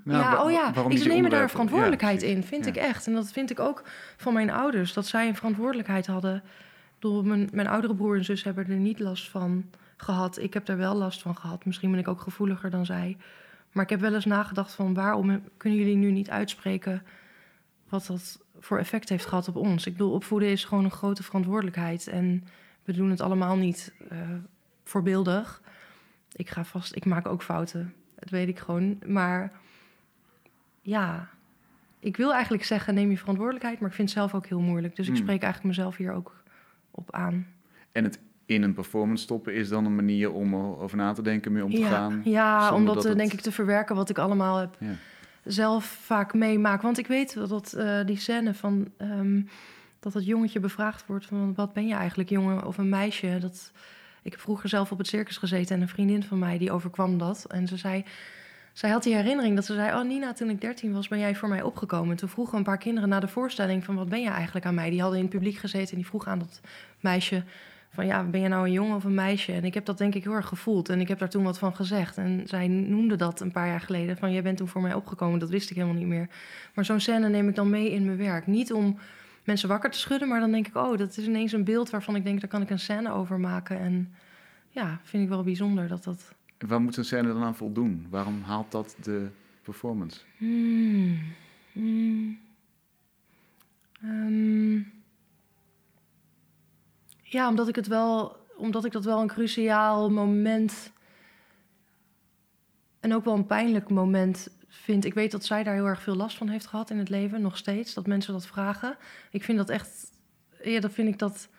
Nou, 0.04 0.22
ja, 0.24 0.44
oh 0.44 0.52
ja, 0.52 0.88
ik 0.90 1.06
neem 1.06 1.30
daar 1.30 1.50
verantwoordelijkheid 1.50 2.22
Ja, 2.22 2.28
in, 2.28 2.44
vind 2.44 2.66
Ja. 2.66 2.72
ik 2.72 2.78
echt. 2.78 3.08
En 3.08 3.14
dat 3.14 3.32
vind 3.32 3.52
ik 3.52 3.60
ook 3.60 3.84
van 4.18 4.34
mijn 4.34 4.50
ouders, 4.50 4.94
dat 4.94 5.08
zij 5.08 5.28
een 5.28 5.36
verantwoordelijkheid 5.36 6.08
hadden. 6.08 6.44
Mijn, 7.02 7.50
mijn 7.54 7.68
oudere 7.68 7.96
broer 7.96 8.18
en 8.18 8.26
zus 8.26 8.44
hebben 8.44 8.68
er 8.68 8.76
niet 8.76 9.00
last 9.00 9.30
van 9.30 9.70
gehad. 9.98 10.38
Ik 10.38 10.54
heb 10.54 10.68
er 10.68 10.78
wel 10.78 10.96
last 10.96 11.22
van 11.22 11.38
gehad. 11.38 11.66
Misschien 11.66 11.92
ben 11.92 12.00
ik 12.00 12.08
ook 12.08 12.22
gevoeliger 12.22 12.70
dan 12.70 12.86
zij. 12.86 13.18
Maar 13.72 13.84
ik 13.84 13.90
heb 13.90 14.00
wel 14.00 14.14
eens 14.14 14.26
nagedacht 14.26 14.74
van 14.74 14.94
waarom 14.94 15.42
kunnen 15.58 15.80
jullie 15.80 15.96
nu 15.96 16.12
niet 16.12 16.30
uitspreken 16.30 17.04
wat 17.90 18.06
dat 18.06 18.44
voor 18.60 18.78
effect 18.78 19.10
heeft 19.10 19.26
gehad 19.26 19.48
op 19.48 19.56
ons. 19.56 19.86
Ik 19.86 19.92
bedoel, 19.92 20.14
opvoeden 20.14 20.50
is 20.50 20.64
gewoon 20.64 20.84
een 20.84 20.92
grote 20.92 21.24
verantwoordelijkheid. 21.24 22.08
En 22.08 22.44
we 22.84 22.94
doen 22.94 23.10
het 23.10 23.22
allemaal 23.22 23.56
niet 23.56 23.94
eh, 24.10 24.18
voorbeeldig. 24.84 25.62
Ik 26.32 26.50
ga 26.50 26.64
vast, 26.64 26.96
ik 26.96 27.06
maak 27.06 27.28
ook 27.28 27.44
fouten. 27.44 27.94
Dat 28.16 28.30
weet 28.30 28.48
ik 28.48 28.60
gewoon. 28.60 29.00
Maar 29.06 29.52
ja, 30.82 31.30
ik 32.00 32.18
wil 32.18 32.34
eigenlijk 32.34 32.64
zeggen, 32.64 32.94
neem 32.94 33.10
je 33.10 33.18
verantwoordelijkheid. 33.18 33.80
Maar 33.80 33.90
ik 33.90 33.96
vind 33.96 34.10
het 34.10 34.18
zelf 34.18 34.34
ook 34.34 34.46
heel 34.46 34.60
moeilijk. 34.60 34.96
Dus 34.96 35.08
ik 35.08 35.14
Hmm. 35.14 35.24
spreek 35.24 35.44
eigenlijk 35.44 35.76
mezelf 35.76 35.96
hier 35.96 36.14
ook 36.14 36.41
op 36.92 37.12
aan. 37.12 37.48
En 37.92 38.04
het 38.04 38.20
in 38.46 38.64
een 38.64 38.74
performance 38.74 39.24
stoppen 39.24 39.54
is 39.56 39.70
dan 39.70 39.86
een 39.86 39.96
manier 39.96 40.32
om 40.32 40.54
erover 40.54 40.98
na 40.98 41.14
te 41.14 41.22
denken, 41.22 41.52
mee 41.52 41.64
om 41.64 41.72
te 41.72 41.80
ja, 41.80 41.88
gaan. 41.90 42.22
ja 42.24 42.74
om 42.74 42.86
dat, 42.86 42.98
eh, 43.04 43.04
het- 43.10 43.18
denk 43.18 43.34
ik 43.34 43.42
te 43.42 43.52
verwerken 43.52 43.96
wat 43.96 44.10
ik 44.10 44.18
allemaal 44.18 44.58
heb 44.58 44.76
Ja. 44.80 44.94
zelf 45.44 45.86
vaak 45.86 46.34
meemaak. 46.34 46.82
Want 46.82 46.98
ik 46.98 47.08
weet 47.08 47.34
wel 47.34 47.48
dat 47.48 47.74
eh, 47.74 48.06
die 48.06 48.18
scène 48.18 48.54
van 48.54 48.88
ehm, 48.98 49.42
dat 50.00 50.14
dat 50.14 50.26
jongetje 50.26 50.60
bevraagd 50.60 51.06
wordt 51.08 51.26
van 51.26 51.54
wat 51.56 51.74
ben 51.74 51.88
je 51.88 51.94
eigenlijk, 51.94 52.30
jongen 52.30 52.66
of 52.66 52.78
een 52.78 52.90
meisje? 52.90 53.38
Dat, 53.42 53.72
ik 54.24 54.32
heb 54.32 54.42
vroeger 54.42 54.70
zelf 54.70 54.92
op 54.92 54.98
het 54.98 55.08
circus 55.08 55.38
gezeten 55.38 55.76
en 55.76 55.82
een 55.82 55.88
vriendin 55.88 56.24
van 56.24 56.40
mij 56.40 56.58
die 56.58 56.72
overkwam 56.72 57.18
dat. 57.18 57.46
En 57.50 57.68
ze 57.68 57.78
zei, 57.78 58.04
zij 58.74 58.90
had 58.90 59.04
die 59.04 59.16
herinnering 59.16 59.56
dat 59.56 59.66
ze 59.66 59.74
zei, 59.74 60.00
oh 60.00 60.08
Nina, 60.08 60.34
toen 60.34 60.50
ik 60.50 60.62
13 60.62 60.94
was 60.94 61.08
ben 61.08 61.20
jij 61.20 61.36
voor 61.36 61.50
mij 61.50 61.62
opgekomen. 61.62 62.12
En 62.12 62.18
toen 62.18 62.30
vroegen 62.30 62.58
een 62.58 62.64
paar 62.64 62.78
kinderen 62.78 63.10
na 63.10 63.20
de 63.20 63.28
voorstelling 63.28 63.84
van 63.84 63.96
wat 63.96 64.10
ben 64.10 64.22
je 64.22 64.30
eigenlijk 64.30 64.66
aan 64.66 64.76
mij? 64.76 64.90
Die 64.90 65.02
hadden 65.02 65.18
in 65.20 65.26
het 65.26 65.34
publiek 65.34 65.58
gezeten 65.58 65.90
en 65.90 65.96
die 65.96 66.06
vroegen 66.06 66.32
aan 66.32 66.40
dat 66.40 66.62
meisje 67.00 67.44
van 67.94 68.06
ja, 68.06 68.24
ben 68.24 68.42
je 68.42 68.48
nou 68.48 68.66
een 68.66 68.72
jongen 68.72 68.96
of 68.96 69.04
een 69.04 69.14
meisje? 69.14 69.52
En 69.52 69.64
ik 69.64 69.74
heb 69.74 69.86
dat 69.86 69.98
denk 69.98 70.16
ik 70.16 70.24
heel 70.24 70.34
erg 70.34 70.48
gevoeld 70.48 70.90
en 70.90 71.00
ik 71.00 71.08
heb 71.08 71.20
daar 71.20 71.30
toen 71.30 71.44
wat 71.44 71.58
van 71.58 71.76
gezegd. 71.76 72.18
En 72.18 72.42
zij 72.46 72.68
noemde 72.68 73.16
dat 73.16 73.40
een 73.40 73.52
paar 73.52 73.68
jaar 73.68 73.82
geleden 73.82 74.18
van 74.18 74.32
jij 74.32 74.42
bent 74.42 74.58
toen 74.58 74.68
voor 74.68 74.82
mij 74.82 74.94
opgekomen, 74.94 75.40
dat 75.40 75.50
wist 75.50 75.70
ik 75.70 75.76
helemaal 75.76 75.98
niet 75.98 76.08
meer. 76.08 76.30
Maar 76.74 76.86
zo'n 76.86 77.00
scène 77.00 77.30
neem 77.30 77.50
ik 77.50 77.56
dan 77.56 77.70
mee 77.70 77.92
in 77.92 78.06
mijn 78.06 78.18
werk. 78.18 78.48
Niet 78.48 78.74
om 78.74 78.98
mensen 79.44 79.70
wakker 79.70 79.92
te 79.92 80.00
schudden, 80.00 80.28
maar 80.28 80.40
dan 80.40 80.52
denk 80.52 80.68
ik, 80.68 80.76
oh, 80.76 80.98
dat 80.98 81.18
is 81.18 81.26
ineens 81.26 81.52
een 81.52 81.64
beeld 81.64 81.90
waarvan 81.90 82.16
ik 82.16 82.24
denk, 82.24 82.40
daar 82.40 82.50
kan 82.50 82.62
ik 82.62 82.70
een 82.70 82.80
scène 82.80 83.12
over 83.12 83.40
maken. 83.40 83.80
En 83.80 84.14
ja, 84.70 85.00
vind 85.04 85.24
ik 85.24 85.30
wel 85.30 85.44
bijzonder 85.44 85.88
dat 85.88 86.04
dat. 86.04 86.36
Waar 86.68 86.82
moet 86.82 86.94
zo'n 86.94 87.04
scène 87.04 87.28
dan 87.28 87.44
aan 87.44 87.56
voldoen? 87.56 88.08
Waarom 88.10 88.42
haalt 88.42 88.72
dat 88.72 88.96
de 89.02 89.30
performance? 89.62 90.20
Hmm. 90.38 91.20
Hmm. 91.72 92.40
Ehm. 94.02 94.80
Ja, 97.22 97.48
omdat 97.48 97.68
ik 97.68 97.76
het 97.76 97.88
wel, 97.88 98.38
omdat 98.58 98.86
ik 98.86 98.92
dat 98.92 99.06
wel 99.06 99.22
een 99.22 99.28
cruciaal 99.28 100.10
moment 100.10 100.92
en 103.00 103.14
ook 103.14 103.26
wel 103.26 103.36
een 103.36 103.46
pijnlijk 103.46 103.90
moment 103.90 104.50
vind. 104.68 105.06
Ik 105.06 105.14
weet 105.14 105.32
dat 105.32 105.46
zij 105.46 105.64
daar 105.64 105.74
heel 105.74 105.86
erg 105.86 106.02
veel 106.02 106.16
last 106.16 106.38
van 106.38 106.48
heeft 106.48 106.66
gehad 106.66 106.90
in 106.90 106.98
het 106.98 107.10
leven, 107.10 107.42
nog 107.42 107.58
steeds, 107.58 107.94
dat 107.94 108.08
mensen 108.08 108.34
dat 108.34 108.48
vragen. 108.48 108.98
Ik 109.32 109.44
vind 109.44 109.58
dat 109.58 109.70
echt, 109.70 110.12
ja, 110.64 110.80
dat 110.80 110.92
vind 110.92 111.08
ik 111.08 111.20
dat 111.20 111.50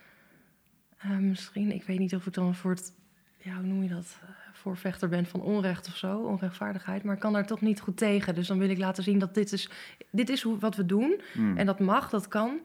eh, 0.99 1.17
misschien, 1.17 1.73
ik 1.73 1.85
weet 1.85 1.99
niet 1.99 2.15
of 2.15 2.27
ik 2.27 2.33
dan 2.33 2.55
voor 2.55 2.71
het, 2.71 2.93
ja, 3.37 3.55
hoe 3.55 3.67
noem 3.67 3.83
je 3.83 3.88
dat, 3.88 4.19
voorvechter 4.62 5.09
ben 5.09 5.27
van 5.27 5.40
onrecht 5.40 5.87
of 5.88 5.96
zo, 5.96 6.18
onrechtvaardigheid, 6.18 7.03
maar 7.03 7.14
ik 7.14 7.20
kan 7.20 7.33
daar 7.33 7.46
toch 7.46 7.61
niet 7.61 7.81
goed 7.81 7.96
tegen. 7.96 8.35
Dus 8.35 8.46
dan 8.46 8.59
wil 8.59 8.70
ik 8.70 8.79
laten 8.79 9.03
zien 9.03 9.18
dat 9.18 9.35
dit 9.35 9.53
is, 9.53 9.70
dit 10.11 10.29
is 10.29 10.42
hoe, 10.42 10.59
wat 10.59 10.77
we 10.77 10.87
doen. 10.87 11.20
Hmm. 11.33 11.57
En 11.57 11.66
dat 11.66 11.81
mag, 11.81 12.11
dat 12.11 12.29
kan. 12.29 12.59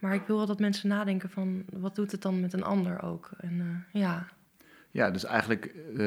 Maar 0.00 0.14
ik 0.14 0.22
wil 0.26 0.36
wel 0.36 0.46
dat 0.46 0.58
mensen 0.60 0.88
nadenken 0.88 1.30
van, 1.30 1.62
wat 1.72 1.94
doet 1.94 2.12
het 2.12 2.22
dan 2.22 2.40
met 2.40 2.52
een 2.52 2.62
ander 2.64 3.02
ook? 3.02 3.30
En 3.38 3.84
eh, 3.92 4.00
ja, 4.00 4.26
Ja, 4.90 5.10
dus 5.10 5.24
eigenlijk, 5.24 5.64
eh, 5.96 6.04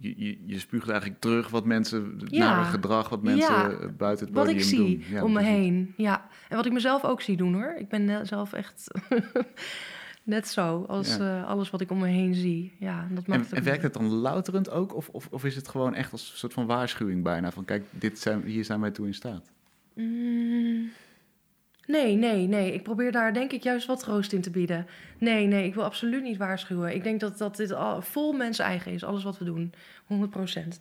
je, 0.00 0.14
je, 0.16 0.38
je 0.46 0.58
spuugt 0.58 0.88
eigenlijk 0.88 1.20
terug 1.20 1.48
wat 1.48 1.64
mensen, 1.64 2.20
Ja. 2.24 2.38
nare 2.54 2.64
gedrag 2.64 3.08
wat 3.08 3.22
mensen 3.22 3.54
Ja. 3.54 3.88
buiten 3.96 4.26
het 4.26 4.34
wat 4.34 4.44
podium 4.44 4.58
ik 4.58 4.64
zie 4.64 4.78
doen. 4.98 5.04
Ja, 5.10 5.24
om 5.24 5.32
me 5.32 5.42
heen. 5.42 5.94
Ja, 5.96 6.28
en 6.48 6.56
wat 6.56 6.66
ik 6.66 6.72
mezelf 6.72 7.04
ook 7.04 7.20
zie 7.20 7.36
doen 7.36 7.54
hoor. 7.54 7.74
Ik 7.78 7.88
ben 7.88 8.08
eh, 8.08 8.18
zelf 8.22 8.52
echt 8.52 8.86
net 10.28 10.48
zo 10.48 10.84
als 10.88 11.16
Ja. 11.16 11.38
eh, 11.42 11.48
alles 11.48 11.70
wat 11.70 11.80
ik 11.80 11.90
om 11.90 11.98
me 11.98 12.06
heen 12.08 12.34
zie. 12.34 12.72
Ja, 12.78 13.06
dat 13.10 13.26
maakt 13.26 13.40
En, 13.40 13.46
het 13.48 13.58
en 13.58 13.64
werkt 13.64 13.82
het 13.82 13.92
dan 13.92 14.06
louterend 14.12 14.70
ook? 14.70 14.94
Of, 14.94 15.08
of, 15.08 15.28
of 15.30 15.44
is 15.44 15.56
het 15.56 15.68
gewoon 15.68 15.94
echt 15.94 16.12
als 16.12 16.30
een 16.32 16.36
soort 16.38 16.52
van 16.52 16.66
waarschuwing 16.66 17.22
bijna? 17.22 17.50
Van 17.50 17.64
kijk, 17.64 17.84
dit 17.90 18.18
zijn, 18.18 18.42
hier 18.42 18.64
zijn 18.64 18.80
wij 18.80 18.90
toe 18.90 19.06
in 19.06 19.14
staat. 19.14 19.50
Mm, 19.94 20.90
Nee, 21.86 22.16
nee, 22.16 22.46
nee. 22.46 22.72
Ik 22.72 22.82
probeer 22.82 23.12
daar 23.12 23.32
denk 23.32 23.52
ik 23.52 23.62
juist 23.62 23.86
wat 23.86 24.00
troost 24.00 24.32
in 24.32 24.40
te 24.40 24.50
bieden. 24.50 24.86
Nee, 25.18 25.46
nee, 25.46 25.66
ik 25.66 25.74
wil 25.74 25.84
absoluut 25.84 26.22
niet 26.22 26.36
waarschuwen. 26.36 26.94
Ik 26.94 27.02
denk 27.02 27.20
dat, 27.20 27.38
dat 27.38 27.56
dit 27.56 27.72
al 27.72 28.02
vol 28.02 28.32
mens 28.32 28.58
eigen 28.58 28.92
is, 28.92 29.04
alles 29.04 29.22
wat 29.24 29.38
we 29.38 29.44
doen. 29.44 29.72
100 30.06 30.30
procent. 30.30 30.78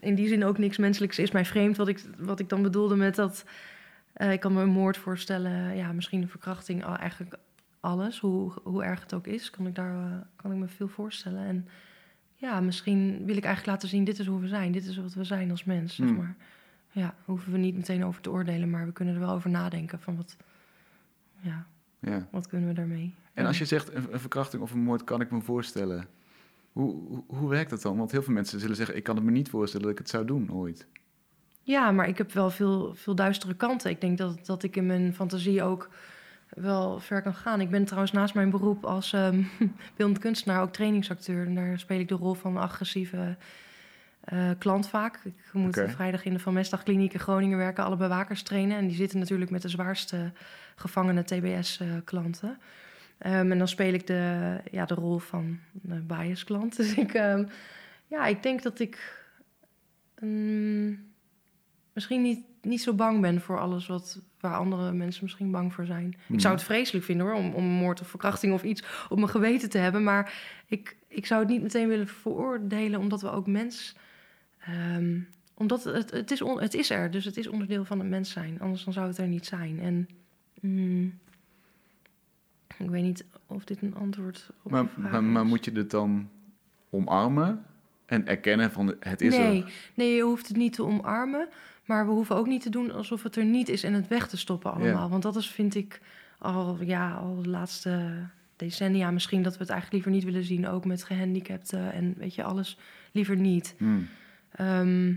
In 0.00 0.14
die 0.14 0.28
zin 0.28 0.44
ook 0.44 0.58
niks 0.58 0.76
menselijks 0.76 1.18
is 1.18 1.30
mij 1.30 1.44
vreemd. 1.44 1.76
Wat 1.76 1.88
ik, 1.88 2.04
wat 2.18 2.40
ik 2.40 2.48
dan 2.48 2.62
bedoelde 2.62 2.96
met 2.96 3.14
dat... 3.14 3.44
eh, 4.12 4.32
ik 4.32 4.40
kan 4.40 4.52
me 4.52 4.62
een 4.62 4.68
moord 4.68 4.96
voorstellen, 4.96 5.76
ja, 5.76 5.92
misschien 5.92 6.22
een 6.22 6.28
verkrachting, 6.28 6.84
al- 6.84 6.96
eigenlijk 6.96 7.36
alles. 7.80 8.18
Hoe, 8.20 8.52
hoe 8.62 8.84
erg 8.84 9.00
het 9.00 9.14
ook 9.14 9.26
is, 9.26 9.50
kan 9.50 9.66
ik, 9.66 9.74
daar, 9.74 9.94
eh, 10.12 10.18
kan 10.36 10.52
ik 10.52 10.58
me 10.58 10.66
veel 10.68 10.88
voorstellen. 10.88 11.44
En 11.46 11.68
ja, 12.34 12.60
misschien 12.60 13.08
wil 13.24 13.36
ik 13.36 13.44
eigenlijk 13.44 13.66
laten 13.66 13.88
zien, 13.88 14.04
dit 14.04 14.18
is 14.18 14.26
hoe 14.26 14.40
we 14.40 14.48
zijn. 14.48 14.72
Dit 14.72 14.86
is 14.86 14.96
wat 14.96 15.14
we 15.14 15.24
zijn 15.24 15.50
als 15.50 15.64
mens, 15.64 15.94
zeg 15.94 16.06
Hmm. 16.06 16.16
maar. 16.16 16.36
Ja, 16.92 17.14
hoeven 17.24 17.52
we 17.52 17.58
niet 17.58 17.76
meteen 17.76 18.04
over 18.04 18.20
te 18.20 18.30
oordelen, 18.30 18.70
maar 18.70 18.86
we 18.86 18.92
kunnen 18.92 19.14
er 19.14 19.20
wel 19.20 19.30
over 19.34 19.50
nadenken 19.50 20.00
van 20.00 20.16
wat, 20.16 20.36
ja, 21.40 21.66
Ja. 21.98 22.28
wat 22.30 22.46
kunnen 22.46 22.68
we 22.68 22.74
daarmee. 22.74 23.14
En 23.34 23.42
Ja. 23.42 23.48
als 23.48 23.58
je 23.58 23.64
zegt 23.64 23.94
een, 23.94 24.12
een 24.12 24.20
verkrachting 24.20 24.62
of 24.62 24.72
een 24.72 24.82
moord, 24.82 25.04
kan 25.04 25.20
ik 25.20 25.30
me 25.30 25.40
voorstellen. 25.40 26.06
Hoe, 26.72 26.94
hoe, 27.08 27.24
hoe 27.26 27.48
werkt 27.48 27.70
dat 27.70 27.82
dan? 27.82 27.96
Want 27.96 28.10
heel 28.10 28.22
veel 28.22 28.34
mensen 28.34 28.60
zullen 28.60 28.76
zeggen, 28.76 28.96
ik 28.96 29.02
kan 29.02 29.16
het 29.16 29.24
me 29.24 29.30
niet 29.30 29.48
voorstellen 29.48 29.86
dat 29.86 29.92
ik 29.94 29.98
het 30.02 30.10
zou 30.10 30.24
doen 30.24 30.52
ooit. 30.52 30.86
Ja, 31.62 31.90
maar 31.90 32.08
ik 32.08 32.18
heb 32.18 32.32
wel 32.32 32.50
veel, 32.50 32.94
veel 32.94 33.14
duistere 33.14 33.54
kanten. 33.54 33.90
Ik 33.90 34.00
denk 34.00 34.18
dat, 34.18 34.46
dat 34.46 34.62
ik 34.62 34.76
in 34.76 34.86
mijn 34.86 35.14
fantasie 35.14 35.62
ook 35.62 35.88
wel 36.50 37.00
ver 37.00 37.22
kan 37.22 37.34
gaan. 37.34 37.60
Ik 37.60 37.70
ben 37.70 37.84
trouwens 37.84 38.12
naast 38.12 38.34
mijn 38.34 38.50
beroep 38.50 38.84
als 38.84 39.12
ehm 39.12 39.42
beeldend 39.96 40.18
kunstenaar 40.18 40.62
ook 40.62 40.72
trainingsacteur. 40.72 41.46
En 41.46 41.54
daar 41.54 41.78
speel 41.78 41.98
ik 41.98 42.08
de 42.08 42.14
rol 42.14 42.34
van 42.34 42.56
een 42.56 42.62
agressieve 42.62 43.36
eh, 44.20 44.50
klant 44.58 44.88
vaak. 44.88 45.20
Ik 45.24 45.34
moet 45.52 45.82
vrijdag 45.86 46.24
in 46.24 46.32
de 46.32 46.38
Van 46.38 46.52
Mestdagkliniek 46.52 47.12
in 47.12 47.20
Groningen 47.20 47.58
werken, 47.58 47.84
alle 47.84 47.96
bewakers 47.96 48.42
trainen. 48.42 48.76
En 48.76 48.86
die 48.86 48.96
zitten 48.96 49.18
natuurlijk 49.18 49.50
met 49.50 49.62
de 49.62 49.68
zwaarste 49.68 50.32
gevangene 50.76 51.24
TBS-klanten. 51.24 52.58
Ehm, 53.18 53.50
en 53.52 53.58
dan 53.58 53.68
speel 53.68 53.92
ik 53.92 54.06
de, 54.06 54.56
ja, 54.70 54.84
de 54.84 54.94
rol 54.94 55.18
van 55.18 55.58
de 55.72 55.94
bias 55.94 56.44
klant. 56.44 56.76
Dus 56.76 56.94
ik, 56.94 57.14
ehm, 57.14 57.44
ja, 58.06 58.26
ik 58.26 58.42
denk 58.42 58.62
dat 58.62 58.78
ik 58.78 59.24
mm, 60.20 61.12
misschien 61.92 62.22
niet, 62.22 62.44
niet 62.62 62.82
zo 62.82 62.92
bang 62.92 63.20
ben 63.20 63.40
voor 63.40 63.60
alles 63.60 63.86
wat, 63.86 64.20
waar 64.40 64.56
andere 64.56 64.92
mensen 64.92 65.24
misschien 65.24 65.50
bang 65.50 65.72
voor 65.74 65.84
zijn. 65.86 66.16
Ik 66.28 66.40
zou 66.40 66.54
het 66.54 66.62
vreselijk 66.62 67.04
vinden 67.04 67.26
hoor, 67.26 67.34
om, 67.34 67.52
om 67.54 67.64
moord 67.64 68.00
of 68.00 68.08
verkrachting 68.08 68.52
of 68.52 68.62
iets 68.62 68.82
op 69.08 69.16
mijn 69.16 69.30
geweten 69.30 69.70
te 69.70 69.78
hebben. 69.78 70.02
Maar 70.02 70.32
ik, 70.66 70.96
ik 71.08 71.26
zou 71.26 71.40
het 71.40 71.48
niet 71.50 71.62
meteen 71.62 71.88
willen 71.88 72.08
veroordelen, 72.08 73.00
omdat 73.00 73.20
we 73.20 73.30
ook 73.30 73.46
mens. 73.46 73.94
ehm, 74.58 75.18
omdat 75.54 75.84
het, 75.84 76.10
het, 76.10 76.30
is 76.30 76.42
on- 76.42 76.60
het 76.60 76.74
is 76.74 76.90
er, 76.90 77.10
dus 77.10 77.24
het 77.24 77.36
is 77.36 77.46
onderdeel 77.48 77.84
van 77.84 77.98
het 77.98 78.08
mens 78.08 78.30
zijn. 78.30 78.60
Anders 78.60 78.84
dan 78.84 78.92
zou 78.92 79.06
het 79.06 79.18
er 79.18 79.26
niet 79.26 79.46
zijn. 79.46 79.80
En 79.80 80.08
mm, 80.60 81.18
ik 82.78 82.90
weet 82.90 83.02
niet 83.02 83.24
of 83.46 83.64
dit 83.64 83.82
een 83.82 83.94
antwoord 83.94 84.50
op 84.62 84.70
Maar, 84.70 85.24
maar, 85.24 85.46
moet 85.46 85.64
je 85.64 85.72
het 85.72 85.90
dan 85.90 86.28
omarmen 86.90 87.64
en 88.06 88.26
erkennen 88.26 88.72
van 88.72 88.94
het 89.00 89.20
is 89.20 89.36
nee, 89.36 89.62
er? 89.62 89.72
nee, 89.94 90.14
je 90.14 90.22
hoeft 90.22 90.48
het 90.48 90.56
niet 90.56 90.72
te 90.72 90.84
omarmen. 90.84 91.48
Maar 91.90 92.06
we 92.06 92.12
hoeven 92.12 92.36
ook 92.36 92.46
niet 92.46 92.62
te 92.62 92.70
doen 92.70 92.92
alsof 92.92 93.22
het 93.22 93.36
er 93.36 93.44
niet 93.44 93.68
is 93.68 93.82
en 93.82 93.92
het 93.94 94.08
weg 94.08 94.28
te 94.28 94.36
stoppen 94.36 94.72
allemaal. 94.72 95.08
Want 95.08 95.22
dat 95.22 95.36
is, 95.36 95.50
vind 95.50 95.74
ik, 95.74 96.00
al, 96.38 96.76
ja, 96.82 97.12
al 97.12 97.42
de 97.42 97.48
laatste 97.48 98.12
decennia 98.56 99.10
misschien... 99.10 99.42
dat 99.42 99.52
we 99.52 99.58
het 99.58 99.70
eigenlijk 99.70 99.92
liever 99.92 100.20
niet 100.20 100.32
willen 100.32 100.48
zien. 100.48 100.68
Ook 100.68 100.84
met 100.84 101.04
gehandicapten 101.04 101.92
en 101.92 102.14
weet 102.16 102.34
je, 102.34 102.42
alles 102.42 102.78
liever 103.12 103.36
niet. 103.36 103.74
Hmm. 103.78 104.08
Ehm, 104.50 105.14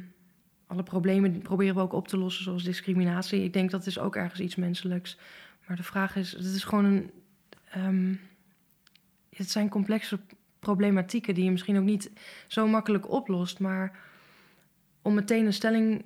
alle 0.68 0.84
problemen 0.84 1.42
proberen 1.42 1.76
we 1.76 1.82
ook 1.82 1.94
op 1.94 2.08
te 2.08 2.18
lossen, 2.18 2.44
zoals 2.44 2.64
discriminatie. 2.64 3.44
Ik 3.44 3.54
denk 3.54 3.72
dat 3.72 3.86
is 3.86 4.00
ook 4.00 4.16
ergens 4.16 4.40
iets 4.40 4.56
menselijks. 4.56 5.18
Maar 5.68 5.78
de 5.78 5.84
vraag 5.84 6.16
is, 6.16 6.32
het 6.32 6.46
is 6.46 6.64
gewoon 6.64 6.86
een... 6.86 7.12
ehm, 7.70 8.14
het 9.30 9.52
zijn 9.52 9.70
complexe 9.70 10.20
problematieken 10.60 11.34
die 11.34 11.44
je 11.44 11.52
misschien 11.52 11.78
ook 11.78 11.84
niet 11.84 12.12
zo 12.48 12.68
makkelijk 12.68 13.10
oplost. 13.10 13.60
Maar 13.60 14.00
om 15.02 15.14
meteen 15.14 15.46
een 15.46 15.54
stelling 15.54 16.04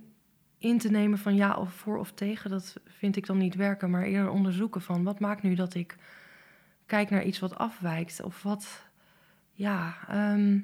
in 0.57 0.77
te 0.77 0.89
nemen 0.91 1.17
van 1.17 1.35
ja 1.35 1.55
of 1.55 1.73
voor 1.73 1.97
of 1.97 2.11
tegen, 2.11 2.49
dat 2.49 2.75
vind 2.85 3.15
ik 3.15 3.25
dan 3.25 3.37
niet 3.37 3.55
werken. 3.55 3.89
Maar 3.89 4.03
eerder 4.03 4.31
onderzoeken 4.31 4.81
van 4.81 5.03
wat 5.03 5.19
maakt 5.19 5.43
nu 5.43 5.55
dat 5.55 5.73
ik 5.75 5.95
kijk 6.85 7.09
naar 7.09 7.23
iets 7.23 7.39
wat 7.39 7.55
afwijkt. 7.55 8.21
Of 8.23 8.43
wat, 8.43 8.85
ja, 9.51 9.93
ehm, 10.07 10.59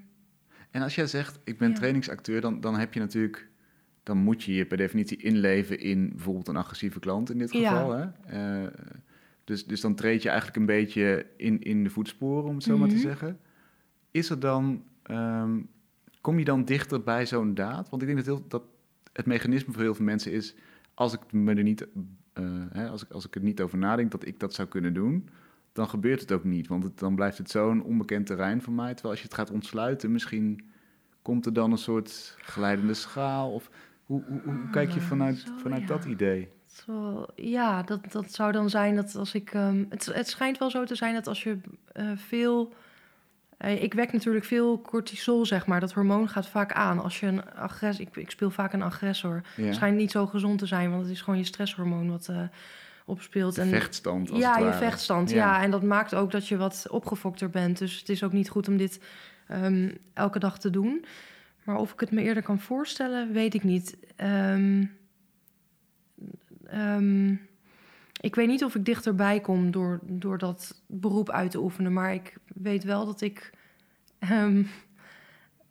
En 0.71 0.81
als 0.81 0.95
jij 0.95 1.07
zegt, 1.07 1.39
ik 1.43 1.57
ben 1.57 1.67
Ja. 1.69 1.73
trainingsacteur, 1.75 2.41
dan, 2.41 2.61
dan 2.61 2.77
heb 2.79 2.93
je 2.93 2.99
natuurlijk... 2.99 3.51
Dan 4.03 4.17
moet 4.17 4.43
je 4.43 4.53
je 4.53 4.65
per 4.65 4.77
definitie 4.77 5.17
inleven 5.17 5.79
in 5.79 6.09
bijvoorbeeld 6.09 6.47
een 6.47 6.55
agressieve 6.55 6.99
klant 6.99 7.29
in 7.29 7.37
dit 7.37 7.51
Ja. 7.51 7.69
geval. 7.69 7.91
Hè? 7.91 8.05
Eh, 8.65 8.73
dus, 9.43 9.65
dus 9.65 9.81
dan 9.81 9.95
treed 9.95 10.21
je 10.21 10.27
eigenlijk 10.29 10.57
een 10.59 10.65
beetje 10.65 11.25
in, 11.37 11.61
in 11.61 11.83
de 11.83 11.89
voetsporen, 11.89 12.49
om 12.49 12.55
het 12.55 12.63
zo 12.63 12.77
maar 12.77 12.87
te 12.87 12.93
Mhm. 12.93 13.03
zeggen. 13.03 13.39
Is 14.11 14.29
er 14.29 14.39
dan... 14.39 14.83
ehm, 15.03 15.59
kom 16.21 16.39
je 16.39 16.45
dan 16.45 16.65
dichter 16.65 17.03
bij 17.03 17.25
zo'n 17.25 17.53
daad? 17.53 17.89
Want 17.89 18.01
ik 18.01 18.07
denk 18.07 18.25
dat, 18.25 18.37
heel, 18.37 18.47
dat 18.47 18.63
het 19.13 19.25
mechanisme 19.25 19.73
voor 19.73 19.81
heel 19.81 19.95
veel 19.95 20.05
mensen 20.05 20.31
is... 20.31 20.55
als 20.93 21.13
ik, 21.13 21.31
me 21.31 21.53
er 21.53 21.63
niet, 21.63 21.87
eh, 22.33 22.43
hè, 22.71 22.87
als 22.89 23.03
ik, 23.03 23.11
als 23.11 23.25
ik 23.25 23.35
er 23.35 23.41
niet 23.41 23.61
over 23.61 23.77
nadenk 23.77 24.11
dat 24.11 24.25
ik 24.27 24.39
dat 24.39 24.53
zou 24.53 24.67
kunnen 24.67 24.93
doen... 24.93 25.29
dan 25.71 25.87
gebeurt 25.89 26.21
het 26.21 26.31
ook 26.31 26.43
niet. 26.43 26.67
Want 26.67 26.83
het, 26.83 26.99
dan 26.99 27.15
blijft 27.15 27.37
het 27.37 27.49
zo'n 27.49 27.83
onbekend 27.83 28.25
terrein 28.25 28.61
voor 28.61 28.73
mij. 28.73 28.93
Terwijl 28.93 29.09
als 29.13 29.19
je 29.21 29.27
het 29.27 29.35
gaat 29.35 29.51
ontsluiten, 29.51 30.11
misschien 30.11 30.71
komt 31.21 31.45
er 31.45 31.53
dan 31.53 31.71
een 31.71 31.77
soort 31.77 32.35
glijdende 32.39 32.93
schaal. 32.93 33.53
Of 33.53 33.69
hoe, 34.03 34.23
hoe, 34.27 34.41
hoe 34.43 34.69
kijk 34.71 34.91
je 34.91 34.99
Ah, 34.99 35.05
vanuit, 35.05 35.37
zo, 35.37 35.57
vanuit 35.57 35.81
ja. 35.81 35.87
dat 35.87 36.05
idee? 36.05 36.49
Zo, 36.65 37.25
ja, 37.35 37.83
dat, 37.83 38.11
dat 38.11 38.31
zou 38.33 38.51
dan 38.51 38.69
zijn 38.69 38.95
dat 38.95 39.15
als 39.15 39.33
ik. 39.33 39.53
ehm, 39.53 39.85
het, 39.89 40.05
het 40.05 40.27
schijnt 40.27 40.57
wel 40.57 40.69
zo 40.69 40.83
te 40.83 40.95
zijn 40.95 41.13
dat 41.13 41.27
als 41.27 41.43
je 41.43 41.57
eh, 41.91 42.11
veel. 42.15 42.73
Eh, 43.63 43.83
ik 43.83 43.93
wek 43.93 44.11
natuurlijk 44.11 44.45
veel 44.45 44.81
cortisol, 44.81 45.45
zeg 45.45 45.65
maar. 45.65 45.79
Dat 45.79 45.93
hormoon 45.93 46.29
gaat 46.29 46.47
vaak 46.47 46.71
aan. 46.71 46.99
Als 46.99 47.19
je 47.19 47.25
een 47.25 47.53
agressor. 47.53 48.05
Ik, 48.05 48.15
ik 48.15 48.31
speel 48.31 48.51
vaak 48.51 48.73
een 48.73 48.81
agressor. 48.81 49.41
Ja. 49.55 49.63
Het 49.63 49.75
schijnt 49.75 49.97
niet 49.97 50.11
zo 50.11 50.25
gezond 50.25 50.59
te 50.59 50.65
zijn, 50.65 50.89
want 50.89 51.01
het 51.01 51.11
is 51.11 51.21
gewoon 51.21 51.39
je 51.39 51.45
stresshormoon 51.45 52.09
wat 52.09 52.27
eh, 52.27 52.41
opspeelt. 53.05 53.57
En, 53.57 53.67
vechtstand, 53.67 54.31
als 54.31 54.39
ja, 54.39 54.57
je 54.57 54.73
vechtstand. 54.73 55.29
Ja. 55.29 55.61
en 55.61 55.71
dat 55.71 55.83
maakt 55.83 56.15
ook 56.15 56.31
dat 56.31 56.47
je 56.47 56.57
wat 56.57 56.85
opgefokter 56.89 57.49
bent. 57.49 57.77
Dus 57.77 57.99
het 57.99 58.09
is 58.09 58.23
ook 58.23 58.31
niet 58.31 58.49
goed 58.49 58.67
om 58.67 58.77
dit 58.77 58.99
ehm, 59.47 59.91
elke 60.13 60.39
dag 60.39 60.59
te 60.59 60.69
doen. 60.69 61.05
Maar 61.63 61.75
of 61.75 61.93
ik 61.93 61.99
het 61.99 62.11
me 62.11 62.21
eerder 62.21 62.43
kan 62.43 62.59
voorstellen, 62.59 63.33
weet 63.33 63.53
ik 63.53 63.63
niet. 63.63 63.97
Ehm, 64.15 64.85
ik 68.23 68.35
weet 68.35 68.47
niet 68.47 68.63
of 68.63 68.75
ik 68.75 68.85
dichterbij 68.85 69.39
kom 69.39 69.71
door, 69.71 69.99
door 70.03 70.37
dat 70.37 70.83
beroep 70.87 71.29
uit 71.29 71.51
te 71.51 71.61
oefenen. 71.61 71.93
Maar 71.93 72.13
ik 72.13 72.37
weet 72.53 72.83
wel 72.83 73.05
dat 73.05 73.21
ik. 73.21 73.53
ehm, 74.19 74.63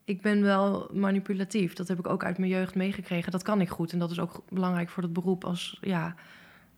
ik 0.04 0.22
ben 0.22 0.42
wel 0.42 0.90
manipulatief. 0.92 1.72
Dat 1.74 1.88
heb 1.88 1.98
ik 1.98 2.08
ook 2.08 2.24
uit 2.24 2.38
mijn 2.38 2.50
jeugd 2.50 2.74
meegekregen. 2.74 3.32
Dat 3.32 3.42
kan 3.42 3.60
ik 3.60 3.68
goed. 3.68 3.92
En 3.92 3.98
dat 3.98 4.10
is 4.10 4.18
ook 4.18 4.42
belangrijk 4.48 4.88
voor 4.88 5.02
dat 5.02 5.12
beroep. 5.12 5.44
Als, 5.44 5.78
ja, 5.80 6.14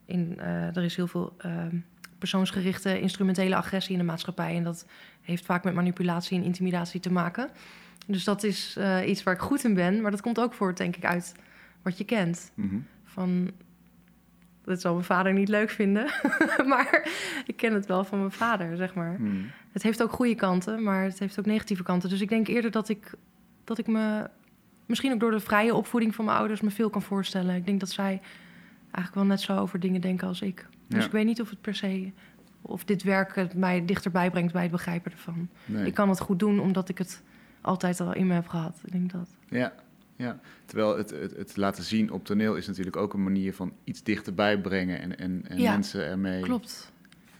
in, 0.04 0.38
eh, 0.38 0.76
er 0.76 0.82
is 0.84 0.96
heel 0.96 1.06
veel 1.06 1.34
ehm, 1.38 1.76
persoonsgerichte 2.18 3.00
instrumentele 3.00 3.56
agressie 3.56 3.92
in 3.92 3.98
de 3.98 4.04
maatschappij. 4.04 4.56
En 4.56 4.64
dat 4.64 4.86
heeft 5.20 5.44
vaak 5.44 5.64
met 5.64 5.74
manipulatie 5.74 6.38
en 6.38 6.44
intimidatie 6.44 7.00
te 7.00 7.12
maken. 7.12 7.50
Dus 8.06 8.24
dat 8.24 8.42
is 8.42 8.76
eh, 8.76 9.08
iets 9.08 9.22
waar 9.22 9.34
ik 9.34 9.40
goed 9.40 9.64
in 9.64 9.74
ben. 9.74 10.00
Maar 10.00 10.10
dat 10.10 10.20
komt 10.20 10.40
ook 10.40 10.54
voort, 10.54 10.76
denk 10.76 10.96
ik, 10.96 11.04
uit 11.04 11.34
wat 11.82 11.98
je 11.98 12.04
kent. 12.04 12.52
Mhm. 12.54 12.78
Van, 13.04 13.50
dat 14.64 14.80
zal 14.80 14.92
mijn 14.92 15.04
vader 15.04 15.32
niet 15.32 15.48
leuk 15.48 15.70
vinden. 15.70 16.04
maar 16.72 17.08
ik 17.46 17.56
ken 17.56 17.74
het 17.74 17.86
wel 17.86 18.04
van 18.04 18.18
mijn 18.18 18.30
vader, 18.30 18.76
zeg 18.76 18.94
maar. 18.94 19.16
Mhm. 19.20 19.36
Het 19.72 19.82
heeft 19.82 20.02
ook 20.02 20.12
goede 20.12 20.34
kanten, 20.34 20.82
maar 20.82 21.02
het 21.04 21.18
heeft 21.18 21.38
ook 21.38 21.46
negatieve 21.46 21.82
kanten. 21.82 22.08
Dus 22.08 22.20
ik 22.20 22.28
denk 22.28 22.46
eerder 22.48 22.70
dat 22.70 22.88
ik, 22.88 23.14
dat 23.64 23.78
ik 23.78 23.86
me... 23.86 24.28
Misschien 24.86 25.12
ook 25.12 25.20
door 25.20 25.30
de 25.30 25.40
vrije 25.40 25.74
opvoeding 25.74 26.14
van 26.14 26.24
mijn 26.24 26.36
ouders 26.36 26.60
me 26.60 26.70
veel 26.70 26.90
kan 26.90 27.02
voorstellen. 27.02 27.54
Ik 27.54 27.66
denk 27.66 27.80
dat 27.80 27.90
zij 27.90 28.20
eigenlijk 28.84 29.14
wel 29.14 29.24
net 29.24 29.40
zo 29.40 29.56
over 29.56 29.80
dingen 29.80 30.00
denken 30.00 30.28
als 30.28 30.40
ik. 30.42 30.66
Dus 30.86 30.98
Ja. 31.00 31.06
ik 31.06 31.12
weet 31.12 31.24
niet 31.26 31.40
of 31.40 31.50
het 31.50 31.60
per 31.60 31.74
se... 31.74 32.12
Of 32.66 32.84
dit 32.84 33.02
werk 33.02 33.34
het 33.34 33.54
mij 33.54 33.84
dichterbij 33.84 34.30
brengt 34.30 34.52
bij 34.52 34.62
het 34.62 34.70
begrijpen 34.70 35.12
ervan. 35.12 35.48
Nee. 35.64 35.86
Ik 35.86 35.94
kan 35.94 36.08
het 36.08 36.20
goed 36.20 36.38
doen 36.38 36.60
omdat 36.60 36.88
ik 36.88 36.98
het 36.98 37.22
altijd 37.60 38.00
al 38.00 38.14
in 38.14 38.26
me 38.26 38.34
heb 38.34 38.48
gehad. 38.48 38.80
Ik 38.84 38.92
denk 38.92 39.12
dat. 39.12 39.28
Ja, 39.48 39.72
ja. 40.16 40.38
Terwijl 40.64 40.96
het, 40.96 41.10
het, 41.10 41.36
het 41.36 41.56
laten 41.56 41.84
zien 41.84 42.10
op 42.10 42.24
toneel 42.24 42.54
is 42.56 42.66
natuurlijk 42.66 42.96
ook 42.96 43.14
een 43.14 43.22
manier 43.22 43.54
van 43.54 43.72
iets 43.84 44.02
dichterbij 44.02 44.60
brengen 44.60 45.00
en, 45.00 45.18
en, 45.18 45.44
en 45.48 45.58
Ja, 45.60 45.70
mensen 45.72 46.04
ermee 46.06 46.42
Klopt. 46.42 46.92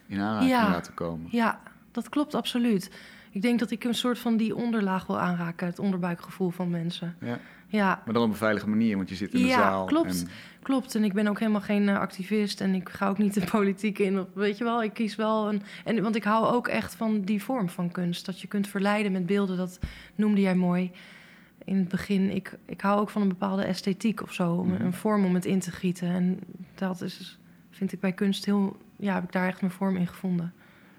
in 0.07 0.21
aanraking 0.21 0.51
Ja. 0.51 0.71
laten 0.71 0.95
komen. 0.95 1.29
Ja, 1.31 1.61
dat 1.91 2.09
klopt 2.09 2.35
absoluut. 2.35 2.91
Ik 3.31 3.43
denk 3.43 3.59
dat 3.59 3.71
ik 3.71 3.85
een 3.85 3.95
soort 3.95 4.19
van 4.19 4.37
die 4.37 4.55
onderlaag 4.57 5.07
wil 5.07 5.21
aanraken. 5.21 5.67
Het 5.67 5.79
onderbuikgevoel 5.79 6.51
van 6.51 6.71
mensen. 6.71 7.17
Ja. 7.21 7.39
Ja, 7.69 8.03
Maar 8.05 8.15
dan 8.15 8.23
op 8.23 8.31
een 8.31 8.37
veilige 8.37 8.69
manier, 8.69 8.97
want 8.97 9.09
je 9.09 9.15
zit 9.15 9.35
in 9.35 9.41
de 9.41 9.47
Ja, 9.47 9.55
zaal. 9.57 9.85
klopt. 9.85 10.21
En, 10.23 10.29
klopt. 10.63 10.95
En 10.95 11.05
ik 11.05 11.13
ben 11.13 11.27
ook 11.29 11.39
helemaal 11.39 11.61
geen 11.61 11.89
eh, 11.89 11.99
activist. 11.99 12.61
En 12.61 12.75
ik 12.75 12.89
ga 12.89 13.09
ook 13.09 13.19
niet 13.19 13.35
de 13.35 13.45
politiek 13.59 13.99
in. 13.99 14.27
Weet 14.35 14.59
je 14.59 14.65
wel, 14.65 14.83
ik 14.83 14.93
kies 14.95 15.17
wel 15.17 15.49
een... 15.49 15.63
En, 15.85 16.03
want 16.03 16.17
ik 16.17 16.25
hou 16.25 16.47
ook 16.55 16.69
echt 16.69 16.95
van 16.95 17.21
die 17.21 17.43
vorm 17.43 17.69
van 17.69 17.91
kunst. 17.91 18.27
Dat 18.27 18.41
je 18.41 18.47
kunt 18.47 18.69
verleiden 18.69 19.13
met 19.13 19.27
beelden. 19.27 19.57
Dat 19.57 19.79
noemde 20.15 20.41
jij 20.41 20.55
mooi 20.55 20.91
in 21.65 21.77
het 21.77 21.89
begin. 21.89 22.35
Ik, 22.35 22.59
ik 22.67 22.81
hou 22.81 23.01
ook 23.01 23.11
van 23.11 23.23
een 23.23 23.29
bepaalde 23.29 23.63
esthetiek 23.65 24.23
of 24.23 24.33
zo. 24.33 24.53
om- 24.55 24.69
Mhm. 24.73 24.83
Een 24.85 24.93
vorm 24.93 25.25
om 25.25 25.35
het 25.35 25.45
in 25.45 25.59
te 25.61 25.71
gieten. 25.71 26.09
En 26.09 26.39
dat 26.75 27.01
is, 27.01 27.39
vind 27.71 27.93
ik 27.93 28.01
bij 28.01 28.13
kunst 28.13 28.45
heel... 28.45 28.77
Ja, 28.97 29.15
heb 29.15 29.25
ik 29.25 29.33
daar 29.33 29.47
echt 29.47 29.61
mijn 29.61 29.73
vorm 29.73 29.97
in 29.97 30.07
gevonden. 30.07 30.53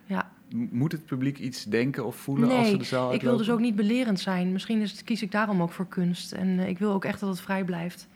Ja. 0.05 0.31
Moet 0.71 0.91
het 0.91 1.05
publiek 1.05 1.37
iets 1.39 1.63
denken 1.63 2.05
of 2.05 2.15
voelen 2.15 2.49
als 2.51 2.69
ze 2.69 2.77
de 2.77 2.83
zaal 2.83 3.05
ik 3.05 3.11
uitlopen? 3.11 3.27
wil 3.37 3.37
dus 3.45 3.49
ook 3.55 3.59
niet 3.59 3.75
belerend 3.75 4.19
zijn. 4.19 4.51
Misschien 4.51 4.81
is 4.81 4.91
het, 4.91 5.03
kies 5.03 5.21
ik 5.21 5.31
daarom 5.31 5.61
ook 5.61 5.71
voor 5.71 5.87
kunst. 5.87 6.31
En 6.31 6.59
eh, 6.59 6.67
ik 6.67 6.77
wil 6.79 6.91
ook 6.91 7.05
echt 7.05 7.19
dat 7.19 7.29
het 7.29 7.39
vrij 7.41 7.63
blijft 7.63 8.07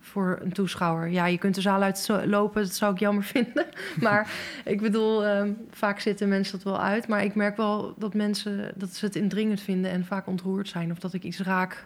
voor 0.00 0.38
een 0.42 0.52
toeschouwer. 0.52 1.08
Ja, 1.08 1.26
je 1.26 1.38
kunt 1.38 1.54
de 1.54 1.60
zaal 1.60 1.82
uit 1.82 1.98
zo- 1.98 2.26
lopen, 2.26 2.62
dat 2.62 2.74
zou 2.74 2.92
ik 2.92 2.98
jammer 2.98 3.24
vinden. 3.34 3.66
maar 4.00 4.30
ik 4.64 4.80
bedoel, 4.80 5.24
ehm, 5.24 5.52
vaak 5.70 6.00
zitten 6.00 6.28
mensen 6.28 6.52
dat 6.52 6.62
wel 6.62 6.80
uit. 6.80 7.08
Maar 7.08 7.24
ik 7.24 7.34
merk 7.34 7.56
wel 7.56 7.94
dat 7.98 8.14
mensen 8.14 8.72
dat 8.76 8.94
ze 8.94 9.04
het 9.04 9.16
indringend 9.16 9.60
vinden 9.60 9.90
en 9.90 10.04
vaak 10.04 10.26
ontroerd 10.26 10.68
zijn. 10.68 10.90
Of 10.90 10.98
dat 10.98 11.12
ik 11.12 11.22
iets 11.22 11.38
raak 11.40 11.84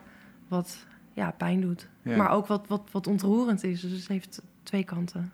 wat 0.48 0.76
ja, 1.12 1.30
pijn 1.30 1.60
doet. 1.60 1.88
Ja. 2.02 2.16
Maar 2.16 2.30
ook 2.30 2.46
wat, 2.46 2.64
wat, 2.68 2.88
wat 2.90 3.06
ontroerend 3.06 3.64
is. 3.64 3.80
Dus 3.80 3.92
het 3.92 4.08
heeft 4.08 4.42
twee 4.62 4.84
kanten. 4.84 5.32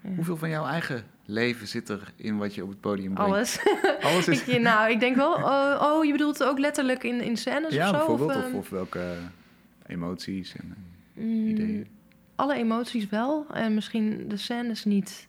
Ja. 0.00 0.10
Hoeveel 0.14 0.36
van 0.36 0.48
jouw 0.48 0.66
eigen 0.66 1.04
leven 1.24 1.66
zit 1.66 1.88
er 1.88 2.12
in 2.16 2.36
wat 2.38 2.54
je 2.54 2.62
op 2.62 2.68
het 2.68 2.80
podium 2.80 3.14
brengt? 3.14 3.32
Alles. 3.32 3.58
Alles 4.10 4.28
is... 4.28 4.44
Ik, 4.48 4.60
nou, 4.60 4.90
ik 4.90 5.00
denk 5.00 5.16
wel... 5.16 5.32
Oh, 5.34 5.80
oh, 5.82 6.04
je 6.04 6.12
bedoelt 6.12 6.44
ook 6.44 6.58
letterlijk 6.58 7.04
in, 7.04 7.20
in 7.20 7.36
scènes 7.36 7.74
ja, 7.74 7.90
of 7.90 7.96
zo? 7.96 8.06
bijvoorbeeld. 8.06 8.38
Of, 8.38 8.44
ehm, 8.44 8.54
of 8.56 8.68
welke 8.70 9.14
emoties 9.86 10.54
en 10.56 10.74
Mm, 11.14 11.46
ideeën. 11.46 11.86
Alle 12.40 12.54
emoties 12.54 13.08
wel. 13.08 13.46
En 13.52 13.74
misschien 13.74 14.28
de 14.28 14.36
scènes 14.36 14.84
niet 14.84 15.26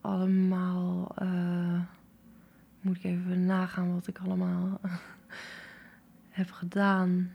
allemaal. 0.00 1.12
eh, 1.16 1.80
moet 2.80 2.96
ik 2.96 3.04
even 3.04 3.46
nagaan 3.46 3.94
wat 3.94 4.06
ik 4.06 4.18
allemaal 4.18 4.80
heb 6.30 6.50
gedaan. 6.50 7.32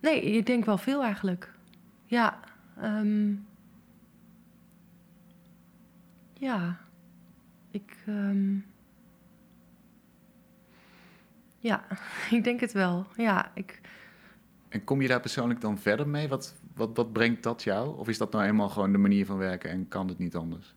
Nee, 0.00 0.22
ik 0.22 0.46
denk 0.46 0.64
wel 0.64 0.78
veel 0.78 1.02
eigenlijk. 1.02 1.52
Ja. 2.04 2.40
ehm, 2.80 3.34
ja. 6.34 6.78
Ik. 7.70 7.96
ehm, 8.06 8.56
Ja, 11.58 11.84
ik 12.36 12.44
denk 12.44 12.60
het 12.60 12.72
wel. 12.72 13.06
Ja, 13.16 13.50
ik, 13.54 13.80
En 14.72 14.84
kom 14.84 15.02
je 15.02 15.08
daar 15.08 15.20
persoonlijk 15.20 15.60
dan 15.60 15.78
verder 15.78 16.08
mee? 16.08 16.28
Wat, 16.28 16.54
wat, 16.74 16.90
wat 16.94 17.12
brengt 17.12 17.42
dat 17.42 17.62
jou? 17.62 17.98
Of 17.98 18.08
is 18.08 18.18
dat 18.18 18.32
nou 18.32 18.44
eenmaal 18.44 18.68
gewoon 18.68 18.92
de 18.92 18.98
manier 18.98 19.26
van 19.26 19.36
werken 19.36 19.70
en 19.70 19.88
kan 19.88 20.08
het 20.08 20.18
niet 20.18 20.36
anders? 20.36 20.74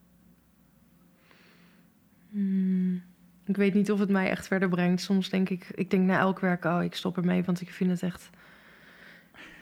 Hmm, 2.32 3.04
ik 3.46 3.58
weet 3.58 3.74
niet 3.74 3.92
of 3.92 4.00
het 4.00 4.10
mij 4.10 4.30
echt 4.30 4.48
verder 4.48 4.70
brengt. 4.70 5.02
Soms 5.02 5.30
denk 5.30 5.50
ik, 5.50 5.68
ik 5.76 5.90
denk 5.90 6.06
na 6.08 6.20
elk 6.20 6.40
werk, 6.40 6.64
oh, 6.66 6.84
ik 6.84 6.96
stop 6.96 7.18
ermee, 7.18 7.44
want 7.44 7.62
ik 7.62 7.70
vind 7.70 7.90
het 7.92 8.04
echt 8.04 8.30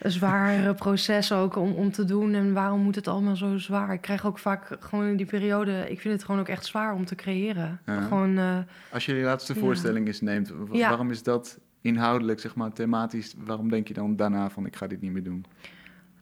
een 0.00 0.10
zwaar 0.10 0.74
proces 0.84 1.32
ook 1.32 1.56
om, 1.56 1.72
om 1.72 1.92
te 1.92 2.04
doen. 2.04 2.34
En 2.34 2.52
waarom 2.52 2.80
moet 2.80 2.94
het 2.94 3.08
allemaal 3.08 3.36
zo 3.36 3.56
zwaar? 3.58 3.92
Ik 3.92 4.00
krijg 4.00 4.26
ook 4.26 4.38
vaak 4.38 4.76
gewoon 4.80 5.06
in 5.06 5.16
die 5.16 5.26
periode, 5.26 5.90
ik 5.90 6.00
vind 6.00 6.14
het 6.14 6.24
gewoon 6.24 6.40
ook 6.40 6.48
echt 6.48 6.64
zwaar 6.66 6.94
om 6.94 7.04
te 7.04 7.14
creëren. 7.14 7.80
Ja. 7.86 8.00
Gewoon, 8.00 8.38
eh, 8.38 8.58
Als 8.92 9.06
je 9.06 9.12
die 9.14 9.22
laatste 9.22 9.54
Ja. 9.54 9.60
voorstelling 9.60 10.06
eens 10.06 10.20
neemt, 10.20 10.52
Ja. 10.72 10.88
waarom 10.88 11.10
is 11.10 11.22
dat 11.22 11.58
inhoudelijk, 11.84 12.40
zeg 12.40 12.54
maar, 12.54 12.72
thematisch? 12.72 13.34
Waarom 13.44 13.68
denk 13.68 13.88
je 13.88 13.94
dan 13.94 14.16
daarna 14.16 14.50
van, 14.50 14.66
ik 14.66 14.76
ga 14.76 14.86
dit 14.86 15.00
niet 15.00 15.12
meer 15.12 15.22
doen? 15.22 15.44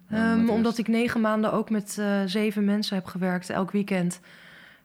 Ehm, 0.08 0.48
omdat 0.48 0.78
ik 0.78 0.88
negen 0.88 1.20
maanden 1.20 1.52
ook 1.52 1.70
met 1.70 1.98
eh, 1.98 2.22
zeven 2.26 2.64
mensen 2.64 2.96
heb 2.96 3.04
gewerkt, 3.04 3.50
elk 3.50 3.70
weekend. 3.70 4.20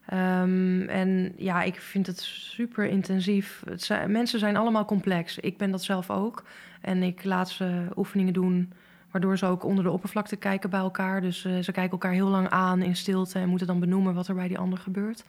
Ehm, 0.05 0.81
en 0.81 1.33
ja, 1.37 1.63
ik 1.63 1.75
vind 1.75 2.07
het 2.07 2.19
super 2.21 2.85
intensief. 2.85 3.63
Het 3.65 3.83
zijn, 3.83 4.11
mensen 4.11 4.39
zijn 4.39 4.57
allemaal 4.57 4.85
complex. 4.85 5.37
Ik 5.37 5.57
ben 5.57 5.71
dat 5.71 5.83
zelf 5.83 6.09
ook. 6.09 6.43
En 6.81 7.03
ik 7.03 7.23
laat 7.23 7.49
ze 7.49 7.85
oefeningen 7.95 8.33
doen, 8.33 8.73
waardoor 9.11 9.37
ze 9.37 9.45
ook 9.45 9.63
onder 9.63 9.83
de 9.83 9.91
oppervlakte 9.91 10.35
kijken 10.35 10.69
bij 10.69 10.79
elkaar. 10.79 11.21
Dus 11.21 11.45
eh, 11.45 11.59
ze 11.59 11.71
kijken 11.71 11.91
elkaar 11.91 12.11
heel 12.11 12.29
lang 12.29 12.49
aan 12.49 12.81
in 12.81 12.95
stilte 12.95 13.39
en 13.39 13.49
moeten 13.49 13.67
dan 13.67 13.79
benoemen 13.79 14.13
wat 14.13 14.27
er 14.27 14.35
bij 14.35 14.47
die 14.47 14.57
ander 14.57 14.79
gebeurt. 14.79 15.23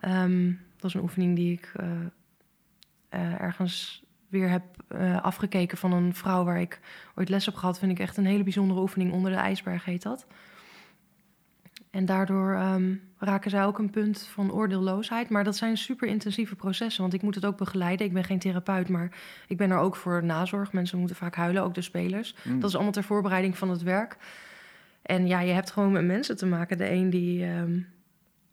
Ehm, 0.00 0.52
dat 0.76 0.90
is 0.90 0.94
een 0.94 1.02
oefening 1.02 1.36
die 1.36 1.52
ik 1.52 1.72
eh, 3.08 3.40
ergens 3.40 4.03
weer 4.34 4.50
heb 4.50 4.62
eh, 4.88 5.22
afgekeken 5.22 5.78
van 5.78 5.92
een 5.92 6.14
vrouw 6.14 6.44
waar 6.44 6.60
ik 6.60 6.80
ooit 7.14 7.28
les 7.28 7.46
heb 7.46 7.54
gehad. 7.54 7.78
Vind 7.78 7.92
ik 7.92 7.98
echt 7.98 8.16
een 8.16 8.26
hele 8.26 8.42
bijzondere 8.42 8.80
oefening. 8.80 9.12
Onder 9.12 9.30
de 9.30 9.36
ijsberg 9.36 9.84
heet 9.84 10.02
dat. 10.02 10.26
En 11.90 12.04
daardoor 12.04 12.52
ehm, 12.52 12.94
raken 13.18 13.50
zij 13.50 13.64
ook 13.64 13.78
een 13.78 13.90
punt 13.90 14.28
van 14.32 14.52
oordeelloosheid. 14.52 15.28
Maar 15.28 15.44
dat 15.44 15.56
zijn 15.56 15.76
super 15.76 16.08
intensieve 16.08 16.56
processen, 16.56 17.02
want 17.02 17.14
ik 17.14 17.22
moet 17.22 17.34
het 17.34 17.46
ook 17.46 17.56
begeleiden. 17.56 18.06
Ik 18.06 18.12
ben 18.12 18.24
geen 18.24 18.38
therapeut, 18.38 18.88
maar 18.88 19.10
ik 19.48 19.56
ben 19.56 19.70
er 19.70 19.78
ook 19.78 19.96
voor 19.96 20.24
nazorg. 20.24 20.72
Mensen 20.72 20.98
moeten 20.98 21.16
vaak 21.16 21.34
huilen, 21.34 21.62
ook 21.62 21.74
de 21.74 21.82
spelers. 21.82 22.34
Mm. 22.42 22.60
Dat 22.60 22.68
is 22.68 22.74
allemaal 22.74 22.92
ter 22.92 23.04
voorbereiding 23.04 23.58
van 23.58 23.70
het 23.70 23.82
werk. 23.82 24.16
En 25.02 25.26
ja, 25.26 25.40
je 25.40 25.52
hebt 25.52 25.70
gewoon 25.70 25.92
met 25.92 26.04
mensen 26.04 26.36
te 26.36 26.46
maken. 26.46 26.78
De 26.78 26.90
een 26.90 27.10
die 27.10 27.44
ehm, 27.44 27.78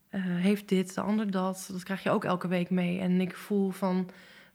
eh, 0.09 0.21
heeft 0.23 0.69
dit, 0.69 0.95
de 0.95 1.01
ander 1.01 1.31
dat. 1.31 1.69
Dat 1.71 1.83
krijg 1.83 2.03
je 2.03 2.09
ook 2.09 2.23
elke 2.23 2.47
week 2.47 2.69
mee. 2.69 2.99
En 2.99 3.21
ik 3.21 3.35
voel 3.35 3.69
van, 3.69 4.09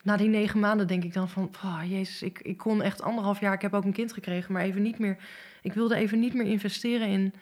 na 0.06 0.16
die 0.16 0.28
negen 0.28 0.60
maanden 0.60 0.86
denk 0.86 1.04
ik 1.04 1.12
dan 1.12 1.28
van... 1.28 1.50
Oh, 1.64 1.80
jezus, 1.88 2.22
ik, 2.22 2.40
ik 2.42 2.56
kon 2.56 2.82
echt 2.82 3.02
anderhalf 3.02 3.40
jaar... 3.40 3.52
Ik 3.52 3.62
heb 3.62 3.74
ook 3.74 3.84
een 3.84 3.92
kind 3.92 4.12
gekregen, 4.12 4.52
maar 4.52 4.62
even 4.62 4.82
niet 4.82 4.98
meer... 4.98 5.16
Ik 5.62 5.72
wilde 5.72 5.94
even 5.96 6.20
niet 6.20 6.34
meer 6.34 6.46
investeren 6.46 7.08
in, 7.08 7.34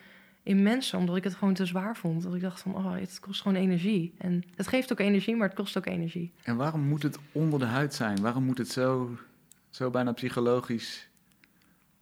in 0.43 0.63
mensen... 0.63 0.99
omdat 0.99 1.17
ik 1.17 1.25
het 1.25 1.35
gewoon 1.35 1.55
te 1.55 1.67
zwaar 1.67 1.97
vond. 1.97 2.23
Dat 2.23 2.35
ik 2.35 2.41
dacht 2.41 2.61
van, 2.61 2.75
oh, 2.75 2.95
het 2.95 3.21
kost 3.21 3.43
gewoon 3.43 3.57
energie. 3.57 4.15
En 4.19 4.45
het 4.55 4.69
geeft 4.69 4.93
ook 4.93 4.99
energie, 4.99 5.37
maar 5.37 5.49
het 5.49 5.57
kost 5.57 5.77
ook 5.77 5.87
energie. 5.87 6.33
En 6.43 6.57
waarom 6.57 6.81
moet 6.81 7.03
het 7.03 7.19
onder 7.33 7.59
de 7.59 7.65
huid 7.65 7.95
zijn? 7.95 8.21
Waarom 8.21 8.45
moet 8.45 8.59
het 8.59 8.69
zo, 8.69 9.17
zo 9.71 9.91
bijna 9.91 10.13
psychologisch, 10.13 11.09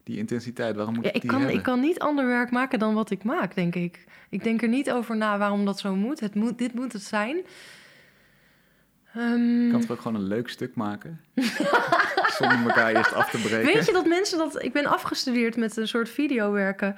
die 0.02 0.18
intensiteit, 0.18 0.76
waarom 0.76 0.94
moet 0.94 1.04
Ja, 1.04 1.10
het 1.10 1.16
ik, 1.16 1.22
die 1.22 1.30
kan, 1.30 1.40
hebben? 1.40 1.58
ik 1.58 1.64
kan 1.64 1.80
niet 1.80 1.98
ander 1.98 2.26
werk 2.26 2.50
maken 2.50 2.78
dan 2.78 2.94
wat 2.94 3.10
ik 3.10 3.24
maak, 3.24 3.54
denk 3.54 3.74
ik. 3.74 4.04
Ik 4.28 4.44
denk 4.44 4.62
er 4.62 4.68
niet 4.68 4.90
over 4.90 5.16
na 5.16 5.38
waarom 5.38 5.64
dat 5.64 5.78
zo 5.78 5.94
moet. 5.96 6.20
Het 6.20 6.34
moet 6.34 6.58
dit 6.58 6.74
moet 6.74 6.92
het 6.92 7.02
zijn. 7.02 7.36
Ehm, 9.14 9.64
Je 9.64 9.68
kan 9.70 9.80
toch 9.80 9.90
ook 9.90 10.00
gewoon 10.00 10.20
een 10.22 10.28
leuk 10.28 10.48
stuk 10.48 10.74
maken? 10.74 11.20
Zonder 12.38 12.58
elkaar 12.64 12.94
eerst 12.94 13.12
af 13.14 13.30
te 13.30 13.38
breken. 13.38 13.74
Weet 13.74 13.86
je 13.86 13.92
dat 13.92 14.06
mensen 14.06 14.38
dat... 14.38 14.62
Ik 14.62 14.72
ben 14.72 14.86
afgestudeerd 14.86 15.56
met 15.56 15.76
een 15.76 15.88
soort 15.88 16.08
videowerken. 16.08 16.96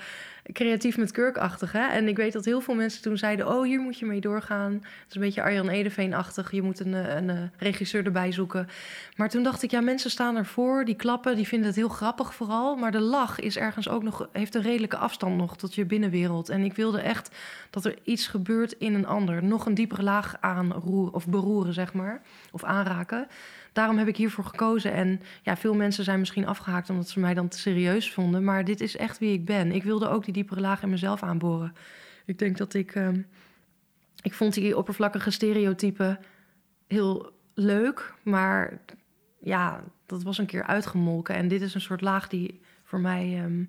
Creatief 0.53 0.97
met 0.97 1.11
kurkachtig, 1.11 1.73
hè? 1.73 1.87
En 1.87 2.09
ik 2.09 2.17
weet 2.17 2.33
dat 2.33 2.45
heel 2.45 2.61
veel 2.61 2.75
mensen 2.75 3.03
toen 3.03 3.17
zeiden... 3.19 3.49
oh, 3.49 3.65
hier 3.65 3.81
moet 3.81 3.99
je 3.99 4.07
mee 4.07 4.21
doorgaan. 4.21 4.73
Het 4.73 5.09
is 5.09 5.15
een 5.15 5.21
beetje 5.21 5.43
Arjan 5.43 5.69
Edeveen-achtig. 5.69 6.51
Je 6.51 6.63
moet 6.63 6.81
een, 6.81 6.95
eh, 6.95 7.15
een, 7.15 7.31
eh, 7.31 7.37
regisseur 7.57 8.05
erbij 8.05 8.33
zoeken. 8.33 8.69
Maar 9.17 9.29
toen 9.29 9.43
dacht 9.43 9.63
ik, 9.63 9.71
ja, 9.71 9.81
mensen 9.81 10.11
staan 10.11 10.37
ervoor. 10.37 10.85
Die 10.85 10.97
klappen, 10.97 11.37
die 11.37 11.47
vinden 11.47 11.67
het 11.67 11.77
heel 11.77 11.89
grappig 11.89 12.35
vooral. 12.35 12.77
Maar 12.77 12.93
de 12.93 13.01
lach 13.01 13.41
is 13.41 13.57
ergens 13.57 13.89
ook 13.89 14.03
nog... 14.03 14.29
heeft 14.33 14.55
een 14.55 14.63
redelijke 14.63 14.97
afstand 14.97 15.37
nog 15.37 15.57
tot 15.57 15.75
je 15.75 15.85
binnenwereld. 15.85 16.49
En 16.49 16.65
ik 16.65 16.75
wilde 16.75 17.01
echt 17.01 17.31
dat 17.71 17.85
er 17.85 17.99
iets 18.03 18.27
gebeurt 18.27 18.73
in 18.73 18.95
een 18.95 19.07
ander. 19.07 19.45
Nog 19.45 19.67
een 19.67 19.75
diepere 19.75 20.03
laag 20.03 20.37
aanroeren 20.41 21.15
of 21.15 21.27
beroeren, 21.27 21.75
zeg 21.75 21.93
maar. 21.93 22.21
Of 22.51 22.65
aanraken 22.65 23.29
daarom 23.75 23.99
heb 23.99 24.09
ik 24.09 24.17
hiervoor 24.17 24.45
gekozen. 24.45 24.93
En 24.93 25.21
ja, 25.43 25.57
veel 25.57 25.75
mensen 25.75 26.05
zijn 26.05 26.19
misschien 26.19 26.47
afgehaakt 26.47 26.91
omdat 26.91 27.09
ze 27.09 27.21
mij 27.21 27.35
dan 27.35 27.49
te 27.49 27.59
serieus 27.59 28.13
vonden. 28.13 28.45
Maar 28.45 28.65
dit 28.65 28.81
is 28.81 28.97
echt 28.97 29.19
wie 29.19 29.33
ik 29.33 29.45
ben. 29.45 29.73
Ik 29.73 29.83
wilde 29.83 30.09
ook 30.09 30.25
die 30.25 30.33
diepere 30.33 30.61
laag 30.61 30.83
in 30.83 30.91
mezelf 30.91 31.23
aanboren. 31.23 31.75
Ik 32.25 32.39
denk 32.39 32.57
dat 32.57 32.75
ik. 32.75 32.95
ehm, 32.95 33.21
ik 34.23 34.35
vond 34.35 34.55
die 34.55 34.77
oppervlakkige 34.77 35.31
stereotypen 35.31 36.19
heel 36.87 37.33
leuk. 37.55 38.15
Maar 38.23 38.81
ja, 39.41 39.85
dat 40.07 40.23
was 40.23 40.39
een 40.39 40.47
keer 40.47 40.65
uitgemolken. 40.65 41.35
En 41.35 41.49
dit 41.49 41.61
is 41.61 41.75
een 41.75 41.81
soort 41.81 42.01
laag 42.01 42.29
die 42.29 42.61
voor 42.85 43.01
mij 43.01 43.39
ehm, 43.43 43.65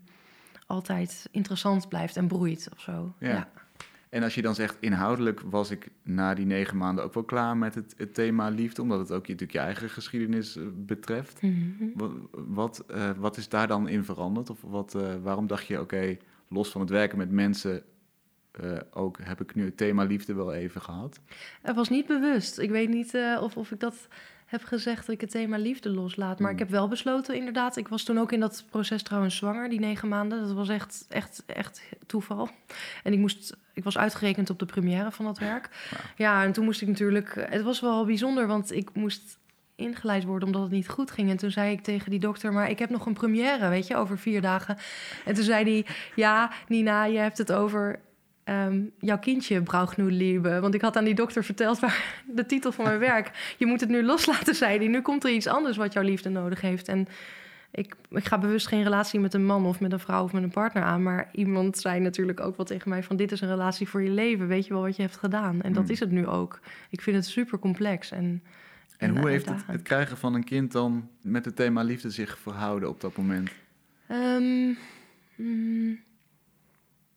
altijd 0.67 1.27
interessant 1.31 1.89
blijft 1.89 2.17
en 2.17 2.27
broeit 2.27 2.69
of 2.73 2.81
zo. 2.81 3.13
Ja. 3.19 3.49
En 4.15 4.23
als 4.23 4.35
je 4.35 4.41
dan 4.41 4.55
zegt, 4.55 4.77
inhoudelijk 4.79 5.39
was 5.39 5.71
ik 5.71 5.87
na 6.03 6.33
die 6.33 6.45
negen 6.45 6.77
maanden 6.77 7.03
ook 7.03 7.13
wel 7.13 7.23
klaar 7.23 7.57
met 7.57 7.75
het, 7.75 7.93
het 7.97 8.13
thema 8.13 8.49
liefde, 8.49 8.81
omdat 8.81 8.99
het 8.99 9.11
ook 9.11 9.25
je, 9.25 9.31
natuurlijk 9.31 9.59
je 9.59 9.65
eigen 9.65 9.89
geschiedenis 9.89 10.55
eh, 10.55 10.63
betreft. 10.75 11.41
Mhm. 11.41 11.53
Wat, 11.93 12.11
wat, 12.31 12.83
eh, 12.87 13.11
wat 13.17 13.37
is 13.37 13.49
daar 13.49 13.67
dan 13.67 13.87
in 13.87 14.03
veranderd? 14.03 14.49
Of 14.49 14.61
wat, 14.61 14.95
eh, 14.95 15.15
waarom 15.21 15.47
dacht 15.47 15.65
je, 15.65 15.79
oké, 15.79 16.17
los 16.47 16.69
van 16.69 16.81
het 16.81 16.89
werken 16.89 17.17
met 17.17 17.31
mensen, 17.31 17.83
ook 18.91 19.17
heb 19.21 19.41
ik 19.41 19.55
nu 19.55 19.65
het 19.65 19.77
thema 19.77 20.03
liefde 20.03 20.33
wel 20.33 20.53
even 20.53 20.81
gehad? 20.81 21.19
Het 21.61 21.75
was 21.75 21.89
niet 21.89 22.05
bewust. 22.05 22.59
Ik 22.59 22.69
weet 22.69 22.89
niet 22.89 23.17
of, 23.39 23.57
of 23.57 23.71
ik 23.71 23.79
dat 23.79 24.07
heb 24.59 24.67
gezegd 24.67 25.05
dat 25.05 25.15
ik 25.15 25.21
het 25.21 25.31
thema 25.31 25.57
liefde 25.57 25.89
loslaat. 25.89 26.39
Maar 26.39 26.49
Hmm. 26.51 26.59
ik 26.59 26.65
heb 26.65 26.69
wel 26.69 26.87
besloten, 26.87 27.35
inderdaad. 27.35 27.77
Ik 27.77 27.87
was 27.87 28.03
toen 28.03 28.19
ook 28.19 28.31
in 28.31 28.39
dat 28.39 28.65
proces 28.69 29.03
trouwens 29.03 29.35
zwanger, 29.35 29.69
die 29.69 29.79
negen 29.79 30.07
maanden. 30.07 30.41
Dat 30.41 30.53
was 30.53 30.69
echt, 30.69 31.05
echt, 31.09 31.43
echt 31.45 31.81
toeval. 32.05 32.49
En 33.03 33.13
ik, 33.13 33.19
moest, 33.19 33.55
ik 33.73 33.83
was 33.83 33.97
uitgerekend 33.97 34.49
op 34.49 34.59
de 34.59 34.65
première 34.65 35.11
van 35.11 35.25
dat 35.25 35.39
werk. 35.39 35.69
Ja, 36.15 36.43
en 36.43 36.51
toen 36.51 36.65
moest 36.65 36.81
ik 36.81 36.87
natuurlijk... 36.87 37.47
Het 37.49 37.61
was 37.61 37.79
wel 37.79 38.05
bijzonder, 38.05 38.47
want 38.47 38.71
ik 38.71 38.89
moest 38.93 39.37
ingeleid 39.75 40.23
worden 40.23 40.47
omdat 40.47 40.61
het 40.61 40.71
niet 40.71 40.89
goed 40.89 41.11
ging. 41.11 41.29
En 41.29 41.37
toen 41.37 41.51
zei 41.51 41.71
ik 41.71 41.81
tegen 41.81 42.11
die 42.11 42.19
dokter, 42.19 42.53
maar 42.53 42.69
ik 42.69 42.79
heb 42.79 42.89
nog 42.89 43.05
een 43.05 43.13
première, 43.13 43.69
weet 43.69 43.87
je, 43.87 43.95
over 43.95 44.17
vier 44.17 44.41
dagen. 44.41 44.77
En 45.25 45.33
toen 45.33 45.43
zei 45.43 45.63
hij, 45.63 45.85
ja, 46.15 46.51
Nina, 46.67 47.05
je 47.05 47.17
hebt 47.17 47.37
het 47.37 47.51
over 47.51 47.99
ehm, 48.45 48.81
jouw 48.99 49.19
kindje 49.19 49.61
braucht 49.61 49.97
nu 49.97 50.11
liebe. 50.11 50.59
Want 50.59 50.73
ik 50.73 50.81
had 50.81 50.97
aan 50.97 51.03
die 51.03 51.15
dokter 51.15 51.43
verteld 51.43 51.79
waar 51.79 52.13
de 52.35 52.45
titel 52.45 52.71
van 52.71 52.85
mijn 52.85 52.99
werk. 52.99 53.55
Je 53.57 53.65
moet 53.65 53.79
het 53.79 53.89
nu 53.89 54.03
loslaten, 54.03 54.55
zei 54.55 54.77
hij. 54.77 54.87
Nu 54.87 55.01
komt 55.01 55.23
er 55.23 55.31
iets 55.31 55.47
anders 55.47 55.77
wat 55.77 55.93
jouw 55.93 56.03
liefde 56.03 56.29
nodig 56.29 56.61
heeft. 56.61 56.87
En 56.87 57.07
ik, 57.71 57.95
ik 58.09 58.25
ga 58.25 58.37
bewust 58.37 58.67
geen 58.67 58.83
relatie 58.83 59.19
met 59.19 59.33
een 59.33 59.45
man 59.45 59.65
of 59.65 59.79
met 59.79 59.91
een 59.91 59.99
vrouw 59.99 60.23
of 60.23 60.33
met 60.33 60.43
een 60.43 60.49
partner 60.51 60.83
aan. 60.83 61.03
Maar 61.03 61.29
iemand 61.31 61.77
zei 61.77 61.99
natuurlijk 61.99 62.39
ook 62.39 62.57
wel 62.57 62.65
tegen 62.65 62.89
mij 62.89 63.03
van... 63.03 63.15
dit 63.15 63.31
is 63.31 63.41
een 63.41 63.49
relatie 63.49 63.89
voor 63.89 64.01
je 64.01 64.09
leven. 64.09 64.47
Weet 64.47 64.65
je 64.65 64.73
wel 64.73 64.81
wat 64.81 64.95
je 64.95 65.01
hebt 65.01 65.17
gedaan? 65.17 65.61
En 65.61 65.73
dat 65.73 65.83
Hmm. 65.83 65.91
is 65.91 65.99
het 65.99 66.11
nu 66.11 66.27
ook. 66.27 66.59
Ik 66.89 67.01
vind 67.01 67.15
het 67.15 67.25
super 67.25 67.59
complex. 67.59 68.11
En, 68.11 68.43
En 68.97 69.09
en 69.09 69.17
hoe 69.17 69.29
heeft 69.29 69.49
het, 69.49 69.63
het 69.67 69.81
krijgen 69.81 70.17
van 70.17 70.33
een 70.33 70.43
kind 70.43 70.71
dan 70.71 71.09
met 71.21 71.45
het 71.45 71.55
thema 71.55 71.81
liefde 71.81 72.09
zich 72.09 72.37
verhouden 72.37 72.89
op 72.89 73.01
dat 73.01 73.17
moment? 73.17 73.49
Ehm, 74.07 74.73
mm, 75.35 75.99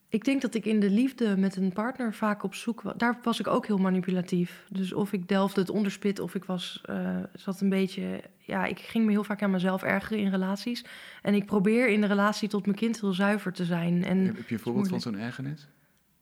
ik 0.09 0.25
denk 0.25 0.42
dat 0.42 0.55
ik 0.55 0.64
in 0.64 0.81
de 0.81 0.90
liefde 0.90 1.37
met 1.37 1.57
een 1.57 1.73
partner 1.73 2.14
vaak 2.14 2.42
op 2.42 2.55
zoek 2.55 2.83
was. 2.83 2.94
Daar 2.97 3.18
was 3.23 3.40
ik 3.40 3.47
ook 3.47 3.66
heel 3.66 3.79
manipulatief. 3.79 4.64
Dus 4.68 4.92
of 4.92 5.12
ik 5.12 5.29
delfde 5.29 5.61
het 5.61 5.71
onderspit, 5.71 6.21
of 6.21 6.35
ik 6.35 6.44
was, 6.44 6.81
eh, 6.85 7.16
zat 7.35 7.61
een 7.61 7.68
beetje. 7.68 8.23
Ja, 8.38 8.64
ik 8.64 8.79
ging 8.79 9.05
me 9.05 9.11
heel 9.11 9.25
vaak 9.25 9.42
aan 9.42 9.51
mezelf 9.51 9.83
ergeren 9.83 10.25
in 10.25 10.31
relaties. 10.31 10.85
En 11.23 11.35
ik 11.35 11.47
probeer 11.47 11.88
in 11.88 12.01
de 12.01 12.07
relatie 12.07 12.49
tot 12.49 12.66
mijn 12.66 12.79
kind 12.79 13.01
heel 13.01 13.12
zuiver 13.12 13.53
te 13.53 13.64
zijn. 13.64 14.05
En 14.05 14.18
heb, 14.18 14.37
heb 14.37 14.49
je 14.49 14.55
een 14.55 14.61
voorbeeld 14.61 14.88
van 14.88 15.01
zo'n 15.01 15.18
ergernis? 15.18 15.68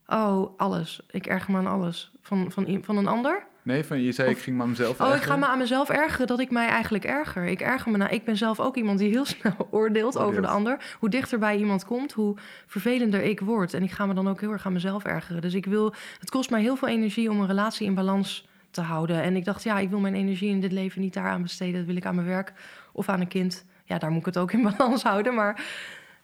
oh, 0.06 0.58
alles. 0.58 1.00
Ik 1.10 1.26
erger 1.26 1.52
me 1.52 1.58
aan 1.58 1.66
alles. 1.66 2.12
Van, 2.20 2.52
van, 2.52 2.78
van 2.82 2.96
een 2.96 3.06
ander. 3.06 3.46
Nee, 3.66 3.84
van, 3.84 4.00
je 4.02 4.12
zei 4.12 4.28
Of- 4.28 4.36
ik 4.36 4.42
ging 4.42 4.56
maar 4.56 4.68
mezelf 4.68 5.00
Oh, 5.00 5.06
ik 5.06 5.12
ergeren. 5.12 5.32
ga 5.32 5.36
me 5.38 5.46
aan 5.46 5.58
mezelf 5.58 5.88
ergeren 5.88 6.26
dat 6.26 6.40
ik 6.40 6.50
mij 6.50 6.66
eigenlijk 6.68 7.04
erger. 7.04 7.44
Ik 7.44 7.60
erger 7.60 7.90
me 7.92 7.96
nou. 7.98 8.10
Ik 8.10 8.24
ben 8.24 8.36
zelf 8.36 8.60
ook 8.60 8.76
iemand 8.76 8.98
die 8.98 9.10
heel 9.10 9.24
snel 9.34 9.68
oordeelt 9.70 10.18
over 10.18 10.42
de 10.42 10.48
ander. 10.48 10.96
Hoe 10.98 11.08
dichter 11.08 11.38
bij 11.38 11.56
iemand 11.56 11.84
komt, 11.84 12.12
hoe 12.12 12.36
vervelender 12.66 13.22
ik 13.22 13.40
word. 13.40 13.74
En 13.74 13.82
ik 13.82 13.90
ga 13.90 14.06
me 14.06 14.14
dan 14.14 14.28
ook 14.28 14.40
heel 14.40 14.50
erg 14.52 14.66
aan 14.66 14.72
mezelf 14.72 15.04
ergeren. 15.04 15.40
Dus 15.42 15.54
ik 15.54 15.66
wil. 15.66 15.94
Het 16.20 16.30
kost 16.30 16.50
mij 16.50 16.60
heel 16.60 16.76
veel 16.76 16.88
energie 16.88 17.30
om 17.30 17.40
een 17.40 17.46
relatie 17.46 17.86
in 17.86 17.94
balans 17.94 18.48
te 18.70 18.80
houden. 18.80 19.22
En 19.22 19.36
ik 19.36 19.44
dacht, 19.44 19.62
ja, 19.62 19.78
ik 19.78 19.90
wil 19.90 20.00
mijn 20.00 20.14
energie 20.14 20.50
in 20.50 20.60
dit 20.60 20.72
leven 20.72 21.00
niet 21.00 21.14
daaraan 21.14 21.42
besteden. 21.42 21.74
Dat 21.76 21.86
wil 21.86 21.96
ik 21.96 22.06
aan 22.06 22.14
mijn 22.14 22.26
werk 22.26 22.52
of 22.92 23.08
aan 23.08 23.20
een 23.20 23.28
kind. 23.28 23.64
Ja, 23.84 23.98
daar 23.98 24.10
moet 24.10 24.20
ik 24.20 24.26
het 24.26 24.38
ook 24.38 24.52
in 24.52 24.62
balans 24.76 25.02
houden. 25.02 25.34
Maar 25.34 25.64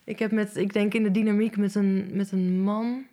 ik 0.05 0.19
heb 0.19 0.31
met, 0.33 0.57
ik 0.57 0.73
denk 0.73 0.95
in 0.95 1.03
de 1.03 1.11
dynamiek 1.11 1.57
met 1.57 1.75
een, 1.75 2.11
met 2.13 2.33
een 2.33 2.61
man. 2.63 3.05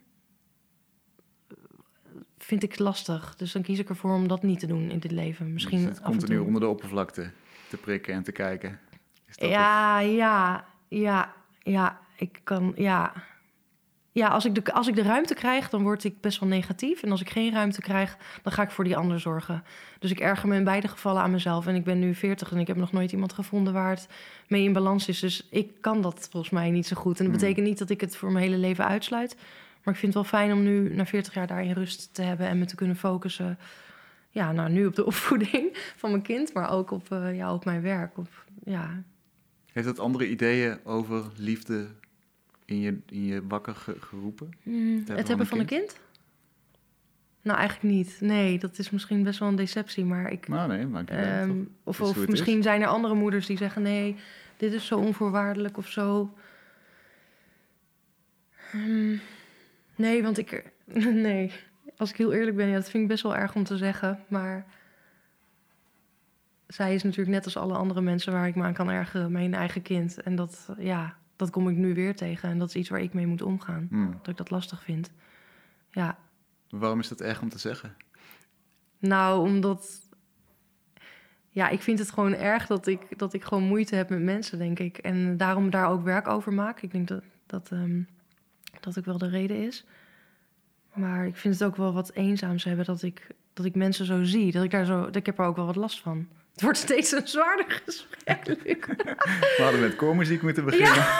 Vind 2.49 2.63
ik 2.63 2.79
lastig. 2.79 3.35
Dus 3.38 3.51
dan 3.51 3.62
kies 3.62 3.79
ik 3.79 3.89
ervoor 3.89 4.13
om 4.13 4.27
dat 4.27 4.43
niet 4.43 4.59
te 4.59 4.67
doen 4.67 4.89
in 4.89 4.99
dit 4.99 5.12
leven. 5.12 5.53
Misschien 5.53 5.85
Dus 5.85 5.99
continu 6.01 6.35
toe. 6.38 6.45
onder 6.45 6.62
de 6.62 6.67
oppervlakte. 6.67 7.31
te 7.69 7.77
prikken 7.77 8.13
en 8.13 8.23
te 8.23 8.31
kijken. 8.31 8.79
Is 9.27 9.38
dat 9.38 9.49
Ja, 9.49 9.99
ja, 9.99 10.65
ja, 10.88 11.33
ja. 11.59 11.99
Ik 12.17 12.39
kan, 12.43 12.73
ja. 12.75 13.13
Ja, 14.12 14.27
als 14.27 14.45
ik, 14.45 14.55
de, 14.55 14.73
als 14.73 14.88
ik 14.88 14.95
de 14.95 15.01
ruimte 15.01 15.33
krijg, 15.33 15.69
dan 15.69 15.83
word 15.83 16.03
ik 16.03 16.21
best 16.21 16.39
wel 16.39 16.49
negatief. 16.49 17.03
En 17.03 17.12
als 17.12 17.21
ik 17.21 17.29
geen 17.29 17.51
ruimte 17.53 17.81
krijg, 17.81 18.17
dan 18.43 18.51
ga 18.53 18.62
ik 18.62 18.71
voor 18.71 18.83
die 18.83 18.97
ander 18.97 19.19
zorgen. 19.19 19.63
Dus 19.99 20.12
ik 20.12 20.19
erger 20.19 20.47
me 20.49 20.55
in 20.55 20.63
beide 20.63 20.88
gevallen 20.88 21.21
aan 21.21 21.31
mezelf. 21.31 21.67
En 21.67 21.75
ik 21.75 21.83
ben 21.83 21.99
nu 21.99 22.15
40 22.15 22.51
en 22.51 22.57
ik 22.57 22.67
heb 22.67 22.75
nog 22.77 22.91
nooit 22.91 23.12
iemand 23.12 23.33
gevonden 23.33 23.73
waar 23.73 23.89
het 23.89 24.07
mee 24.47 24.63
in 24.63 24.73
balans 24.73 25.07
is. 25.07 25.19
Dus 25.19 25.47
ik 25.51 25.71
kan 25.81 26.01
dat 26.01 26.27
volgens 26.31 26.51
mij 26.53 26.69
niet 26.69 26.88
zo 26.88 26.95
goed. 26.95 27.19
En 27.19 27.25
dat 27.25 27.33
Hmm. 27.33 27.41
betekent 27.43 27.65
niet 27.67 27.77
dat 27.77 27.89
ik 27.89 28.01
het 28.01 28.15
voor 28.15 28.31
mijn 28.31 28.43
hele 28.45 28.57
leven 28.57 28.85
uitsluit. 28.88 29.35
Maar 29.89 29.97
ik 29.97 30.04
vind 30.04 30.13
het 30.13 30.23
wel 30.32 30.39
fijn 30.41 30.52
om 30.58 30.63
nu 30.63 30.93
na 30.95 31.06
40 31.06 31.34
jaar 31.34 31.47
daarin 31.47 31.71
rust 31.73 32.13
te 32.13 32.21
hebben 32.21 32.47
en 32.47 32.60
me 32.60 32.65
te 32.65 32.75
kunnen 32.75 32.95
focussen. 32.95 33.58
Ja, 34.30 34.52
nou 34.52 34.69
nu 34.69 34.86
op 34.86 34.95
de 34.95 35.06
opvoeding 35.12 35.78
van 35.95 36.10
mijn 36.12 36.21
kind, 36.23 36.54
maar 36.54 36.71
ook 36.71 36.91
op, 36.91 37.12
eh, 37.12 37.36
ja, 37.36 37.54
op 37.54 37.65
mijn 37.65 37.82
werk. 37.82 38.17
Op, 38.17 38.28
ja, 38.63 39.04
Heeft 39.71 39.88
dat 39.88 39.99
andere 39.99 40.30
ideeën 40.30 40.80
over 40.84 41.25
liefde 41.36 41.88
in 42.65 42.80
je, 42.80 42.97
in 43.06 43.25
je 43.25 43.47
wakker 43.47 43.75
ge- 43.75 43.97
geroepen? 43.99 44.49
Mm, 44.63 45.04
het 45.08 45.28
hebben 45.28 45.47
van 45.47 45.60
een 45.60 45.65
kind? 45.65 45.99
Nou, 47.41 47.58
eigenlijk 47.58 47.95
niet. 47.95 48.17
Nee, 48.21 48.60
dat 48.60 48.78
is 48.78 48.89
misschien 48.89 49.23
best 49.23 49.39
wel 49.39 49.47
een 49.47 49.56
deceptie. 49.56 50.06
Maar 50.06 50.32
ik. 50.32 50.47
Nou 50.47 50.67
nee, 50.67 50.86
maakt 50.86 51.10
niet 51.10 51.19
uit, 51.19 51.49
ehm, 51.49 51.58
of 51.84 52.02
of 52.02 52.28
misschien 52.28 52.63
zijn 52.63 52.82
er 52.82 52.88
andere 52.88 53.13
moeders 53.13 53.45
die 53.45 53.58
zeggen: 53.58 53.82
nee, 53.82 54.15
dit 54.58 54.73
is 54.73 54.86
zo 54.86 54.97
onvoorwaardelijk 54.99 55.78
of 55.78 55.88
zo. 55.88 56.34
Ehm, 58.71 59.15
nee, 59.99 60.23
want 60.23 60.38
ik. 60.38 60.71
Nee, 61.27 61.51
als 61.97 62.09
ik 62.09 62.15
heel 62.17 62.33
eerlijk 62.33 62.55
ben, 62.55 62.67
ja, 62.67 62.73
dat 62.73 62.89
vind 62.89 63.03
ik 63.03 63.09
best 63.09 63.23
wel 63.23 63.35
erg 63.35 63.55
om 63.55 63.63
te 63.63 63.77
zeggen. 63.77 64.19
Maar. 64.27 64.65
Zij 66.67 66.93
is 66.93 67.03
natuurlijk 67.03 67.29
net 67.29 67.45
als 67.45 67.57
alle 67.57 67.73
andere 67.73 68.01
mensen 68.01 68.33
waar 68.33 68.47
ik 68.47 68.55
me 68.55 68.63
aan 68.63 68.73
kan 68.73 68.89
ergeren, 68.89 69.31
mijn 69.31 69.53
eigen 69.53 69.81
kind. 69.81 70.21
En 70.21 70.35
dat, 70.35 70.69
ja, 70.77 71.17
dat 71.35 71.49
kom 71.49 71.69
ik 71.69 71.75
nu 71.75 71.93
weer 71.93 72.15
tegen. 72.15 72.49
En 72.49 72.57
dat 72.59 72.67
is 72.67 72.75
iets 72.75 72.89
waar 72.89 73.01
ik 73.01 73.13
mee 73.13 73.27
moet 73.27 73.41
omgaan. 73.41 73.88
Hmm. 73.89 74.12
Dat 74.12 74.27
ik 74.27 74.38
dat 74.38 74.49
lastig 74.49 74.83
vind. 74.83 75.12
Ja, 75.91 76.17
Waarom 76.69 76.99
is 76.99 77.07
dat 77.07 77.21
erg 77.21 77.41
om 77.41 77.49
te 77.49 77.59
zeggen? 77.59 77.95
nou, 78.99 79.47
omdat. 79.49 80.07
Ja, 81.49 81.69
ik 81.69 81.81
vind 81.81 81.99
het 81.99 82.12
gewoon 82.12 82.33
erg 82.33 82.67
dat 82.67 82.88
ik, 82.88 83.17
dat 83.17 83.33
ik 83.33 83.43
gewoon 83.43 83.63
moeite 83.63 83.95
heb 83.95 84.09
met 84.09 84.21
mensen, 84.21 84.57
denk 84.57 84.79
ik. 84.79 84.97
En 84.97 85.38
daarom 85.38 85.69
daar 85.69 85.89
ook 85.89 86.03
werk 86.03 86.27
over 86.27 86.53
maak. 86.53 86.81
Ik 86.81 86.91
denk 86.91 87.07
dat 87.07 87.23
dat, 87.45 87.71
ehm, 87.71 88.01
dat 88.79 88.97
ook 88.97 89.05
wel 89.05 89.17
de 89.17 89.29
reden 89.29 89.58
is. 89.58 89.86
Maar 90.93 91.25
ik 91.25 91.36
vind 91.36 91.53
het 91.53 91.63
ook 91.63 91.75
wel 91.75 91.93
wat 91.93 92.12
eenzaams 92.13 92.63
hebben 92.63 92.86
dat 92.86 93.03
ik, 93.03 93.27
dat 93.53 93.65
ik 93.65 93.75
mensen 93.75 94.05
zo 94.05 94.23
zie. 94.23 94.51
Dat 94.51 94.63
ik, 94.63 94.71
daar 94.71 94.86
zo, 94.86 95.05
dat 95.05 95.15
ik 95.15 95.25
heb 95.25 95.39
er 95.39 95.45
ook 95.45 95.55
wel 95.55 95.65
wat 95.65 95.75
last 95.75 95.99
van. 95.99 96.27
Het 96.51 96.62
wordt 96.62 96.77
steeds 96.77 97.12
een 97.12 97.27
zwaarder 97.27 97.82
gesprek, 97.86 98.47
Luc. 98.47 98.86
We 99.58 99.63
hadden 99.63 99.79
met 99.79 99.95
koormuziek 99.95 100.41
moeten 100.41 100.65
beginnen. 100.65 101.05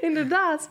Inderdaad. 0.00 0.70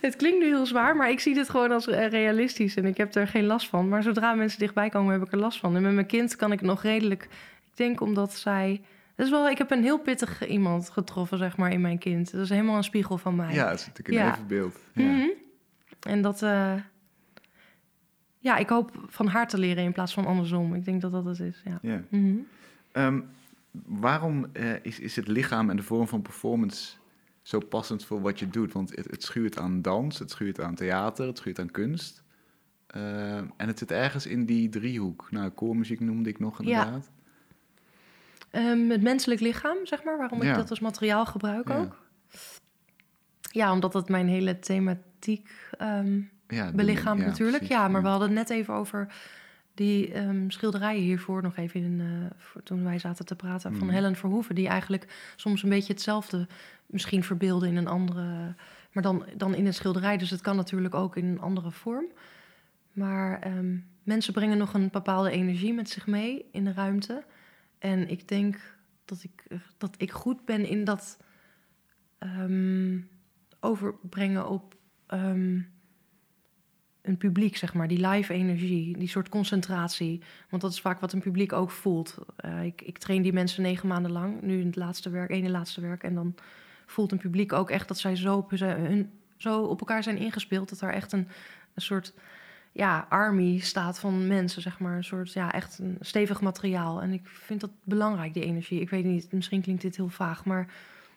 Het 0.00 0.16
klinkt 0.16 0.38
nu 0.38 0.46
heel 0.46 0.66
zwaar, 0.66 0.96
maar 0.96 1.10
ik 1.10 1.20
zie 1.20 1.34
dit 1.34 1.50
gewoon 1.50 1.72
als 1.72 1.86
eh, 1.86 2.08
realistisch 2.08 2.76
en 2.76 2.84
ik 2.84 2.96
heb 2.96 3.14
er 3.14 3.28
geen 3.28 3.46
last 3.46 3.68
van. 3.68 3.88
Maar 3.88 4.02
zodra 4.02 4.34
mensen 4.34 4.58
dichtbij 4.58 4.88
komen, 4.88 5.12
heb 5.12 5.26
ik 5.26 5.32
er 5.32 5.38
last 5.38 5.58
van. 5.58 5.76
En 5.76 5.82
met 5.82 5.92
mijn 5.92 6.06
kind 6.06 6.36
kan 6.36 6.52
ik 6.52 6.60
nog 6.60 6.82
redelijk. 6.82 7.22
Ik 7.22 7.76
denk 7.76 8.00
omdat 8.00 8.34
zij. 8.34 8.80
Dat 9.20 9.28
is 9.28 9.34
wel, 9.34 9.48
ik 9.48 9.58
heb 9.58 9.70
een 9.70 9.82
heel 9.82 9.98
pittig 9.98 10.46
iemand 10.48 10.90
getroffen, 10.90 11.38
zeg 11.38 11.56
maar, 11.56 11.72
in 11.72 11.80
mijn 11.80 11.98
kind. 11.98 12.30
Dat 12.32 12.40
is 12.40 12.48
helemaal 12.48 12.76
een 12.76 12.84
spiegel 12.84 13.18
van 13.18 13.36
mij. 13.36 13.54
Ja, 13.54 13.68
het 13.70 13.80
is 13.80 13.86
natuurlijk 13.86 14.08
een 14.18 14.24
Ja. 14.24 14.32
evenbeeld. 14.34 14.78
Ja. 14.94 15.04
Mhm. 15.04 15.28
En 16.00 16.22
dat. 16.22 16.42
eh, 16.42 16.74
ja, 18.38 18.56
ik 18.56 18.68
hoop 18.68 19.04
van 19.06 19.26
haar 19.26 19.48
te 19.48 19.58
leren 19.58 19.84
in 19.84 19.92
plaats 19.92 20.12
van 20.14 20.26
andersom. 20.26 20.74
Ik 20.74 20.84
denk 20.84 21.00
dat 21.00 21.12
dat 21.12 21.24
het 21.24 21.40
is. 21.40 21.62
Ja. 21.64 21.78
Ja. 21.82 22.02
Mhm. 22.08 22.34
Ehm, 22.92 23.20
waarom 23.86 24.46
eh, 24.52 24.72
is, 24.84 25.00
is 25.00 25.16
het 25.16 25.28
lichaam 25.28 25.70
en 25.70 25.76
de 25.76 25.82
vorm 25.82 26.08
van 26.08 26.22
performance 26.22 26.96
zo 27.42 27.58
passend 27.58 28.04
voor 28.04 28.20
wat 28.20 28.38
je 28.38 28.48
doet? 28.50 28.72
Want 28.72 28.96
het, 28.96 29.10
het 29.10 29.22
schuurt 29.22 29.58
aan 29.58 29.82
dans, 29.82 30.18
het 30.18 30.30
schuurt 30.30 30.60
aan 30.60 30.74
theater, 30.74 31.26
het 31.26 31.38
schuurt 31.38 31.58
aan 31.58 31.70
kunst. 31.70 32.22
Ehm, 32.86 33.44
en 33.56 33.66
het 33.66 33.78
zit 33.78 33.90
ergens 33.90 34.26
in 34.26 34.44
die 34.46 34.68
driehoek. 34.68 35.30
Nou, 35.30 35.50
koormuziek 35.50 36.00
noemde 36.00 36.28
ik 36.28 36.38
nog 36.38 36.62
Ja. 36.64 36.80
inderdaad. 36.80 37.10
Ehm, 38.50 38.90
het 38.90 39.02
menselijk 39.02 39.40
lichaam, 39.40 39.76
zeg 39.86 40.04
maar, 40.04 40.18
waarom 40.18 40.42
Ja. 40.42 40.50
ik 40.50 40.56
dat 40.56 40.70
als 40.70 40.80
materiaal 40.80 41.26
gebruik 41.26 41.68
Ja. 41.68 41.78
ook. 41.78 41.98
Ja, 43.52 43.72
omdat 43.72 43.92
dat 43.92 44.08
mijn 44.08 44.28
hele 44.28 44.58
thematiek 44.58 45.50
ehm, 45.78 46.20
Ja, 46.48 46.66
de- 46.70 46.76
belichaamt 46.76 47.20
natuurlijk. 47.24 47.56
precies. 47.58 47.76
Ja, 47.76 47.88
maar 47.88 48.02
we 48.02 48.08
hadden 48.08 48.28
het 48.28 48.36
net 48.36 48.50
even 48.50 48.74
over 48.74 49.12
die 49.74 50.12
ehm, 50.12 50.48
schilderijen 50.50 51.02
hiervoor 51.02 51.42
nog 51.42 51.56
even 51.56 51.80
in, 51.82 52.00
eh, 52.00 52.60
toen 52.64 52.84
wij 52.84 52.98
zaten 52.98 53.24
te 53.26 53.36
praten 53.36 53.74
van 53.76 53.86
Mhm. 53.86 53.94
Helen 53.94 54.16
Verhoeven, 54.16 54.54
die 54.54 54.68
eigenlijk 54.68 55.32
soms 55.36 55.62
een 55.62 55.68
beetje 55.68 55.92
hetzelfde 55.92 56.46
misschien 56.86 57.24
verbeelden 57.24 57.68
in 57.68 57.76
een 57.76 57.86
andere, 57.88 58.54
maar 58.92 59.02
dan, 59.02 59.24
dan 59.36 59.54
in 59.54 59.66
een 59.66 59.74
schilderij. 59.74 60.16
Dus 60.16 60.30
het 60.30 60.40
kan 60.40 60.56
natuurlijk 60.56 60.94
ook 60.94 61.16
in 61.16 61.24
een 61.26 61.40
andere 61.40 61.70
vorm. 61.70 62.04
Maar 62.92 63.40
ehm, 63.40 63.76
mensen 64.02 64.32
brengen 64.32 64.58
nog 64.58 64.74
een 64.74 64.88
bepaalde 64.92 65.30
energie 65.30 65.74
met 65.74 65.90
zich 65.90 66.06
mee 66.06 66.44
in 66.52 66.64
de 66.64 66.72
ruimte. 66.72 67.22
En 67.80 68.08
ik 68.08 68.28
denk 68.28 68.78
dat 69.04 69.22
ik, 69.22 69.60
dat 69.78 69.94
ik 69.96 70.10
goed 70.10 70.44
ben 70.44 70.68
in 70.68 70.84
dat 70.84 71.18
ehm, 72.18 72.98
overbrengen 73.60 74.48
op 74.48 74.76
ehm, 75.06 75.60
een 77.02 77.16
publiek, 77.16 77.56
zeg 77.56 77.74
maar. 77.74 77.88
Die 77.88 78.06
live 78.06 78.32
energie, 78.32 78.98
die 78.98 79.08
soort 79.08 79.28
concentratie. 79.28 80.22
Want 80.50 80.62
dat 80.62 80.72
is 80.72 80.80
vaak 80.80 81.00
wat 81.00 81.12
een 81.12 81.20
publiek 81.20 81.52
ook 81.52 81.70
voelt. 81.70 82.18
Eh, 82.36 82.64
ik, 82.64 82.82
ik 82.82 82.98
train 82.98 83.22
die 83.22 83.32
mensen 83.32 83.62
negen 83.62 83.88
maanden 83.88 84.12
lang, 84.12 84.42
nu 84.42 84.60
in 84.60 84.66
het 84.66 84.76
laatste 84.76 85.10
werk, 85.10 85.30
ene 85.30 85.50
laatste 85.50 85.80
werk. 85.80 86.02
En 86.02 86.14
dan 86.14 86.34
voelt 86.86 87.12
een 87.12 87.18
publiek 87.18 87.52
ook 87.52 87.70
echt 87.70 87.88
dat 87.88 87.98
zij 87.98 88.16
zo 88.16 88.46
hun, 88.48 89.10
zo 89.36 89.62
op 89.62 89.80
elkaar 89.80 90.02
zijn 90.02 90.18
ingespeeld... 90.18 90.68
dat 90.68 90.78
daar 90.78 90.92
echt 90.92 91.12
een, 91.12 91.28
een 91.74 91.82
soort 91.82 92.14
ja, 92.72 93.06
army 93.08 93.58
staat 93.58 93.98
van 93.98 94.26
mensen, 94.26 94.62
zeg 94.62 94.78
maar. 94.78 94.96
Een 94.96 95.04
soort, 95.04 95.32
ja, 95.32 95.52
echt 95.52 95.78
een 95.78 95.96
stevig 96.00 96.40
materiaal. 96.40 97.02
En 97.02 97.12
ik 97.12 97.20
vind 97.28 97.60
dat 97.60 97.70
belangrijk, 97.84 98.34
die 98.34 98.44
energie. 98.44 98.80
Ik 98.80 98.90
weet 98.90 99.04
niet, 99.04 99.32
misschien 99.32 99.62
klinkt 99.62 99.82
dit 99.82 99.96
heel 99.96 100.08
vaag, 100.08 100.44
maar 100.44 100.68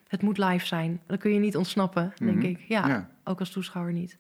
het 0.08 0.22
moet 0.22 0.38
live 0.38 0.66
zijn. 0.66 1.02
Dan 1.08 1.18
kun 1.18 1.34
je 1.34 1.40
niet 1.40 1.58
ontsnappen, 1.58 2.14
denk 2.18 2.36
Mhm. 2.38 2.46
ik. 2.46 2.60
Ja, 2.68 2.88
Ja. 2.88 3.10
ook 3.24 3.40
als 3.40 3.50
toeschouwer 3.50 3.94
niet. 3.94 4.18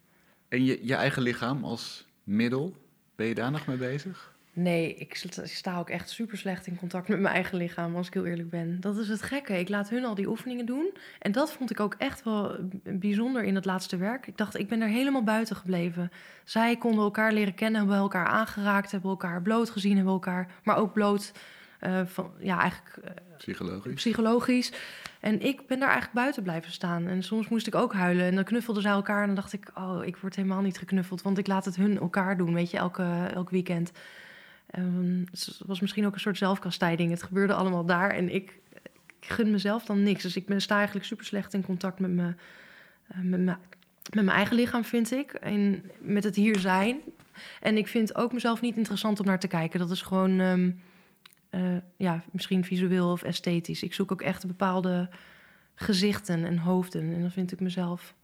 En 0.48 0.63
je, 0.65 0.80
je 0.86 0.96
eigen 0.96 1.22
lichaam 1.22 1.63
als 1.63 2.08
middel, 2.24 2.76
ben 3.15 3.26
je 3.28 3.36
daar 3.36 3.52
nog 3.52 3.67
mee 3.67 3.78
bezig? 3.78 4.33
Nee, 4.55 4.95
ik 4.95 5.15
sta- 5.43 5.79
ook 5.79 5.89
echt 5.89 6.09
super 6.09 6.37
slecht 6.37 6.67
in 6.67 6.75
contact 6.75 7.07
met 7.07 7.19
mijn 7.19 7.33
eigen 7.33 7.57
lichaam, 7.57 7.95
als 7.95 8.07
ik 8.07 8.13
heel 8.13 8.25
eerlijk 8.25 8.49
ben. 8.49 8.77
Dat 8.79 8.97
is 8.97 9.07
het 9.09 9.21
gekke. 9.21 9.59
Ik 9.59 9.69
laat 9.69 9.89
hun 9.89 10.05
al 10.05 10.15
die 10.15 10.27
oefeningen 10.27 10.65
doen. 10.65 10.93
En 11.19 11.31
dat 11.31 11.51
vond 11.51 11.71
ik 11.71 11.79
ook 11.79 11.95
echt 11.97 12.23
wel 12.23 12.55
bijzonder 12.83 13.43
in 13.43 13.55
het 13.55 13.65
laatste 13.65 13.97
werk. 13.97 14.27
Ik 14.27 14.37
dacht, 14.37 14.59
ik 14.59 14.67
ben 14.67 14.81
er 14.81 14.87
helemaal 14.87 15.23
buiten 15.23 15.55
gebleven. 15.55 16.11
Zij 16.43 16.77
konden 16.77 17.03
elkaar 17.03 17.33
leren 17.33 17.53
kennen, 17.55 17.79
hebben 17.79 17.97
elkaar 17.97 18.25
aangeraakt, 18.25 18.91
hebben 18.91 19.09
elkaar 19.09 19.41
bloot 19.41 19.69
gezien, 19.69 19.95
hebben 19.95 20.13
elkaar, 20.13 20.47
maar 20.63 20.77
ook 20.77 20.93
bloot 20.93 21.31
eh, 21.79 22.01
van, 22.05 22.31
ja, 22.39 22.59
eigenlijk 22.59 22.97
eh, 23.03 23.11
Psychologisch? 23.37 23.93
psychologisch. 23.93 24.71
En 25.19 25.41
ik 25.41 25.67
ben 25.67 25.79
daar 25.79 25.89
eigenlijk 25.89 26.17
buiten 26.19 26.43
blijven 26.43 26.71
staan. 26.71 27.07
En 27.07 27.23
soms 27.23 27.47
moest 27.49 27.67
ik 27.67 27.75
ook 27.75 27.93
huilen. 27.93 28.25
En 28.25 28.35
dan 28.35 28.43
knuffelden 28.43 28.81
zij 28.83 28.91
elkaar. 28.91 29.19
En 29.21 29.25
dan 29.25 29.35
dacht 29.35 29.53
ik, 29.53 29.67
oh, 29.75 30.05
ik 30.05 30.17
word 30.17 30.35
helemaal 30.35 30.61
niet 30.61 30.77
geknuffeld. 30.77 31.21
Want 31.21 31.37
ik 31.37 31.47
laat 31.47 31.65
het 31.65 31.75
hun 31.75 31.99
elkaar 31.99 32.37
doen, 32.37 32.53
weet 32.53 32.71
je, 32.71 32.77
elke, 32.77 33.27
elk 33.33 33.49
weekend. 33.49 33.91
Ehm, 34.73 35.19
het 35.31 35.62
was 35.65 35.79
misschien 35.79 36.05
ook 36.05 36.13
een 36.13 36.19
soort 36.19 36.38
zelfkastijding. 36.38 37.12
Het 37.12 37.23
gebeurde 37.23 37.53
allemaal 37.53 37.86
daar. 37.86 38.09
En 38.09 38.33
ik, 38.33 38.59
ik 39.19 39.29
gun 39.31 39.51
mezelf 39.51 39.86
dan 39.86 40.03
niks. 40.03 40.23
Dus 40.23 40.36
ik 40.36 40.45
ben, 40.45 40.62
sta 40.62 40.75
eigenlijk 40.75 41.05
super 41.05 41.25
slecht 41.25 41.53
in 41.53 41.63
contact 41.63 41.99
met, 41.99 42.12
me, 42.12 42.36
eh, 43.07 43.17
met, 43.19 43.39
me, 43.39 43.55
met 44.13 44.23
mijn 44.23 44.38
eigen 44.38 44.55
lichaam, 44.55 44.83
vind 44.83 45.12
ik. 45.12 45.33
En 45.33 45.83
met 45.99 46.23
het 46.23 46.36
hier 46.36 46.59
zijn. 46.59 46.99
En 47.59 47.77
ik 47.77 47.88
vind 47.88 48.15
ook 48.15 48.33
mezelf 48.33 48.62
niet 48.62 48.77
interessant 48.77 49.19
om 49.19 49.25
naar 49.25 49.39
te 49.39 49.47
kijken. 49.47 49.79
Dat 49.79 49.91
is 49.91 50.01
gewoon... 50.01 50.39
ehm, 50.39 50.71
eh, 51.49 51.77
ja, 51.97 52.23
misschien 52.31 52.63
visueel 52.63 53.12
of 53.12 53.23
esthetisch. 53.23 53.83
Ik 53.83 53.93
zoek 53.93 54.12
ook 54.12 54.21
echt 54.21 54.47
bepaalde 54.47 55.09
gezichten 55.75 56.45
en 56.45 56.57
hoofden. 56.57 57.13
En 57.13 57.21
dan 57.21 57.31
vind 57.31 57.52
ik 57.52 57.60
mezelf 57.60 58.15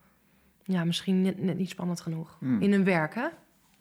ja, 0.63 0.83
misschien 0.83 1.21
net, 1.21 1.41
net 1.43 1.57
niet 1.57 1.69
spannend 1.69 2.01
genoeg. 2.01 2.37
Hmm. 2.39 2.61
In 2.61 2.73
een 2.73 2.83
werk, 2.83 3.15
hè? 3.15 3.27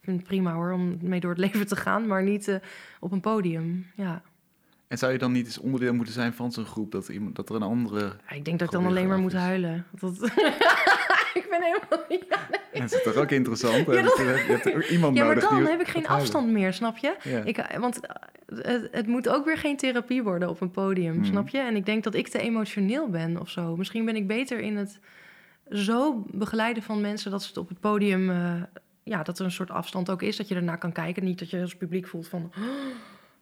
Ik 0.09 0.15
vind 0.15 0.27
het 0.29 0.39
prima 0.39 0.53
hoor, 0.55 0.73
om 0.73 0.99
mee 1.01 1.21
door 1.21 1.31
het 1.31 1.39
leven 1.47 1.67
te 1.67 1.77
gaan, 1.77 2.07
maar 2.07 2.23
niet 2.23 2.49
eh, 2.49 2.57
op 3.01 3.13
een 3.13 3.21
podium. 3.21 3.87
Ja. 3.97 4.23
En 4.89 4.99
zou 4.99 5.13
je 5.13 5.19
dan 5.19 5.33
niet 5.33 5.47
eens 5.47 5.59
onderdeel 5.59 5.95
moeten 5.95 6.15
zijn 6.15 6.33
van 6.33 6.53
zo'n 6.53 6.65
groep? 6.65 6.93
Dat, 6.93 7.09
iemand, 7.09 7.37
dat 7.37 7.49
er 7.49 7.55
een 7.55 7.63
andere... 7.63 8.01
Ja, 8.29 8.35
Ik 8.35 8.45
denk 8.45 8.59
dat 8.59 8.69
ik 8.69 8.75
dan 8.75 8.87
alleen 8.87 9.09
maar 9.09 9.19
moet 9.19 9.33
huilen. 9.33 9.87
Dat... 10.01 10.13
ik 11.41 11.47
ben 11.51 11.63
helemaal 11.63 12.05
niet... 12.09 12.25
Dat 12.73 12.93
is 12.93 13.03
toch 13.03 13.15
ook 13.15 13.31
interessant? 13.31 13.87
Ja, 13.87 13.93
hè? 13.93 14.03
dat- 14.03 14.17
Je 14.17 14.23
hebt 14.25 14.75
ook 14.75 14.83
iemand 14.85 15.17
Ja, 15.17 15.25
maar 15.25 15.35
nodig 15.35 15.51
dan 15.51 15.67
heb 15.67 15.81
ik 15.81 15.89
geen 15.89 16.03
huilen. 16.05 16.21
afstand 16.27 16.51
meer, 16.51 16.73
snap 16.73 16.97
je? 16.97 17.17
Ja. 17.23 17.43
Ik, 17.45 17.59
eh, 17.59 17.79
want 17.81 18.01
eh, 18.01 18.15
het, 18.65 18.89
het 18.93 19.07
moet 19.07 19.29
ook 19.29 19.45
weer 19.45 19.59
geen 19.59 19.77
therapie 19.77 20.23
worden 20.23 20.49
op 20.49 20.61
een 20.61 20.71
podium, 20.71 21.15
Hmm. 21.15 21.25
snap 21.25 21.49
je? 21.49 21.59
En 21.59 21.77
ik 21.77 21.87
denk 21.87 22.05
dat 22.05 22.15
ik 22.15 22.29
te 22.29 22.39
emotioneel 22.39 23.09
ben 23.11 23.41
of 23.41 23.49
zo. 23.51 23.77
Misschien 23.77 24.05
ben 24.05 24.17
ik 24.17 24.27
beter 24.27 24.61
in 24.61 24.77
het 24.77 25.01
zo 25.71 26.25
begeleiden 26.33 26.83
van 26.83 27.01
mensen 27.01 27.31
dat 27.31 27.43
ze 27.43 27.49
het 27.49 27.57
op 27.57 27.69
het 27.69 27.81
podium, 27.81 28.31
ja, 29.09 29.23
dat 29.23 29.39
er 29.39 29.45
een 29.45 29.51
soort 29.51 29.71
afstand 29.71 30.11
ook 30.11 30.23
is, 30.23 30.37
dat 30.37 30.49
je 30.49 30.55
ernaar 30.55 30.79
kan 30.79 30.93
kijken. 30.93 31.25
Niet 31.25 31.39
dat 31.39 31.51
je 31.51 31.61
als 31.61 31.77
publiek 31.77 32.07
voelt 32.07 32.29
van, 32.29 32.53
"Oh, 32.59 32.65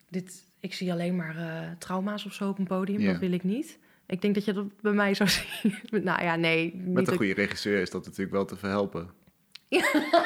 dit, 0.08 0.44
ik 0.60 0.74
zie 0.74 0.92
alleen 0.92 1.16
maar 1.16 1.36
eh, 1.36 1.70
trauma's 1.78 2.24
of 2.24 2.32
zo 2.32 2.48
op 2.48 2.58
een 2.58 2.66
podium. 2.66 3.00
Ja. 3.00 3.10
Dat 3.10 3.20
wil 3.20 3.32
ik 3.32 3.44
niet. 3.44 3.78
Ik 4.06 4.22
denk 4.22 4.34
dat 4.34 4.44
je 4.44 4.52
dat 4.52 4.80
bij 4.80 4.92
mij 4.92 5.14
zou 5.14 5.28
zien. 5.36 5.74
nou 5.90 6.22
ja, 6.22 6.36
nee. 6.36 6.74
Niet 6.74 6.94
Met 6.94 7.08
een 7.08 7.16
goede 7.16 7.34
regisseur 7.34 7.80
is 7.80 7.90
dat 7.90 8.04
natuurlijk 8.04 8.32
wel 8.32 8.44
te 8.44 8.56
verhelpen. 8.56 9.10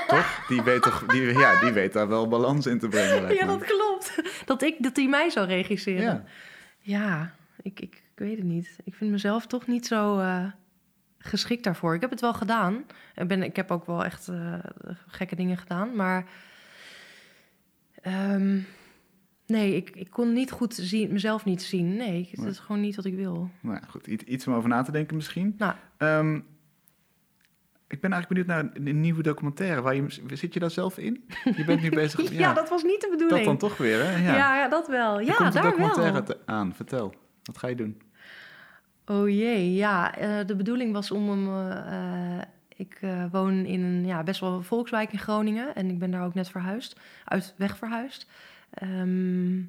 Toch? 0.06 0.44
Die 0.48 0.62
weet, 0.62 0.82
toch 0.82 1.06
die, 1.06 1.22
ja, 1.22 1.60
die 1.60 1.72
weet 1.72 1.92
daar 1.92 2.08
wel 2.08 2.28
balans 2.28 2.66
in 2.66 2.78
te 2.78 2.88
brengen. 2.88 3.34
Ja, 3.34 3.46
me. 3.46 3.58
dat 3.58 3.64
klopt. 3.64 4.14
Dat 4.46 4.62
ik 4.62 4.76
dat 4.78 4.96
hij 4.96 5.08
mij 5.08 5.30
zou 5.30 5.46
regisseren. 5.46 6.02
Ja. 6.02 6.24
Ja, 6.78 7.34
ik, 7.62 7.80
ik, 7.80 7.94
ik 7.94 8.02
weet 8.14 8.36
het 8.36 8.46
niet. 8.46 8.76
Ik 8.84 8.94
vind 8.94 9.10
mezelf 9.10 9.46
toch 9.46 9.66
niet 9.66 9.86
zo 9.86 10.18
eh, 10.18 10.44
geschikt 11.22 11.64
daarvoor. 11.64 11.94
Ik 11.94 12.00
heb 12.00 12.10
het 12.10 12.20
wel 12.20 12.34
gedaan. 12.34 12.84
Ik, 13.14 13.28
ben, 13.28 13.42
ik 13.42 13.56
heb 13.56 13.70
ook 13.70 13.86
wel 13.86 14.04
echt 14.04 14.28
eh, 14.28 14.54
gekke 15.06 15.36
dingen 15.36 15.56
gedaan. 15.56 15.96
Maar 15.96 16.24
ehm, 18.02 18.58
nee, 19.46 19.76
ik, 19.76 19.90
ik 19.90 20.10
kon 20.10 20.32
niet 20.32 20.50
goed 20.50 20.74
zien, 20.74 21.12
mezelf 21.12 21.44
niet 21.44 21.62
zien. 21.62 21.96
Nee, 21.96 22.28
het 22.30 22.40
Nee. 22.40 22.50
is 22.50 22.58
gewoon 22.58 22.80
niet 22.80 22.96
wat 22.96 23.04
ik 23.04 23.14
wil. 23.14 23.50
Nou 23.60 23.76
ja, 23.80 23.86
goed, 23.88 24.06
iets, 24.06 24.24
iets 24.24 24.46
om 24.46 24.54
over 24.54 24.68
na 24.68 24.82
te 24.82 24.92
denken 24.92 25.16
misschien. 25.16 25.54
Nou. 25.58 25.74
Ehm, 25.96 26.40
ik 27.88 28.00
ben 28.00 28.12
eigenlijk 28.12 28.46
benieuwd 28.46 28.46
naar 28.66 28.76
een, 28.80 28.86
een 28.88 29.00
nieuwe 29.00 29.22
documentaire. 29.22 29.80
Waar 29.80 29.94
je, 29.94 30.04
zit 30.32 30.54
je 30.54 30.60
daar 30.60 30.70
zelf 30.70 30.98
in? 30.98 31.24
Je 31.56 31.64
bent 31.64 31.82
nu 31.82 31.88
bezig... 32.02 32.32
Ja, 32.32 32.52
dat 32.54 32.68
was 32.68 32.82
niet 32.82 33.00
de 33.00 33.08
bedoeling. 33.10 33.36
dat 33.46 33.58
dan 33.60 33.68
toch 33.68 33.78
weer, 33.78 34.04
hè? 34.04 34.10
ja. 34.12 34.36
Ja, 34.36 34.56
Ja, 34.56 34.68
dat 34.68 34.88
wel. 34.88 35.18
Er 35.18 35.24
Ja, 35.24 35.34
komt 35.34 35.54
een 35.54 35.62
daar 35.62 35.70
documentaire 35.70 36.12
wel. 36.12 36.22
te- 36.22 36.38
aan. 36.46 36.74
Vertel, 36.74 37.14
wat 37.42 37.58
ga 37.58 37.66
je 37.68 37.74
doen? 37.76 38.00
Oh 39.10 39.28
jee, 39.28 39.74
ja. 39.74 40.16
eh, 40.16 40.46
de 40.46 40.56
bedoeling 40.56 40.92
was 40.92 41.10
om 41.10 41.28
hem... 41.28 41.70
eh, 41.70 42.42
ik 42.76 42.98
eh, 43.00 43.24
woon 43.30 43.64
in 43.64 43.82
een 43.82 44.06
ja, 44.06 44.22
best 44.22 44.40
wel 44.40 44.62
volkswijk 44.62 45.12
in 45.12 45.18
Groningen. 45.18 45.74
En 45.74 45.90
ik 45.90 45.98
ben 45.98 46.10
daar 46.10 46.24
ook 46.24 46.34
net 46.34 46.48
verhuisd. 46.50 47.00
Uit 47.24 47.54
weg 47.56 47.76
verhuisd. 47.76 48.26
Ehm, 48.70 49.62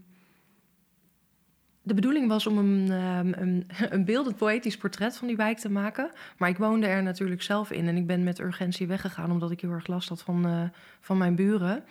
de 1.82 1.94
bedoeling 1.94 2.28
was 2.28 2.48
om 2.48 2.58
een, 2.58 2.92
ehm, 2.92 3.34
een, 3.42 3.68
een 3.96 4.06
beeldend 4.06 4.38
poëtisch 4.38 4.78
portret 4.78 5.18
van 5.18 5.28
die 5.28 5.38
wijk 5.38 5.58
te 5.58 5.70
maken. 5.70 6.12
Maar 6.38 6.50
ik 6.50 6.58
woonde 6.58 6.88
er 6.88 7.04
natuurlijk 7.04 7.42
zelf 7.42 7.72
in. 7.72 7.88
En 7.88 7.98
ik 7.98 8.08
ben 8.08 8.24
met 8.24 8.39
urgentie 8.39 8.88
weggegaan... 8.88 9.32
omdat 9.32 9.52
ik 9.52 9.62
heel 9.62 9.72
erg 9.72 9.88
last 9.88 10.10
had 10.10 10.22
van, 10.22 10.72
van 11.00 11.18
mijn 11.18 11.36
buren. 11.36 11.84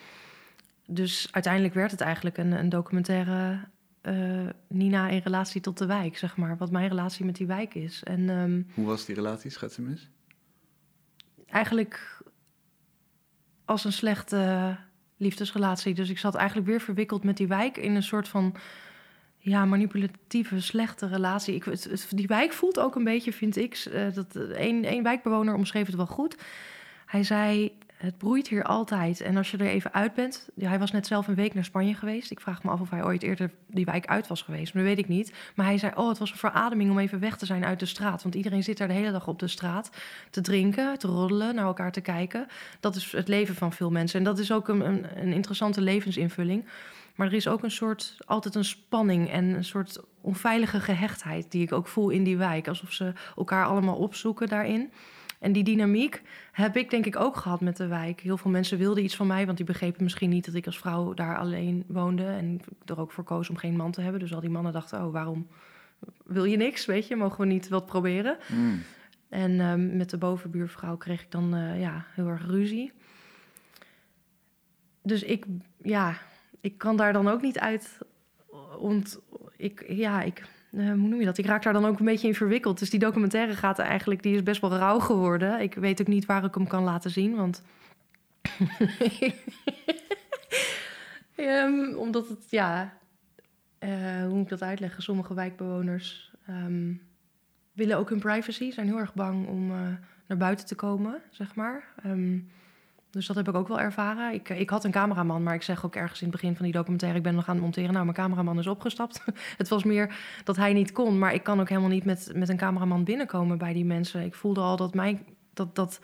Dus 0.86 1.28
uiteindelijk 1.30 1.74
werd 1.74 1.90
het 1.90 2.01
eigenlijk 2.01 2.38
een, 2.38 2.53
een 2.53 2.68
documentaire... 2.68 3.59
eh, 4.01 4.46
Nina 4.68 5.09
in 5.09 5.20
relatie 5.24 5.61
tot 5.61 5.78
de 5.78 5.86
wijk, 5.86 6.18
zeg 6.18 6.36
maar. 6.36 6.57
Wat 6.57 6.70
mijn 6.70 6.88
relatie 6.88 7.24
met 7.24 7.36
die 7.36 7.46
wijk 7.46 7.74
is. 7.74 8.03
En 8.03 8.28
ehm, 8.30 8.62
Hoe 8.74 8.86
was 8.86 9.05
die 9.05 9.14
relatie? 9.14 9.51
Schets 9.51 9.76
hem 9.76 9.88
eens. 9.88 10.09
eigenlijk 11.46 12.18
als 13.64 13.84
een 13.84 13.92
slechte 13.92 14.76
liefdesrelatie. 15.16 15.94
Dus 15.94 16.11
ik 16.11 16.18
zat 16.18 16.34
eigenlijk 16.34 16.68
weer 16.68 16.80
verwikkeld 16.80 17.24
met 17.24 17.36
die 17.36 17.46
wijk 17.48 17.76
in 17.76 17.94
een 17.94 18.03
soort 18.03 18.28
van 18.28 18.55
ja, 19.38 19.64
manipulatieve, 19.64 20.61
slechte 20.61 21.07
relatie. 21.07 21.55
Ik, 21.55 21.64
het, 21.64 21.84
het- 21.84 22.07
die 22.11 22.26
wijk 22.26 22.53
voelt 22.53 22.78
ook 22.78 22.94
een 22.94 23.05
beetje, 23.05 23.32
vind 23.32 23.57
ik, 23.57 23.74
eh, 23.74 24.12
dat 24.14 24.34
een, 24.34 24.92
een 24.92 25.03
wijkbewoner 25.03 25.55
omschreef 25.55 25.86
het 25.86 25.94
wel 25.94 26.07
goed. 26.07 26.36
Hij 27.07 27.22
zei: 27.24 27.78
Het 28.01 28.18
broeit 28.18 28.48
hier 28.48 28.64
altijd. 28.64 29.20
En 29.20 29.36
als 29.36 29.51
je 29.51 29.57
er 29.57 29.66
even 29.66 29.92
uit 29.92 30.14
bent. 30.14 30.48
Hij 30.59 30.78
was 30.78 30.90
net 30.90 31.07
zelf 31.07 31.28
een 31.28 31.34
week 31.34 31.55
naar 31.55 31.64
Spanje 31.64 31.94
geweest. 31.94 32.30
Ik 32.30 32.40
vraag 32.40 32.62
me 32.62 32.70
af 32.70 32.80
of 32.80 32.90
hij 32.90 33.05
ooit 33.05 33.22
eerder 33.22 33.51
die 33.66 33.84
wijk 33.84 34.07
uit 34.07 34.26
was 34.26 34.42
geweest. 34.42 34.74
Maar 34.74 34.82
dat 34.82 34.92
weet 34.92 35.05
ik 35.05 35.09
niet. 35.09 35.32
Maar 35.55 35.66
hij 35.66 35.78
zei: 35.78 35.92
Oh, 35.94 36.09
het 36.09 36.18
was 36.18 36.30
een 36.30 36.36
verademing 36.36 36.90
om 36.90 36.98
even 36.98 37.20
weg 37.20 37.36
te 37.36 37.46
zijn 37.46 37.64
uit 37.64 37.78
de 37.78 37.86
straat. 37.86 38.22
Want 38.22 38.34
iedereen 38.34 38.62
zit 38.62 38.78
daar 38.78 38.88
de 38.88 38.94
hele 38.94 39.11
dag 39.11 39.26
op 39.26 39.38
de 39.38 39.48
straat 39.48 39.90
te 40.30 40.40
drinken, 40.40 40.98
te 40.98 41.07
roddelen, 41.07 41.55
naar 41.55 41.64
elkaar 41.64 41.92
te 41.92 42.01
kijken. 42.01 42.46
Dat 42.80 42.96
is 42.96 43.12
het 43.12 43.28
leven 43.28 43.55
van 43.55 43.72
veel 43.72 43.90
mensen. 43.90 44.18
En 44.18 44.24
dat 44.24 44.38
is 44.38 44.53
ook 44.53 44.68
een, 44.68 44.80
een, 44.80 45.07
een 45.22 45.32
interessante 45.32 45.80
levensinvulling. 45.80 46.64
Maar 47.14 47.26
er 47.26 47.34
is 47.34 47.48
ook 47.48 47.62
een 47.62 47.70
soort, 47.70 48.16
altijd 48.26 48.55
een 48.55 48.64
spanning 48.64 49.30
en 49.30 49.44
een 49.44 49.64
soort 49.64 50.01
onveilige 50.20 50.80
gehechtheid 50.80 51.51
die 51.51 51.62
ik 51.62 51.72
ook 51.72 51.88
voel 51.88 52.11
in 52.11 52.24
die 52.24 52.36
wijk. 52.36 52.68
Alsof 52.68 52.92
ze 52.92 53.12
elkaar 53.36 53.66
allemaal 53.66 53.96
opzoeken 53.96 54.48
daarin. 54.48 54.90
En 55.41 55.53
die 55.53 55.64
dynamiek 55.64 56.22
heb 56.53 56.76
ik 56.76 56.91
denk 56.91 57.07
ik 57.07 57.16
ook 57.16 57.36
gehad 57.36 57.61
met 57.61 57.76
de 57.76 57.86
wijk. 57.86 58.20
Heel 58.20 58.36
veel 58.36 58.51
mensen 58.51 58.78
wilden 58.78 59.05
iets 59.05 59.16
van 59.16 59.26
mij, 59.26 59.45
want 59.45 59.57
die 59.57 59.66
begrepen 59.66 60.03
misschien 60.03 60.30
niet 60.30 60.45
dat 60.45 60.55
ik 60.55 60.66
als 60.66 60.78
vrouw 60.78 61.14
daar 61.14 61.38
alleen 61.38 61.84
woonde. 61.86 62.24
En 62.24 62.61
er 62.84 63.01
ook 63.01 63.12
voor 63.12 63.24
koos 63.24 63.51
om 63.51 63.57
geen 63.57 63.76
man 63.76 63.93
te 63.93 64.01
hebben. 64.01 64.20
Dus 64.20 64.34
al 64.34 64.41
die 64.41 64.51
mannen 64.51 64.72
dachten, 64.72 65.05
oh, 65.05 65.12
waarom 65.12 65.47
wil 66.24 66.45
je 66.45 66.57
niks, 66.57 66.86
weet 66.86 67.07
je? 67.07 67.16
Mogen 67.16 67.41
we 67.41 67.47
niet 67.47 67.68
wat 67.68 67.86
proberen? 67.86 68.36
Mm. 68.49 68.82
En 69.28 69.61
ehm, 69.61 69.97
met 69.97 70.11
de 70.11 70.18
bovenbuurvrouw 70.18 70.97
kreeg 70.97 71.22
ik 71.22 71.30
dan 71.30 71.55
eh, 71.55 71.80
ja, 71.80 72.05
heel 72.14 72.28
erg 72.28 72.47
ruzie. 72.47 72.93
Dus 75.03 75.22
ik, 75.22 75.47
ja, 75.82 76.16
ik 76.61 76.78
kan 76.78 76.97
daar 76.97 77.12
dan 77.12 77.28
ook 77.28 77.43
niet 77.43 77.59
uit. 77.59 77.99
Want 78.80 79.20
ik, 79.57 79.84
ja, 79.88 80.22
ik, 80.22 80.49
eh, 80.72 80.86
hoe 80.86 81.08
noem 81.08 81.18
je 81.18 81.24
dat? 81.24 81.38
Ik 81.38 81.46
raak 81.46 81.62
daar 81.62 81.72
dan 81.72 81.86
ook 81.86 81.98
een 81.98 82.04
beetje 82.04 82.28
in 82.28 82.34
verwikkeld. 82.34 82.78
Dus 82.78 82.90
die 82.90 83.00
documentaire 83.00 83.56
gaat 83.56 83.78
eigenlijk, 83.78 84.22
die 84.22 84.34
is 84.34 84.42
best 84.42 84.60
wel 84.60 84.76
rauw 84.76 84.98
geworden. 84.98 85.60
Ik 85.60 85.74
weet 85.74 86.00
ook 86.00 86.06
niet 86.06 86.26
waar 86.26 86.44
ik 86.44 86.54
hem 86.54 86.66
kan 86.66 86.84
laten 86.84 87.10
zien, 87.10 87.36
want. 87.36 87.62
Ehm, 91.36 91.94
omdat 91.94 92.28
het, 92.28 92.50
ja, 92.50 92.98
eh, 93.78 94.20
hoe 94.20 94.34
moet 94.34 94.42
ik 94.42 94.48
dat 94.48 94.62
uitleggen? 94.62 95.02
Sommige 95.02 95.34
wijkbewoners 95.34 96.32
ehm, 96.46 96.92
willen 97.72 97.96
ook 97.96 98.08
hun 98.08 98.18
privacy, 98.18 98.70
zijn 98.70 98.86
heel 98.86 98.98
erg 98.98 99.14
bang 99.14 99.46
om 99.46 99.70
eh, 99.70 99.76
naar 100.26 100.38
buiten 100.38 100.66
te 100.66 100.74
komen, 100.74 101.22
zeg 101.30 101.54
maar. 101.54 101.84
Ehm, 102.02 102.38
dus 103.11 103.26
dat 103.26 103.36
heb 103.36 103.48
ik 103.48 103.54
ook 103.54 103.68
wel 103.68 103.80
ervaren. 103.80 104.32
Ik, 104.32 104.48
ik 104.48 104.70
had 104.70 104.84
een 104.84 104.90
cameraman, 104.90 105.42
maar 105.42 105.54
ik 105.54 105.62
zeg 105.62 105.84
ook 105.84 105.94
ergens 105.94 106.20
in 106.20 106.26
het 106.26 106.36
begin 106.36 106.56
van 106.56 106.64
die 106.64 106.74
documentaire... 106.74 107.18
ik 107.18 107.24
ben 107.24 107.34
nog 107.34 107.48
aan 107.48 107.54
het 107.54 107.62
monteren, 107.62 107.92
nou, 107.92 108.04
mijn 108.04 108.16
cameraman 108.16 108.58
is 108.58 108.66
opgestapt. 108.66 109.24
het 109.56 109.68
was 109.68 109.84
meer 109.84 110.14
dat 110.44 110.56
hij 110.56 110.72
niet 110.72 110.92
kon, 110.92 111.18
maar 111.18 111.34
ik 111.34 111.42
kan 111.42 111.61
ook 111.61 111.68
helemaal 111.68 111.90
niet 111.90 112.04
met, 112.04 112.30
met 112.34 112.48
een 112.48 112.56
cameraman 112.56 113.04
binnenkomen 113.04 113.58
bij 113.58 113.72
die 113.72 113.84
mensen. 113.84 114.24
Ik 114.24 114.34
voelde 114.34 114.61
al 114.61 114.76
dat, 114.76 114.94
mijn, 114.94 115.26
dat, 115.54 115.74
dat 115.74 116.00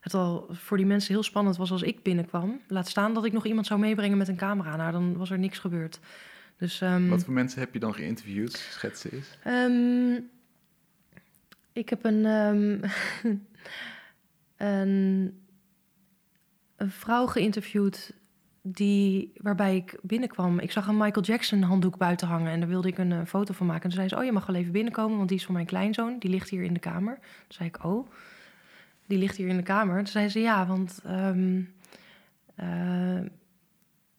het 0.00 0.14
al 0.14 0.46
voor 0.50 0.76
die 0.76 0.86
mensen 0.86 1.14
heel 1.14 1.22
spannend 1.22 1.56
was 1.56 1.70
als 1.70 1.82
ik 1.82 2.02
binnenkwam. 2.02 2.60
Laat 2.68 2.88
staan 2.88 3.14
dat 3.14 3.24
ik 3.24 3.32
nog 3.32 3.46
iemand 3.46 3.66
zou 3.66 3.80
meebrengen 3.80 4.18
met 4.18 4.28
een 4.28 4.36
camera. 4.36 4.76
Nou, 4.76 4.92
dan 4.92 5.16
was 5.16 5.30
er 5.30 5.38
niks 5.38 5.58
gebeurd. 5.58 6.00
Dus, 6.58 6.80
ehm, 6.80 7.08
Wat 7.08 7.24
voor 7.24 7.34
mensen 7.34 7.60
heb 7.60 7.72
je 7.72 7.78
dan 7.78 7.94
geïnterviewd? 7.94 8.52
Schets 8.52 9.00
ze 9.00 9.12
eens. 9.12 9.38
Ehm, 9.44 10.22
ik 11.72 11.88
heb 11.88 12.04
een, 12.04 12.26
ehm, 12.26 12.78
een, 14.80 15.40
een 16.80 16.90
vrouw 16.90 17.26
geïnterviewd 17.26 18.12
die, 18.62 19.32
waarbij 19.36 19.76
ik 19.76 19.98
binnenkwam. 20.02 20.58
Ik 20.58 20.72
zag 20.72 20.86
een 20.86 20.96
Michael 20.96 21.24
Jackson 21.24 21.62
handdoek 21.62 21.96
buiten 21.96 22.28
hangen 22.28 22.52
en 22.52 22.60
daar 22.60 22.68
wilde 22.68 22.88
ik 22.88 22.98
een 22.98 23.12
eh, 23.12 23.20
foto 23.26 23.54
van 23.54 23.66
maken. 23.66 23.82
En 23.82 23.88
toen 23.88 23.98
zei 23.98 24.08
ze, 24.08 24.16
oh 24.16 24.24
je 24.24 24.32
mag 24.32 24.46
wel 24.46 24.56
even 24.56 24.72
binnenkomen, 24.72 25.16
want 25.16 25.28
die 25.28 25.38
is 25.38 25.44
van 25.44 25.54
mijn 25.54 25.66
kleinzoon. 25.66 26.18
Die 26.18 26.30
ligt 26.30 26.48
hier 26.48 26.62
in 26.62 26.72
de 26.72 26.80
kamer. 26.80 27.14
Toen 27.14 27.24
zei 27.48 27.68
ik, 27.68 27.84
oh, 27.84 28.10
die 29.06 29.18
ligt 29.18 29.36
hier 29.36 29.48
in 29.48 29.56
de 29.56 29.62
kamer. 29.62 29.96
Toen 29.96 30.06
zei 30.06 30.28
ze, 30.28 30.40
ja, 30.40 30.66
want 30.66 31.00
ehm, 31.04 31.62
eh, 32.54 33.20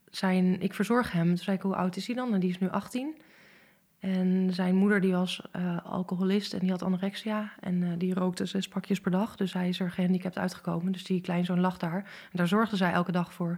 zijn, 0.09 0.62
ik 0.62 0.74
verzorg 0.74 1.12
hem. 1.12 1.28
Toen 1.28 1.38
zei 1.38 1.57
ik, 1.57 1.64
hoe 1.64 1.76
oud 1.76 1.95
is 1.95 2.07
hij 2.07 2.16
dan? 2.16 2.34
En 2.34 2.39
die 2.39 2.49
is 2.49 2.59
nu 2.59 2.70
18. 2.70 3.16
En 4.02 4.54
zijn 4.54 4.76
moeder 4.76 5.02
die 5.02 5.12
was 5.12 5.41
eh, 5.52 5.78
alcoholist 5.86 6.54
en 6.54 6.60
die 6.60 6.70
had 6.70 6.84
anorexia. 6.84 7.52
En 7.60 7.84
eh, 7.84 7.89
die 7.97 8.14
rookte 8.14 8.45
zes 8.45 8.68
pakjes 8.68 9.02
per 9.02 9.12
dag. 9.12 9.36
Dus 9.36 9.54
hij 9.54 9.70
is 9.70 9.80
er 9.80 9.91
gehandicapt 9.91 10.38
uitgekomen. 10.38 10.91
Dus 10.91 11.04
die 11.04 11.22
kleinzoon 11.22 11.60
lag 11.60 11.78
daar. 11.78 11.95
En 11.95 12.38
daar 12.38 12.47
zorgde 12.47 12.76
zij 12.76 12.91
elke 12.91 13.12
dag 13.12 13.34
voor. 13.34 13.58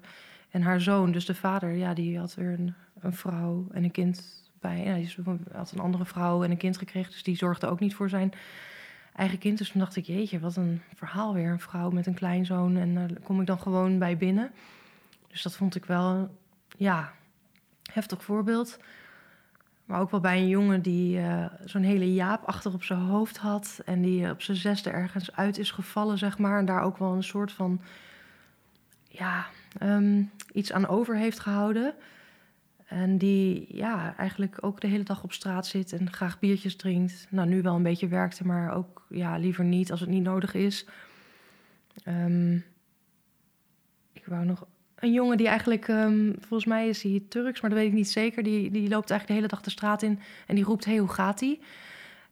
En 0.49 0.61
haar 0.61 0.81
zoon, 0.81 1.11
dus 1.11 1.25
de 1.25 1.35
vader, 1.35 1.71
ja, 1.71 1.93
die 1.93 2.19
had 2.19 2.35
weer 2.35 2.53
een, 2.59 2.73
een 2.99 3.13
vrouw 3.13 3.67
en 3.71 3.83
een 3.83 3.91
kind 3.91 4.43
bij. 4.59 4.83
Ja, 4.83 4.95
die 4.95 5.39
had 5.53 5.71
een 5.71 5.79
andere 5.79 6.05
vrouw 6.05 6.43
en 6.43 6.51
een 6.51 6.57
kind 6.57 6.77
gekregen. 6.77 7.11
Dus 7.11 7.23
die 7.23 7.35
zorgde 7.35 7.67
ook 7.67 7.79
niet 7.79 7.95
voor 7.95 8.09
zijn 8.09 8.33
eigen 9.15 9.37
kind. 9.37 9.57
Dus 9.57 9.69
toen 9.69 9.79
dacht 9.79 9.95
ik, 9.95 10.05
jeetje, 10.05 10.39
wat 10.39 10.55
een 10.55 10.81
verhaal 10.95 11.33
weer. 11.33 11.51
Een 11.51 11.59
vrouw 11.59 11.89
met 11.89 12.05
een 12.05 12.13
kleinzoon. 12.13 12.77
En 12.77 12.93
daar 12.93 13.09
kom 13.23 13.39
ik 13.41 13.47
dan 13.47 13.59
gewoon 13.59 13.99
bij 13.99 14.17
binnen. 14.17 14.51
Dus 15.27 15.41
dat 15.41 15.55
vond 15.55 15.75
ik 15.75 15.85
wel, 15.85 16.37
ja, 16.77 17.13
heftig 17.91 18.23
voorbeeld. 18.23 18.79
Maar 19.93 20.01
ook 20.01 20.11
wel 20.11 20.19
bij 20.19 20.37
een 20.37 20.47
jongen 20.47 20.81
die 20.81 21.19
eh, 21.19 21.45
zo'n 21.65 21.81
hele 21.81 22.13
jaap 22.13 22.43
achter 22.43 22.73
op 22.73 22.83
zijn 22.83 22.99
hoofd 22.99 23.37
had. 23.37 23.81
En 23.85 24.01
die 24.01 24.29
op 24.29 24.41
zijn 24.41 24.57
zesde 24.57 24.89
ergens 24.89 25.35
uit 25.35 25.57
is 25.57 25.71
gevallen, 25.71 26.17
zeg 26.17 26.37
maar. 26.37 26.59
En 26.59 26.65
daar 26.65 26.81
ook 26.81 26.97
wel 26.97 27.13
een 27.13 27.23
soort 27.23 27.51
van, 27.51 27.81
ja, 29.07 29.45
ehm, 29.77 30.23
iets 30.53 30.71
aan 30.71 30.87
over 30.87 31.15
heeft 31.17 31.39
gehouden. 31.39 31.93
En 32.85 33.17
die 33.17 33.65
ja, 33.75 34.15
eigenlijk 34.17 34.57
ook 34.61 34.81
de 34.81 34.87
hele 34.87 35.03
dag 35.03 35.23
op 35.23 35.33
straat 35.33 35.67
zit 35.67 35.93
en 35.93 36.11
graag 36.11 36.39
biertjes 36.39 36.75
drinkt. 36.75 37.27
Nou, 37.29 37.47
nu 37.47 37.61
wel 37.61 37.75
een 37.75 37.83
beetje 37.83 38.07
werkte, 38.07 38.45
maar 38.45 38.75
ook 38.75 39.05
ja, 39.09 39.37
liever 39.37 39.63
niet 39.63 39.91
als 39.91 39.99
het 39.99 40.09
niet 40.09 40.23
nodig 40.23 40.53
is. 40.53 40.85
Ehm, 42.03 42.55
ik 44.13 44.25
wou 44.25 44.45
nog 44.45 44.67
een 45.03 45.11
jongen 45.11 45.37
die 45.37 45.47
eigenlijk, 45.47 45.87
ehm, 45.87 46.31
volgens 46.39 46.65
mij 46.65 46.87
is 46.87 47.03
hij 47.03 47.23
Turks, 47.29 47.61
maar 47.61 47.69
dat 47.69 47.79
weet 47.79 47.87
ik 47.87 47.93
niet 47.93 48.09
zeker. 48.09 48.43
Die, 48.43 48.71
die 48.71 48.89
loopt 48.89 49.09
eigenlijk 49.09 49.27
de 49.27 49.33
hele 49.33 49.47
dag 49.47 49.61
de 49.61 49.69
straat 49.69 50.01
in 50.01 50.19
en 50.47 50.55
die 50.55 50.63
roept: 50.63 50.85
Hey, 50.85 50.97
hoe 50.97 51.09
gaat 51.09 51.41
ie? 51.41 51.59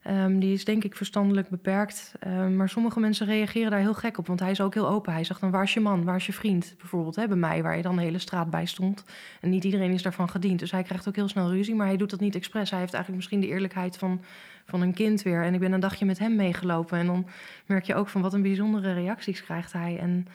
Ehm, 0.01 0.39
die 0.39 0.53
is 0.53 0.65
denk 0.65 0.84
ik 0.84 0.95
verstandelijk 0.95 1.49
beperkt. 1.49 2.13
Ehm, 2.19 2.55
maar 2.55 2.69
sommige 2.69 2.99
mensen 2.99 3.26
reageren 3.26 3.72
daar 3.72 3.80
heel 3.80 3.93
gek 3.93 4.17
op. 4.17 4.28
Want 4.28 4.39
hij 4.39 4.51
is 4.51 4.61
ook 4.61 4.74
heel 4.74 4.89
open. 4.89 5.13
Hij 5.13 5.24
zegt 5.24 5.41
dan, 5.41 5.51
waar 5.51 5.63
is 5.63 5.74
je 5.74 5.80
man? 5.80 6.03
Waar 6.03 6.15
is 6.15 6.26
je 6.26 6.34
vriend? 6.34 6.76
Bijvoorbeeld 6.78 7.15
hè, 7.15 7.28
bij 7.28 7.38
mij, 7.38 7.63
waar 7.63 7.76
je 7.76 7.82
dan 7.82 7.95
de 7.95 8.01
hele 8.01 8.19
straat 8.19 8.49
bij 8.49 8.65
stond. 8.65 9.03
En 9.41 9.49
niet 9.49 9.63
iedereen 9.63 9.91
is 9.91 10.01
daarvan 10.01 10.30
gediend. 10.30 10.59
Dus 10.59 10.72
hij 10.72 10.84
krijgt 10.84 11.07
ook 11.07 11.15
heel 11.15 11.28
snel 11.28 11.49
ruzie. 11.49 11.76
Maar 11.76 11.88
hij 11.88 11.97
doet 11.97 12.09
dat 12.09 12.19
niet 12.19 12.36
expres. 12.36 12.69
Hij 12.69 12.80
heeft 12.80 12.93
eigenlijk 12.93 13.24
misschien 13.24 13.49
de 13.49 13.53
eerlijkheid 13.55 13.97
van, 13.97 14.22
van 14.65 14.82
een 14.82 14.93
kind 14.93 15.22
weer. 15.22 15.43
En 15.43 15.53
ik 15.53 15.59
ben 15.59 15.72
een 15.72 15.80
dagje 15.80 16.05
met 16.05 16.19
hem 16.19 16.36
meegelopen. 16.36 16.97
En 16.97 17.05
dan 17.05 17.28
merk 17.65 17.84
je 17.84 17.95
ook 17.95 18.09
van 18.09 18.22
wat 18.22 18.34
een 18.34 18.41
bijzondere 18.41 18.93
reacties 18.93 19.43
krijgt 19.43 19.74
hij. 19.74 19.97
En 19.99 20.28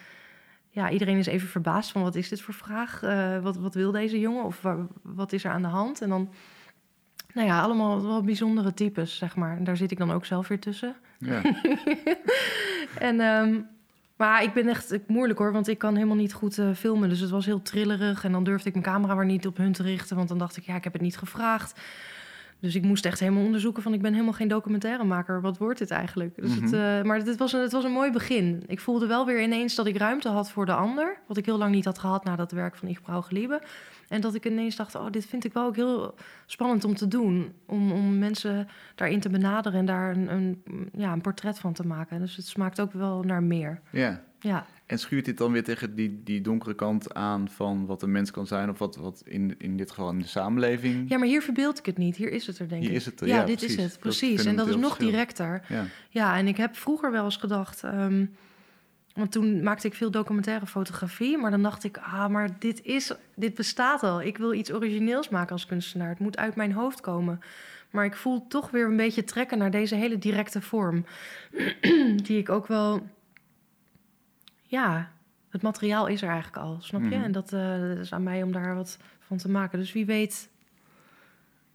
ja, 0.77 0.91
iedereen 0.91 1.16
is 1.16 1.27
even 1.27 1.49
verbaasd 1.49 1.93
van 1.93 2.03
wat 2.03 2.14
is 2.14 2.29
dit 2.29 2.41
voor 2.41 2.55
vraag? 2.55 3.03
Uh, 3.03 3.39
wat, 3.39 3.57
wat 3.57 3.74
wil 3.74 3.93
deze 3.93 4.20
jongen? 4.20 4.45
Of 4.45 4.62
wat 5.03 5.33
is 5.33 5.45
er 5.45 5.51
aan 5.51 5.62
de 5.62 5.68
hand? 5.68 6.01
En 6.01 6.09
dan 6.09 6.33
nou 7.33 7.47
ja, 7.47 7.61
allemaal 7.61 8.03
wel 8.03 8.22
bijzondere 8.22 8.74
types, 8.74 9.16
zeg 9.16 9.37
maar. 9.37 9.57
En 9.57 9.64
daar 9.64 9.77
zit 9.77 9.91
ik 9.91 9.99
dan 9.99 10.12
ook 10.12 10.24
zelf 10.24 10.49
weer 10.49 10.61
tussen. 10.61 10.97
Ja. 11.18 11.43
en, 13.09 13.20
um, 13.20 13.66
maar 14.16 14.43
ik 14.43 14.53
ben 14.53 14.68
echt 14.68 14.93
ik, 14.93 15.03
moeilijk 15.07 15.39
hoor, 15.39 15.53
want 15.53 15.68
ik 15.68 15.79
kan 15.79 15.95
helemaal 15.95 16.16
niet 16.16 16.33
goed 16.33 16.59
uh, 16.59 16.74
filmen. 16.74 17.09
Dus 17.09 17.20
het 17.20 17.31
was 17.31 17.47
heel 17.47 17.62
trillerig. 17.62 18.24
En 18.24 18.33
dan 18.33 18.45
durfde 18.45 18.68
ik 18.68 18.74
mijn 18.74 18.87
camera 18.87 19.14
maar 19.14 19.24
niet 19.24 19.47
op 19.47 19.57
hun 19.57 19.72
te 19.72 19.83
richten. 19.83 20.16
Want 20.16 20.29
dan 20.29 20.39
dacht 20.39 20.57
ik, 20.57 20.64
ja, 20.64 20.77
ik 20.77 20.85
heb 20.85 20.93
het 20.93 21.03
niet 21.03 21.18
gevraagd. 21.18 21.81
Dus 22.61 22.75
ik 22.75 22.83
moest 22.83 23.05
echt 23.05 23.21
helemaal 23.21 23.45
onderzoeken 23.45 23.83
van... 23.83 23.95
ik 23.95 24.03
ben 24.03 24.13
helemaal 24.13 24.33
geen 24.33 24.49
documentairemaker. 24.49 25.41
Wat 25.41 25.59
wordt 25.59 25.79
dit 25.79 25.91
eigenlijk? 25.91 26.37
Dus 26.37 26.55
het, 26.55 26.73
uh, 26.73 27.03
maar 27.03 27.17
het 27.17 27.37
was, 27.37 27.53
een, 27.53 27.61
het 27.61 27.73
was 27.73 27.85
een 27.85 27.93
mooi 27.93 28.11
begin. 28.11 28.63
Ik 28.67 28.81
voelde 28.81 29.07
wel 29.07 29.27
weer 29.27 29.43
ineens 29.43 29.75
dat 29.75 29.87
ik 29.87 29.97
ruimte 29.97 30.29
had 30.29 30.51
voor 30.51 30.67
de 30.67 30.75
ander. 30.75 31.19
Wat 31.27 31.37
ik 31.37 31.47
heel 31.47 31.59
lang 31.59 31.75
niet 31.75 31.85
had 31.85 31.99
gehad 31.99 32.25
na 32.25 32.37
dat 32.37 32.53
werk 32.53 32.77
van 32.77 32.89
Ich 32.89 33.01
Geliebe. 33.05 33.63
En 34.09 34.21
dat 34.21 34.35
ik 34.35 34.47
ineens 34.47 34.77
dacht, 34.77 34.95
oh, 34.95 35.11
dit 35.11 35.27
vind 35.27 35.45
ik 35.45 35.53
wel 35.53 35.67
ook 35.67 35.77
heel 35.77 36.15
spannend 36.47 36.85
om 36.85 36.95
te 36.95 37.09
doen. 37.09 37.53
Om, 37.67 37.93
om 37.93 38.19
mensen 38.19 38.69
daarin 38.95 39.21
te 39.21 39.29
benaderen 39.29 39.79
en 39.79 39.87
daar 39.87 40.17
een, 40.17 40.33
een, 40.33 40.63
ja, 40.93 41.13
een 41.13 41.21
portret 41.21 41.59
van 41.59 41.73
te 41.73 41.87
maken. 41.87 42.21
Dus 42.21 42.37
het 42.37 42.47
smaakt 42.47 42.81
ook 42.81 42.93
wel 42.93 43.23
naar 43.23 43.43
meer. 43.43 43.81
Ja. 43.91 44.23
ja. 44.41 44.67
En 44.87 44.99
schuurt 44.99 45.24
dit 45.24 45.39
dan 45.39 45.53
weer 45.53 45.64
tegen 45.64 45.95
die, 45.95 46.20
die 46.24 46.41
donkere 46.41 46.74
kant 46.74 47.14
aan 47.14 47.49
van 47.49 47.87
wat 47.87 48.03
een 48.03 48.12
mens 48.12 48.30
kan 48.30 48.47
zijn, 48.47 48.70
of 48.70 48.78
wat, 48.78 48.97
wat 48.97 49.22
in, 49.24 49.55
in 49.59 49.76
dit 49.76 49.91
geval 49.91 50.11
in 50.11 50.18
de 50.18 50.26
samenleving? 50.26 51.09
Ja, 51.11 51.18
maar 51.18 51.26
hier 51.26 51.43
verbeeld 51.43 51.78
ik 51.78 51.87
het 51.87 51.99
niet. 51.99 52.16
Hier 52.16 52.32
is 52.32 52.47
het 52.47 52.59
er, 52.59 52.68
denk 52.68 52.82
hier 52.82 52.91
ik. 52.91 52.97
Is 52.97 53.07
het 53.07 53.20
er, 53.20 53.26
ja, 53.26 53.45
dit 53.45 53.62
is 53.62 53.76
het, 53.76 53.99
precies. 53.99 54.45
en 54.45 54.57
dat 54.57 54.68
is 54.68 54.76
nog 54.76 54.97
directer. 54.97 55.62
Ja. 55.68 55.84
ja, 56.09 56.37
en 56.37 56.47
ik 56.47 56.57
heb 56.57 56.76
vroeger 56.76 57.12
wel 57.12 57.24
eens 57.24 57.37
gedacht. 57.37 57.82
Um, 57.82 58.30
want 59.16 59.32
toen 59.32 59.62
maakte 59.62 59.87
ik 59.87 59.95
veel 59.95 60.11
documentaire 60.11 60.66
fotografie. 60.66 61.39
Maar 61.39 61.51
dan 61.51 61.62
dacht 61.62 61.84
ik, 61.84 61.97
ah, 61.97 62.28
maar 62.28 62.59
dit, 62.59 62.82
is, 62.82 63.12
dit 63.34 63.55
bestaat 63.55 64.03
al. 64.03 64.22
Ik 64.22 64.39
wil 64.39 64.53
iets 64.53 64.72
origineels 64.72 65.28
maken 65.28 65.53
als 65.53 65.66
kunstenaar. 65.66 66.09
Het 66.09 66.18
moet 66.18 66.37
uit 66.37 66.57
mijn 66.57 66.72
hoofd 66.72 67.01
komen. 67.01 67.41
Maar 67.91 68.05
ik 68.05 68.16
voel 68.16 68.47
toch 68.47 68.70
weer 68.70 68.87
een 68.87 68.97
beetje 68.97 69.24
trekken 69.24 69.59
naar 69.59 69.70
deze 69.70 69.95
hele 69.95 70.18
directe 70.18 70.61
vorm. 70.61 71.05
Die 72.26 72.39
ik 72.39 72.49
ook 72.49 72.66
wel. 72.66 73.07
Ja, 74.67 75.11
het 75.49 75.62
materiaal 75.62 76.07
is 76.07 76.23
er 76.23 76.29
eigenlijk 76.29 76.64
al, 76.64 76.77
snap 76.81 77.01
je? 77.01 77.07
Mhm. 77.07 77.23
En 77.23 77.33
dat, 77.33 77.53
uh, 77.53 77.81
dat, 77.81 77.99
is 77.99 78.12
aan 78.12 78.23
mij 78.23 78.43
om 78.43 78.53
daar 78.53 78.75
wat 78.75 78.99
van 79.19 79.37
te 79.37 79.51
maken. 79.51 79.79
Dus 79.79 79.93
wie 79.93 80.07
weet. 80.07 80.51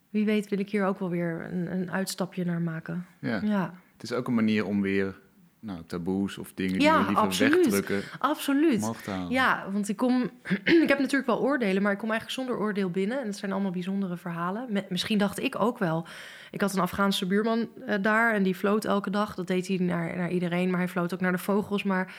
Wie 0.10 0.26
weet 0.26 0.50
wil 0.50 0.60
ik 0.60 0.70
hier 0.70 0.86
ook 0.86 1.00
wel 1.00 1.10
weer 1.10 1.50
een, 1.52 1.72
een 1.72 1.92
uitstapje 1.92 2.46
naar 2.46 2.62
maken. 2.62 3.06
Ja. 3.20 3.42
ja. 3.44 3.74
Het 3.94 4.04
is 4.04 4.14
ook 4.14 4.28
een 4.28 4.34
manier 4.34 4.66
om 4.66 4.82
weer 4.82 5.20
nou, 5.60 5.82
taboes 5.86 6.38
of 6.38 6.54
dingen 6.54 6.80
die 6.80 6.88
je 6.88 6.98
liever 6.98 7.16
absoluut. 7.16 7.70
wegdrukken. 7.70 8.02
Absoluut. 8.20 8.92
Ja, 9.30 9.66
want 9.72 9.90
ik 9.90 9.98
kom... 9.98 10.30
ik 10.84 10.88
heb 10.88 11.00
natuurlijk 11.00 11.26
wel 11.26 11.40
oordelen, 11.40 11.82
maar 11.82 11.92
ik 11.92 11.98
kom 11.98 12.10
eigenlijk 12.10 12.40
zonder 12.40 12.66
oordeel 12.66 12.90
binnen. 12.90 13.20
En 13.20 13.26
het 13.26 13.38
zijn 13.38 13.52
allemaal 13.52 13.72
bijzondere 13.72 14.18
verhalen. 14.18 14.86
misschien 14.90 15.18
dacht 15.18 15.40
ik 15.40 15.60
ook 15.60 15.78
wel... 15.78 16.06
Ik 16.52 16.62
had 16.62 16.74
een 16.74 16.82
Afghaanse 16.82 17.26
buurman 17.26 17.70
uh, 17.88 17.96
daar 18.02 18.34
en 18.34 18.44
die 18.44 18.56
floot 18.56 18.86
elke 18.86 19.10
dag. 19.10 19.36
Dat 19.36 19.48
deed 19.48 19.68
hij 19.68 19.78
naar, 19.78 20.18
naar 20.18 20.32
iedereen, 20.32 20.70
maar 20.70 20.80
hij 20.80 20.90
floot 20.90 21.14
ook 21.14 21.22
naar 21.22 21.32
de 21.32 21.38
vogels. 21.38 21.84
Maar... 21.84 22.14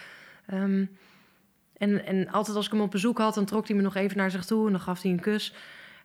Um, 0.52 0.90
en, 1.76 2.06
en 2.06 2.30
altijd 2.30 2.56
als 2.56 2.66
ik 2.66 2.72
hem 2.72 2.80
op 2.80 2.90
bezoek 2.90 3.18
had, 3.18 3.34
dan 3.34 3.44
trok 3.44 3.66
hij 3.66 3.76
me 3.76 3.82
nog 3.82 3.94
even 3.94 4.16
naar 4.16 4.30
zich 4.30 4.44
toe... 4.44 4.66
en 4.66 4.72
dan 4.72 4.80
gaf 4.80 5.02
hij 5.02 5.10
een 5.10 5.20
kus... 5.20 5.54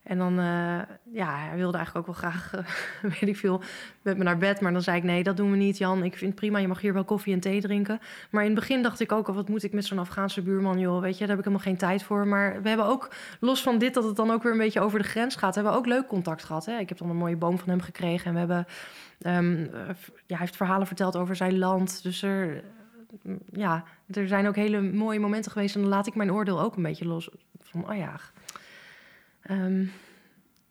En 0.07 0.17
dan, 0.17 0.39
uh, 0.39 0.79
ja, 1.11 1.37
hij 1.37 1.57
wilde 1.57 1.77
eigenlijk 1.77 2.07
ook 2.07 2.15
wel 2.15 2.31
graag, 2.31 2.53
uh, 2.55 3.11
weet 3.19 3.29
ik 3.29 3.37
veel, 3.37 3.61
met 4.01 4.17
me 4.17 4.23
naar 4.23 4.37
bed. 4.37 4.61
Maar 4.61 4.71
dan 4.71 4.81
zei 4.81 4.97
ik, 4.97 5.03
nee, 5.03 5.23
dat 5.23 5.37
doen 5.37 5.51
we 5.51 5.57
niet, 5.57 5.77
Jan. 5.77 6.03
Ik 6.03 6.17
vind 6.17 6.31
het 6.31 6.39
prima, 6.39 6.57
je 6.57 6.67
mag 6.67 6.81
hier 6.81 6.93
wel 6.93 7.03
koffie 7.03 7.33
en 7.33 7.39
thee 7.39 7.61
drinken. 7.61 7.99
Maar 8.29 8.43
in 8.43 8.49
het 8.51 8.59
begin 8.59 8.83
dacht 8.83 8.99
ik 8.99 9.11
ook, 9.11 9.27
wat 9.27 9.49
moet 9.49 9.63
ik 9.63 9.73
met 9.73 9.85
zo'n 9.85 9.99
Afghaanse 9.99 10.41
buurman, 10.41 10.79
joh. 10.79 11.01
Weet 11.01 11.13
je, 11.13 11.19
daar 11.19 11.35
heb 11.35 11.37
ik 11.37 11.43
helemaal 11.43 11.65
geen 11.65 11.77
tijd 11.77 12.03
voor. 12.03 12.27
Maar 12.27 12.61
we 12.61 12.67
hebben 12.67 12.85
ook, 12.85 13.09
los 13.39 13.61
van 13.61 13.77
dit, 13.77 13.93
dat 13.93 14.03
het 14.03 14.15
dan 14.15 14.31
ook 14.31 14.43
weer 14.43 14.51
een 14.51 14.57
beetje 14.57 14.81
over 14.81 14.99
de 14.99 15.07
grens 15.07 15.35
gaat... 15.35 15.55
hebben 15.55 15.73
we 15.73 15.79
ook 15.79 15.85
leuk 15.85 16.07
contact 16.07 16.43
gehad. 16.43 16.65
Hè? 16.65 16.77
Ik 16.77 16.89
heb 16.89 16.97
dan 16.97 17.09
een 17.09 17.15
mooie 17.15 17.35
boom 17.35 17.59
van 17.59 17.69
hem 17.69 17.81
gekregen. 17.81 18.25
En 18.25 18.33
we 18.33 18.39
hebben, 18.39 18.67
um, 19.45 19.69
ja, 20.25 20.35
hij 20.35 20.37
heeft 20.37 20.55
verhalen 20.55 20.87
verteld 20.87 21.15
over 21.15 21.35
zijn 21.35 21.57
land. 21.57 22.03
Dus 22.03 22.21
er, 22.21 22.63
ja, 23.51 23.83
er 24.07 24.27
zijn 24.27 24.47
ook 24.47 24.55
hele 24.55 24.81
mooie 24.81 25.19
momenten 25.19 25.51
geweest. 25.51 25.75
En 25.75 25.81
dan 25.81 25.89
laat 25.89 26.07
ik 26.07 26.15
mijn 26.15 26.31
oordeel 26.31 26.61
ook 26.61 26.75
een 26.75 26.83
beetje 26.83 27.07
los. 27.07 27.29
Van, 27.59 27.89
oh 27.89 27.97
ja, 27.97 28.19
Um, 29.51 29.91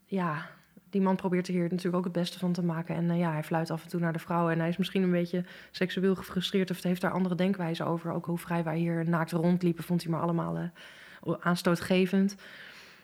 ja, 0.05 0.47
die 0.91 1.01
man 1.01 1.17
probeert 1.17 1.49
er 1.49 1.55
hier 1.55 1.63
natuurlijk 1.63 1.97
ook 1.97 2.05
het 2.05 2.13
beste 2.13 2.39
van 2.39 2.53
te 2.53 2.63
maken. 2.63 2.95
En 2.95 3.05
uh, 3.05 3.19
ja, 3.19 3.33
hij 3.33 3.45
fluit 3.45 3.71
af 3.71 3.83
en 3.83 3.89
toe 3.89 4.01
naar 4.01 4.13
de 4.13 4.19
vrouwen. 4.19 4.53
En 4.53 4.59
hij 4.59 4.69
is 4.69 4.77
misschien 4.77 5.03
een 5.03 5.11
beetje 5.11 5.45
seksueel 5.71 6.15
gefrustreerd 6.15 6.71
of 6.71 6.83
heeft 6.83 7.01
daar 7.01 7.11
andere 7.11 7.35
denkwijze 7.35 7.85
over. 7.85 8.13
Ook 8.13 8.27
hoe 8.27 8.39
vrij 8.39 8.65
wij 8.65 8.79
hier 8.79 9.09
naakt 9.09 9.33
rondliepen, 9.33 9.85
vond 9.85 10.03
hij 10.03 10.13
maar 10.13 10.21
allemaal 10.21 10.57
uh, 10.57 11.35
aanstootgevend. 11.41 12.37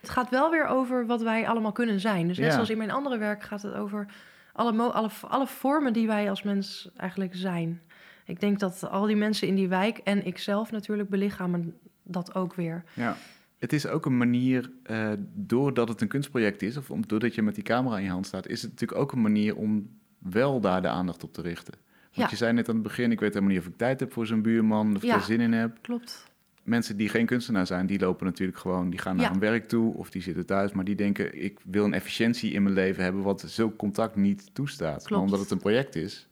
Het 0.00 0.10
gaat 0.10 0.30
wel 0.30 0.50
weer 0.50 0.66
over 0.66 1.06
wat 1.06 1.22
wij 1.22 1.48
allemaal 1.48 1.72
kunnen 1.72 2.00
zijn. 2.00 2.28
Dus 2.28 2.38
net 2.38 2.52
zoals 2.52 2.70
in 2.70 2.78
mijn 2.78 2.90
andere 2.90 3.18
werk 3.18 3.42
gaat 3.42 3.62
het 3.62 3.74
over 3.74 4.06
alle, 4.52 4.92
alle, 4.92 5.10
alle 5.28 5.46
vormen 5.46 5.92
die 5.92 6.06
wij 6.06 6.30
als 6.30 6.42
mens 6.42 6.90
eigenlijk 6.96 7.34
zijn. 7.34 7.80
Ik 8.26 8.40
denk 8.40 8.58
dat 8.58 8.88
al 8.90 9.06
die 9.06 9.16
mensen 9.16 9.48
in 9.48 9.54
die 9.54 9.68
wijk 9.68 9.98
en 9.98 10.26
ikzelf 10.26 10.70
natuurlijk 10.70 11.08
belichamen 11.08 11.74
dat 12.02 12.34
ook 12.34 12.54
weer. 12.54 12.84
Ja 12.94 13.16
het 13.62 13.72
is 13.72 13.86
ook 13.86 14.06
een 14.06 14.16
manier, 14.16 14.70
uh, 14.90 15.12
doordat 15.34 15.88
het 15.88 16.00
een 16.00 16.08
kunstproject 16.08 16.62
is, 16.62 16.76
of 16.76 16.86
doordat 16.86 17.34
je 17.34 17.42
met 17.42 17.54
die 17.54 17.64
camera 17.64 17.96
in 17.96 18.04
je 18.04 18.10
hand 18.10 18.26
staat, 18.26 18.48
is 18.48 18.62
het 18.62 18.70
natuurlijk 18.70 19.00
ook 19.00 19.12
een 19.12 19.20
manier 19.20 19.56
om 19.56 19.88
wel 20.18 20.60
daar 20.60 20.82
de 20.82 20.88
aandacht 20.88 21.24
op 21.24 21.32
te 21.32 21.42
richten. 21.42 21.74
Want 22.14 22.30
je 22.30 22.36
zei 22.36 22.52
net 22.52 22.68
aan 22.68 22.74
het 22.74 22.82
begin, 22.82 23.12
ik 23.12 23.20
weet 23.20 23.34
helemaal 23.34 23.54
niet 23.54 23.64
of 23.64 23.66
ik 23.68 23.76
tijd 23.76 24.00
heb 24.00 24.12
voor 24.12 24.26
zo'n 24.26 24.42
buurman, 24.42 24.96
of 24.96 25.02
ik 25.02 25.10
er 25.10 25.20
zin 25.20 25.40
in 25.40 25.52
heb. 25.52 25.78
Klopt. 25.80 26.24
Mensen 26.62 26.96
die 26.96 27.08
geen 27.08 27.26
kunstenaar 27.26 27.66
zijn, 27.66 27.86
die 27.86 27.98
lopen 27.98 28.26
natuurlijk 28.26 28.58
gewoon, 28.58 28.90
die 28.90 28.98
gaan 28.98 29.16
naar 29.16 29.30
hun 29.30 29.38
werk 29.38 29.68
toe 29.68 29.94
of 29.94 30.10
die 30.10 30.22
zitten 30.22 30.46
thuis, 30.46 30.72
maar 30.72 30.84
die 30.84 30.94
denken, 30.94 31.42
ik 31.42 31.58
wil 31.64 31.84
een 31.84 31.94
efficiëntie 31.94 32.52
in 32.52 32.62
mijn 32.62 32.74
leven 32.74 33.02
hebben 33.02 33.22
wat 33.22 33.44
zulk 33.46 33.76
contact 33.76 34.16
niet 34.16 34.54
toestaat. 34.54 35.10
Maar 35.10 35.20
omdat 35.20 35.40
het 35.40 35.50
een 35.50 35.58
project 35.58 35.96
is 35.96 36.28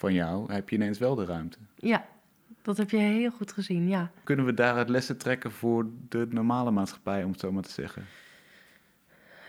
van 0.00 0.12
jou, 0.12 0.52
heb 0.52 0.68
je 0.68 0.76
ineens 0.76 0.98
wel 0.98 1.14
de 1.14 1.24
ruimte. 1.24 1.58
Ja, 1.76 2.04
dat 2.62 2.76
heb 2.76 2.90
je 2.90 2.96
heel 2.96 3.30
goed 3.30 3.52
gezien, 3.52 3.88
ja. 3.88 4.10
Kunnen 4.24 4.44
we 4.44 4.54
daaruit 4.54 4.88
lessen 4.88 5.18
trekken 5.18 5.52
voor 5.52 5.86
de 6.08 6.26
normale 6.30 6.70
maatschappij, 6.70 7.24
om 7.24 7.30
het 7.30 7.40
zo 7.40 7.52
maar 7.52 7.62
te 7.62 7.70
zeggen? 7.70 8.06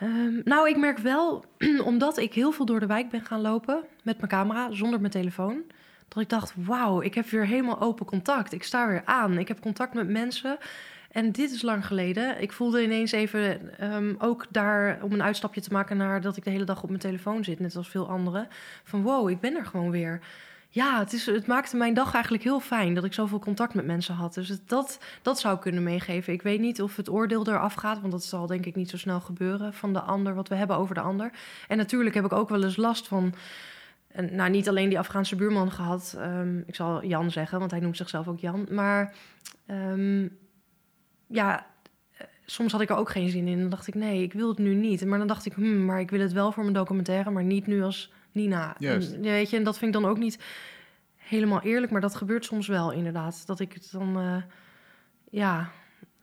Um, 0.04 0.42
nou, 0.44 0.70
ik 0.70 0.78
merk 0.78 0.98
wel, 0.98 1.46
omdat 1.92 2.18
ik 2.18 2.34
heel 2.34 2.52
veel 2.52 2.66
door 2.66 2.80
de 2.80 2.86
wijk 2.86 3.10
ben 3.10 3.26
gaan 3.26 3.42
lopen 3.42 3.84
met 4.04 4.18
mijn 4.18 4.30
camera, 4.30 4.72
zonder 4.72 5.00
mijn 5.00 5.12
telefoon, 5.12 5.64
dat 6.08 6.24
ik 6.24 6.30
dacht, 6.30 6.54
wauw, 6.56 7.02
ik 7.02 7.14
heb 7.14 7.26
weer 7.26 7.46
helemaal 7.46 7.82
open 7.82 8.06
contact. 8.06 8.54
Ik 8.54 8.64
sta 8.64 8.88
weer 8.88 9.02
aan, 9.06 9.38
ik 9.38 9.48
heb 9.48 9.60
contact 9.60 9.94
met 9.94 10.10
mensen. 10.10 10.58
En 11.12 11.32
dit 11.32 11.52
is 11.52 11.62
lang 11.62 11.86
geleden. 11.86 12.42
Ik 12.42 12.52
voelde 12.52 12.84
ineens 12.84 13.12
even 13.12 13.72
um, 13.94 14.16
ook 14.20 14.46
daar 14.50 15.00
om 15.02 15.12
een 15.12 15.24
uitstapje 15.24 15.62
te 15.62 15.72
maken 15.72 15.98
naar 15.98 16.22
dat 16.22 16.38
ik 16.38 16.44
de 16.44 16.50
hele 16.50 16.64
dag 16.64 16.84
op 16.84 16.90
mijn 16.90 17.02
telefoon 17.02 17.44
zit, 17.44 17.60
net 17.60 17.76
als 17.76 17.90
veel 17.90 18.10
anderen. 18.10 18.48
Van 18.84 19.02
wow, 19.02 19.30
ik 19.30 19.40
ben 19.40 19.56
er 19.56 19.66
gewoon 19.66 19.92
weer 19.92 20.22
ja, 20.74 21.00
het, 21.00 21.14
is, 21.14 21.26
het 21.26 21.48
maakte 21.48 21.78
mijn 21.78 21.94
dag 21.94 22.14
eigenlijk 22.14 22.44
heel 22.44 22.60
fijn 22.60 22.94
dat 22.94 23.04
ik 23.04 23.14
zoveel 23.14 23.40
contact 23.40 23.74
met 23.74 23.86
mensen 23.86 24.16
had. 24.16 24.34
Dus 24.34 24.66
dat, 24.66 25.00
dat 25.22 25.40
zou 25.40 25.60
kunnen 25.60 25.84
meegeven. 25.84 26.34
Ik 26.34 26.42
weet 26.42 26.60
niet 26.60 26.82
of 26.82 26.96
het 26.96 27.10
oordeel 27.10 27.48
eraf 27.48 27.74
gaat, 27.74 28.00
want 28.00 28.12
dat 28.12 28.24
zal 28.24 28.48
denk 28.48 28.66
ik 28.66 28.76
niet 28.76 28.90
zo 28.90 28.98
snel 28.98 29.20
gebeuren 29.20 29.74
van 29.74 29.94
de 29.94 30.00
ander, 30.00 30.36
wat 30.36 30.48
we 30.48 30.56
hebben 30.56 30.76
over 30.76 30.96
de 30.96 31.02
ander. 31.02 31.32
En 31.68 31.78
natuurlijk 31.78 32.16
heb 32.16 32.26
ik 32.26 32.34
ook 32.34 32.50
wel 32.50 32.64
eens 32.64 32.76
last 32.76 33.08
van. 33.08 33.34
Nou, 34.32 34.50
niet 34.50 34.70
alleen 34.70 34.90
die 34.90 35.00
Afghaanse 35.00 35.36
buurman 35.36 35.72
gehad. 35.72 36.18
Um, 36.20 36.64
ik 36.68 36.76
zal 36.76 37.06
Jan 37.06 37.32
zeggen, 37.32 37.60
want 37.60 37.72
hij 37.72 37.80
noemt 37.80 37.98
zichzelf 37.98 38.28
ook 38.28 38.40
Jan. 38.40 38.68
Maar 38.70 39.14
um, 39.68 40.38
ja, 41.32 41.66
eh, 42.18 42.28
soms 42.46 42.72
had 42.72 42.82
ik 42.82 42.90
er 42.90 42.96
ook 42.96 43.10
geen 43.10 43.30
zin 43.30 43.48
in. 43.48 43.60
Dan 43.60 43.70
dacht 43.70 43.88
ik, 43.88 43.96
nee, 43.96 44.24
ik 44.24 44.34
wil 44.34 44.50
het 44.50 44.58
nu 44.58 44.74
niet. 44.74 45.06
Maar 45.06 45.18
dan 45.18 45.28
dacht 45.28 45.46
ik, 45.46 45.54
hmm, 45.54 45.86
maar 45.86 46.00
ik 46.00 46.10
wil 46.10 46.20
het 46.20 46.34
wel 46.34 46.52
voor 46.52 46.64
mijn 46.64 46.76
documentaire, 46.76 47.30
maar 47.30 47.44
niet 47.44 47.68
nu 47.68 47.84
als 47.84 48.14
Nina. 48.32 48.76
Juist. 48.78 49.14
En, 49.14 49.22
weet 49.22 49.50
je, 49.50 49.58
en 49.58 49.64
dat 49.64 49.78
vind 49.78 49.96
ik 49.96 50.02
dan 50.02 50.12
ook 50.12 50.18
niet 50.18 50.40
helemaal 51.16 51.62
eerlijk, 51.62 51.92
maar 51.92 52.02
dat 52.02 52.16
gebeurt 52.16 52.46
soms 52.46 52.68
wel 52.68 52.92
inderdaad. 52.92 53.44
Dat 53.46 53.60
ik 53.60 53.74
het 53.74 53.90
dan, 53.92 54.20
uh, 54.20 54.44
ja. 55.30 55.72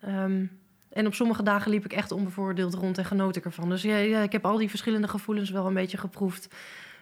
Um, 0.05 0.59
en 0.89 1.07
op 1.07 1.15
sommige 1.15 1.43
dagen 1.43 1.71
liep 1.71 1.85
ik 1.85 1.93
echt 1.93 2.13
onbevoordeeld 2.13 2.75
rond 2.75 2.99
en 2.99 3.05
genoot 3.05 3.37
ik 3.37 3.45
ervan. 3.45 3.69
Dus 3.69 3.83
ja, 3.83 3.97
ja, 3.97 4.23
ik 4.23 4.33
heb 4.33 4.45
al 4.45 4.57
die 4.57 4.69
verschillende 4.69 5.09
gevoelens 5.09 5.51
wel 5.51 5.67
een 5.67 5.75
beetje 5.75 5.97
geproefd. 5.97 6.49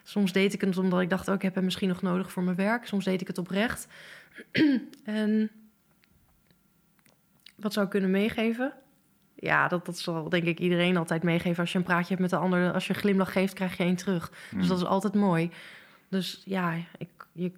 Soms 0.03 0.31
deed 0.31 0.53
ik 0.53 0.61
het 0.61 0.77
omdat 0.77 1.01
ik 1.01 1.09
dacht, 1.09 1.27
oh, 1.27 1.35
ik 1.35 1.41
heb 1.41 1.55
hem 1.55 1.63
misschien 1.63 1.87
nog 1.87 2.01
nodig 2.01 2.31
voor 2.31 2.43
mijn 2.43 2.55
werk. 2.55 2.85
Soms 2.85 3.05
deed 3.05 3.21
ik 3.21 3.27
het 3.27 3.37
oprecht. 3.37 3.87
en 5.03 5.51
wat 7.59 7.73
zou 7.73 7.85
ik 7.85 7.91
kunnen 7.91 8.11
meegeven? 8.11 8.73
Ja, 9.35 9.67
dat, 9.67 9.85
dat 9.85 9.97
zal 9.97 10.29
denk 10.29 10.43
ik 10.43 10.59
iedereen 10.59 10.97
altijd 10.97 11.23
meegeven. 11.23 11.59
Als 11.59 11.71
je 11.71 11.77
een 11.77 11.83
praatje 11.83 12.07
hebt 12.07 12.19
met 12.19 12.29
de 12.29 12.35
ander, 12.35 12.73
als 12.73 12.87
je 12.87 12.93
een 12.93 12.99
glimlach 12.99 13.31
geeft, 13.31 13.53
krijg 13.53 13.77
je 13.77 13.83
één 13.83 13.95
terug. 13.95 14.29
Dus 14.29 14.49
hmm. 14.49 14.67
dat 14.67 14.77
is 14.77 14.85
altijd 14.85 15.13
mooi. 15.13 15.51
Dus 16.09 16.41
ja, 16.45 16.73
ik, 16.97 17.09
je, 17.31 17.51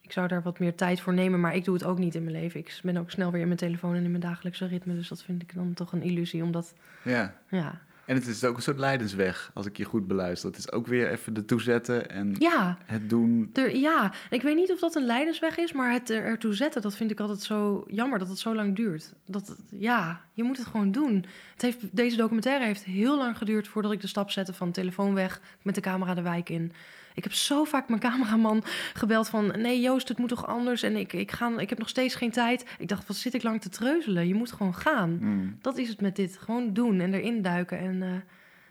ik 0.00 0.12
zou 0.12 0.28
daar 0.28 0.42
wat 0.42 0.58
meer 0.58 0.74
tijd 0.74 1.00
voor 1.00 1.14
nemen, 1.14 1.40
maar 1.40 1.54
ik 1.54 1.64
doe 1.64 1.74
het 1.74 1.84
ook 1.84 1.98
niet 1.98 2.14
in 2.14 2.24
mijn 2.24 2.36
leven. 2.36 2.60
Ik 2.60 2.80
ben 2.82 2.96
ook 2.96 3.10
snel 3.10 3.30
weer 3.30 3.40
in 3.40 3.46
mijn 3.46 3.58
telefoon 3.58 3.94
en 3.94 4.04
in 4.04 4.10
mijn 4.10 4.22
dagelijkse 4.22 4.66
ritme. 4.66 4.94
Dus 4.94 5.08
dat 5.08 5.22
vind 5.22 5.42
ik 5.42 5.54
dan 5.54 5.74
toch 5.74 5.92
een 5.92 6.02
illusie, 6.02 6.42
omdat... 6.42 6.74
Ja. 7.02 7.34
Ja, 7.48 7.80
En 8.10 8.16
het 8.16 8.26
is 8.26 8.44
ook 8.44 8.56
een 8.56 8.62
soort 8.62 8.78
leidensweg, 8.78 9.50
als 9.54 9.66
ik 9.66 9.76
je 9.76 9.84
goed 9.84 10.06
beluister. 10.06 10.48
Het 10.50 10.58
is 10.58 10.72
ook 10.72 10.86
weer 10.86 11.10
even 11.10 11.34
de 11.34 11.44
toezetten 11.44 12.10
en 12.10 12.34
ja 12.38 12.78
het 12.84 13.10
doen. 13.10 13.50
Er, 13.52 13.76
ja, 13.76 14.12
ik 14.30 14.42
weet 14.42 14.56
niet 14.56 14.72
of 14.72 14.78
dat 14.80 14.94
een 14.94 15.04
leidersweg 15.06 15.58
is, 15.58 15.72
maar 15.72 15.92
het 15.92 16.10
er- 16.10 16.22
ertoe 16.24 16.54
zetten, 16.54 16.82
dat 16.82 16.96
vind 16.96 17.10
ik 17.10 17.20
altijd 17.20 17.40
zo 17.42 17.84
jammer 17.86 18.18
dat 18.18 18.28
het 18.28 18.38
zo 18.38 18.54
lang 18.54 18.76
duurt. 18.76 19.12
Dat, 19.26 19.48
het- 19.48 19.58
ja, 19.70 20.20
je 20.34 20.42
moet 20.42 20.56
het 20.58 20.66
gewoon 20.66 20.92
doen. 20.92 21.24
Het 21.52 21.62
heeft, 21.62 21.78
deze 21.96 22.16
documentaire 22.16 22.64
heeft 22.64 22.84
heel 22.84 23.16
lang 23.16 23.38
geduurd 23.38 23.68
voordat 23.68 23.92
ik 23.92 24.00
de 24.00 24.06
stap 24.06 24.30
zette 24.30 24.52
van 24.54 24.70
telefoon 24.72 25.14
weg 25.14 25.40
met 25.62 25.74
de 25.74 25.80
camera 25.80 26.14
de 26.14 26.22
wijk 26.22 26.48
in. 26.48 26.72
Ik 27.14 27.22
heb 27.24 27.32
zo 27.32 27.64
vaak 27.64 27.88
mijn 27.88 28.00
cameraman 28.00 28.62
gebeld 28.94 29.28
van... 29.28 29.46
nee 29.60 29.80
Joost, 29.80 30.08
het 30.08 30.18
moet 30.18 30.28
toch 30.28 30.46
anders 30.46 30.82
en 30.82 30.96
ik, 30.96 31.12
ik, 31.12 31.30
ga, 31.30 31.58
ik 31.58 31.68
heb 31.68 31.78
nog 31.78 31.88
steeds 31.88 32.14
geen 32.14 32.30
tijd. 32.30 32.64
Ik 32.78 32.88
dacht, 32.88 33.06
wat 33.06 33.16
zit 33.16 33.34
ik 33.34 33.42
lang 33.42 33.60
te 33.60 33.68
treuzelen? 33.68 34.28
Je 34.28 34.34
moet 34.34 34.52
gewoon 34.52 34.74
gaan. 34.74 35.18
Mm, 35.20 35.56
Dat 35.60 35.78
is 35.78 35.88
het 35.88 36.00
met 36.00 36.16
dit. 36.16 36.36
Gewoon 36.38 36.72
doen 36.72 37.00
en 37.00 37.14
erin 37.14 37.42
duiken 37.42 37.78
en 37.78 38.02
eh, 38.02 38.08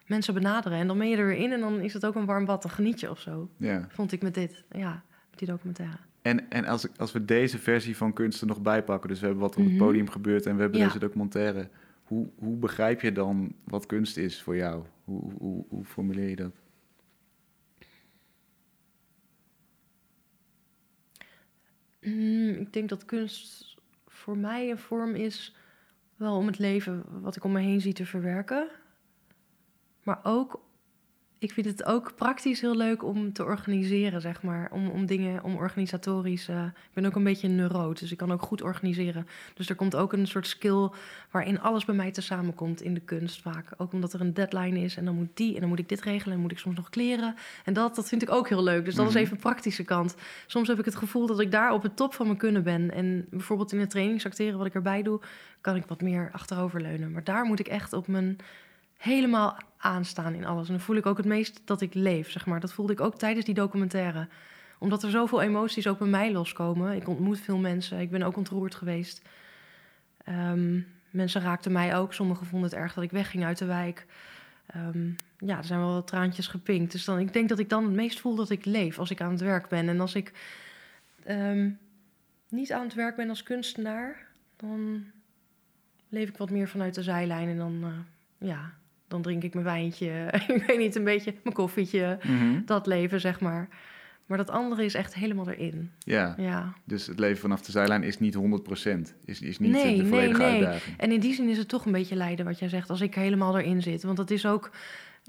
mensen 0.08 0.34
benaderen. 0.34 0.78
En 0.78 0.88
dan 0.88 0.98
ben 0.98 1.10
je 1.10 1.18
er 1.18 1.26
weer 1.26 1.38
in 1.38 1.52
en 1.52 1.60
dan 1.60 1.80
is 1.80 1.94
het 1.94 2.06
ook 2.06 2.16
een 2.16 2.26
warm 2.26 2.46
bad. 2.46 2.62
Dan 2.62 2.72
geniet 2.72 3.00
je 3.00 3.10
of 3.10 3.20
zo. 3.20 3.50
Vond 3.90 4.12
ik 4.12 4.22
met 4.22 4.34
dit. 4.34 4.64
Ja, 4.72 5.04
met 5.30 5.40
die 5.40 5.48
documentaire. 5.48 5.98
En, 6.22 6.50
en 6.50 6.66
als, 6.66 6.86
ik, 6.86 6.92
als 6.98 7.12
we 7.12 7.26
deze 7.26 7.58
versie 7.58 7.98
van 7.98 8.14
kunst 8.14 8.42
er 8.42 8.48
nog 8.48 8.62
bij 8.62 8.84
pakken, 8.84 9.10
dus 9.10 9.20
we 9.20 9.26
hebben 9.26 9.44
wat 9.44 9.56
op 9.56 9.64
het 9.64 9.74
Mhm. 9.74 9.84
podium 9.84 10.10
gebeurt 10.10 10.46
en 10.46 10.56
we 10.56 10.62
hebben 10.62 10.80
Ja. 10.80 10.86
deze 10.86 11.00
documentaire. 11.00 11.70
Hoe, 12.04 12.30
hoe 12.38 12.56
begrijp 12.58 13.02
je 13.02 13.12
dan 13.12 13.54
wat 13.64 13.86
kunst 13.86 14.18
is 14.18 14.42
voor 14.42 14.56
jou? 14.56 14.84
Hoe, 15.04 15.66
hoe 15.70 15.84
formuleer 15.86 16.30
je 16.30 16.36
dat? 16.36 16.52
Mm, 22.02 22.50
ik 22.50 22.74
denk 22.74 22.90
dat 22.90 23.06
kunst 23.06 23.76
voor 24.08 24.38
mij 24.38 24.70
een 24.70 24.78
vorm 24.78 25.16
is 25.16 25.56
wel 26.16 26.36
om 26.36 26.48
het 26.48 26.60
leven 26.60 27.22
wat 27.22 27.36
ik 27.36 27.44
om 27.44 27.52
me 27.52 27.60
heen 27.60 27.82
zie 27.82 27.94
te 27.94 28.06
verwerken. 28.06 28.70
Maar 30.04 30.20
ook, 30.24 30.62
ik 31.40 31.52
vind 31.52 31.66
het 31.66 31.86
ook 31.86 32.16
praktisch 32.16 32.62
heel 32.62 32.76
leuk 32.76 33.04
om 33.04 33.34
te 33.34 33.44
organiseren, 33.44 34.22
zeg 34.22 34.42
maar. 34.42 34.70
Om, 34.72 34.90
om 34.90 35.06
dingen, 35.06 35.44
om 35.44 35.56
organisatorisch. 35.56 36.48
eh, 36.48 36.64
ik 36.66 36.94
ben 36.94 37.06
ook 37.06 37.16
een 37.16 37.24
beetje 37.24 37.48
een 37.48 37.56
neuroot, 37.56 38.00
dus 38.00 38.12
ik 38.12 38.18
kan 38.18 38.32
ook 38.32 38.42
goed 38.42 38.62
organiseren. 38.62 39.28
Dus 39.54 39.70
er 39.70 39.76
komt 39.76 39.96
ook 39.96 40.14
een 40.14 40.28
soort 40.28 40.48
skill 40.48 40.90
waarin 41.32 41.60
alles 41.62 41.86
bij 41.86 41.96
mij 41.96 42.12
te 42.12 42.22
samenkomt 42.22 42.82
in 42.82 42.94
de 42.94 43.00
kunst 43.00 43.42
vaak. 43.42 43.66
Ook 43.78 43.94
omdat 43.94 44.14
er 44.14 44.22
een 44.22 44.34
deadline 44.34 44.80
is 44.80 44.98
en 44.98 45.06
dan 45.06 45.16
moet 45.16 45.30
die 45.34 45.54
en 45.54 45.60
dan 45.60 45.70
moet 45.70 45.80
ik 45.80 45.90
dit 45.90 46.02
regelen 46.02 46.36
en 46.36 46.42
moet 46.42 46.52
ik 46.52 46.60
soms 46.60 46.76
nog 46.76 46.90
kleren. 46.90 47.36
En 47.66 47.74
dat, 47.74 47.96
dat 47.96 48.08
vind 48.08 48.22
ik 48.22 48.32
ook 48.32 48.50
heel 48.50 48.64
leuk. 48.64 48.86
Dus 48.86 48.96
dat 48.96 49.06
Mhm. 49.06 49.16
is 49.16 49.22
even 49.22 49.36
de 49.36 49.42
praktische 49.42 49.84
kant. 49.84 50.16
Soms 50.48 50.68
heb 50.68 50.80
ik 50.80 50.86
het 50.86 50.96
gevoel 50.96 51.26
dat 51.28 51.40
ik 51.40 51.52
daar 51.52 51.74
op 51.74 51.84
het 51.84 51.96
top 51.96 52.14
van 52.14 52.26
mijn 52.26 52.38
kunnen 52.38 52.64
ben. 52.64 52.92
En 52.92 53.26
bijvoorbeeld 53.30 53.72
in 53.72 53.80
het 53.80 53.90
trainingsacteren 53.90 54.58
wat 54.58 54.68
ik 54.68 54.74
erbij 54.74 55.02
doe, 55.04 55.20
kan 55.62 55.76
ik 55.76 55.86
wat 55.86 56.02
meer 56.02 56.30
achteroverleunen. 56.32 57.12
Maar 57.12 57.24
daar 57.24 57.44
moet 57.46 57.60
ik 57.60 57.68
echt 57.68 57.94
op 57.94 58.08
mijn 58.08 58.38
helemaal 59.00 59.58
aanstaan 59.78 60.34
in 60.34 60.46
alles. 60.46 60.68
En 60.68 60.74
dan 60.74 60.84
voel 60.84 60.96
ik 60.96 61.06
ook 61.06 61.18
het 61.18 61.26
meest 61.26 61.62
dat 61.66 61.82
ik 61.82 61.94
leef, 61.94 62.32
zeg 62.32 62.46
maar. 62.46 62.60
Dat 62.60 62.74
voelde 62.74 62.94
ik 62.94 63.00
ook 63.00 63.18
tijdens 63.18 63.46
die 63.46 63.54
documentaire. 63.54 64.28
Omdat 64.80 65.04
er 65.04 65.10
zoveel 65.10 65.42
emoties 65.42 65.88
ook 65.88 65.98
bij 65.98 66.08
mij 66.08 66.32
loskomen. 66.32 66.96
Ik 66.96 67.08
ontmoet 67.08 67.40
veel 67.40 67.58
mensen. 67.58 68.00
Ik 68.00 68.10
ben 68.10 68.24
ook 68.24 68.38
ontroerd 68.38 68.76
geweest. 68.76 69.22
Ehm, 70.24 70.80
mensen 71.10 71.42
raakten 71.42 71.72
mij 71.72 71.96
ook. 71.96 72.14
Sommigen 72.14 72.46
vonden 72.46 72.70
het 72.70 72.80
erg 72.80 72.94
dat 72.94 73.04
ik 73.04 73.12
wegging 73.12 73.46
uit 73.46 73.58
de 73.58 73.66
wijk. 73.66 74.06
Ehm, 74.66 75.10
ja, 75.38 75.58
er 75.58 75.64
zijn 75.64 75.80
wel 75.80 75.94
wat 75.94 76.08
traantjes 76.08 76.48
gepinkt. 76.48 76.92
Dus 76.92 77.06
dan, 77.06 77.20
ik 77.20 77.34
denk 77.34 77.50
dat 77.50 77.60
ik 77.60 77.70
dan 77.70 77.84
het 77.84 77.94
meest 77.94 78.20
voel 78.20 78.36
dat 78.36 78.50
ik 78.50 78.66
leef 78.66 79.00
als 79.00 79.12
ik 79.12 79.22
aan 79.22 79.32
het 79.32 79.42
werk 79.42 79.68
ben. 79.68 79.90
En 79.90 80.00
als 80.00 80.16
ik 80.16 80.34
ehm, 81.24 81.70
niet 82.50 82.72
aan 82.72 82.84
het 82.84 82.94
werk 82.94 83.16
ben 83.16 83.30
als 83.30 83.44
kunstenaar, 83.44 84.28
dan 84.56 85.06
leef 86.10 86.30
ik 86.30 86.38
wat 86.38 86.50
meer 86.50 86.68
vanuit 86.68 86.96
de 86.96 87.04
zijlijn. 87.04 87.50
En 87.50 87.58
dan, 87.58 87.84
eh, 87.84 88.48
ja, 88.48 88.74
dan 89.10 89.22
drink 89.22 89.44
ik 89.44 89.54
mijn 89.54 89.66
wijntje. 89.66 90.10
ik 90.48 90.64
weet 90.68 90.78
niet, 90.78 90.96
een 90.96 91.04
beetje 91.04 91.34
mijn 91.44 91.56
koffietje. 91.56 92.18
Mhm. 92.24 92.62
Dat 92.66 92.88
leven, 92.88 93.20
zeg 93.20 93.40
maar. 93.40 93.68
Maar 94.26 94.38
dat 94.38 94.50
andere 94.50 94.86
is 94.86 94.94
echt 94.94 95.16
helemaal 95.16 95.50
erin. 95.50 95.92
Ja, 96.00 96.36
Ja. 96.38 96.74
dus 96.86 97.08
het 97.08 97.20
leven 97.20 97.40
vanaf 97.42 97.62
de 97.62 97.72
zijlijn 97.72 98.04
is 98.04 98.20
niet 98.20 98.36
100%. 98.36 98.40
Is, 99.26 99.42
is 99.42 99.60
niet 99.60 99.72
Nee, 99.72 99.96
de 99.96 100.02
nee, 100.02 100.10
volledige 100.10 100.42
nee. 100.42 100.52
uitdaging. 100.52 100.98
En 100.98 101.12
in 101.12 101.20
die 101.20 101.34
zin 101.34 101.50
is 101.50 101.58
het 101.58 101.68
toch 101.68 101.86
een 101.86 101.92
beetje 101.92 102.16
lijden 102.16 102.46
wat 102.46 102.60
jij 102.60 102.70
zegt, 102.70 102.90
als 102.90 103.02
ik 103.02 103.16
helemaal 103.16 103.60
erin 103.60 103.82
zit. 103.82 104.04
Want 104.04 104.18
het 104.18 104.32
is 104.32 104.46
ook, 104.46 104.72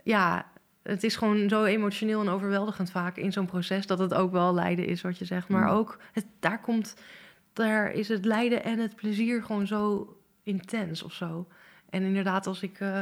ja, 0.04 0.46
het 0.82 1.04
is 1.04 1.16
gewoon 1.16 1.48
zo 1.48 1.64
emotioneel 1.64 2.20
en 2.20 2.28
overweldigend 2.28 2.90
vaak 2.90 3.16
in 3.16 3.32
zo'n 3.32 3.46
proces 3.46 3.86
dat 3.86 3.98
het 3.98 4.14
ook 4.14 4.32
wel 4.32 4.54
lijden 4.54 4.86
is 4.86 5.00
wat 5.02 5.18
je 5.18 5.24
zegt. 5.24 5.48
Maar 5.48 5.64
Mm. 5.70 5.70
ook, 5.76 5.98
het, 6.12 6.26
daar 6.40 6.60
komt, 6.60 6.94
daar 7.52 7.92
is 7.92 8.08
het 8.08 8.24
lijden 8.24 8.64
en 8.64 8.78
het 8.78 8.96
plezier 8.96 9.42
gewoon 9.42 9.66
zo 9.66 10.16
intens 10.42 11.02
of 11.02 11.12
zo. 11.12 11.46
En 11.90 12.02
inderdaad, 12.02 12.46
als 12.46 12.62
ik 12.62 12.80
eh, 12.80 13.00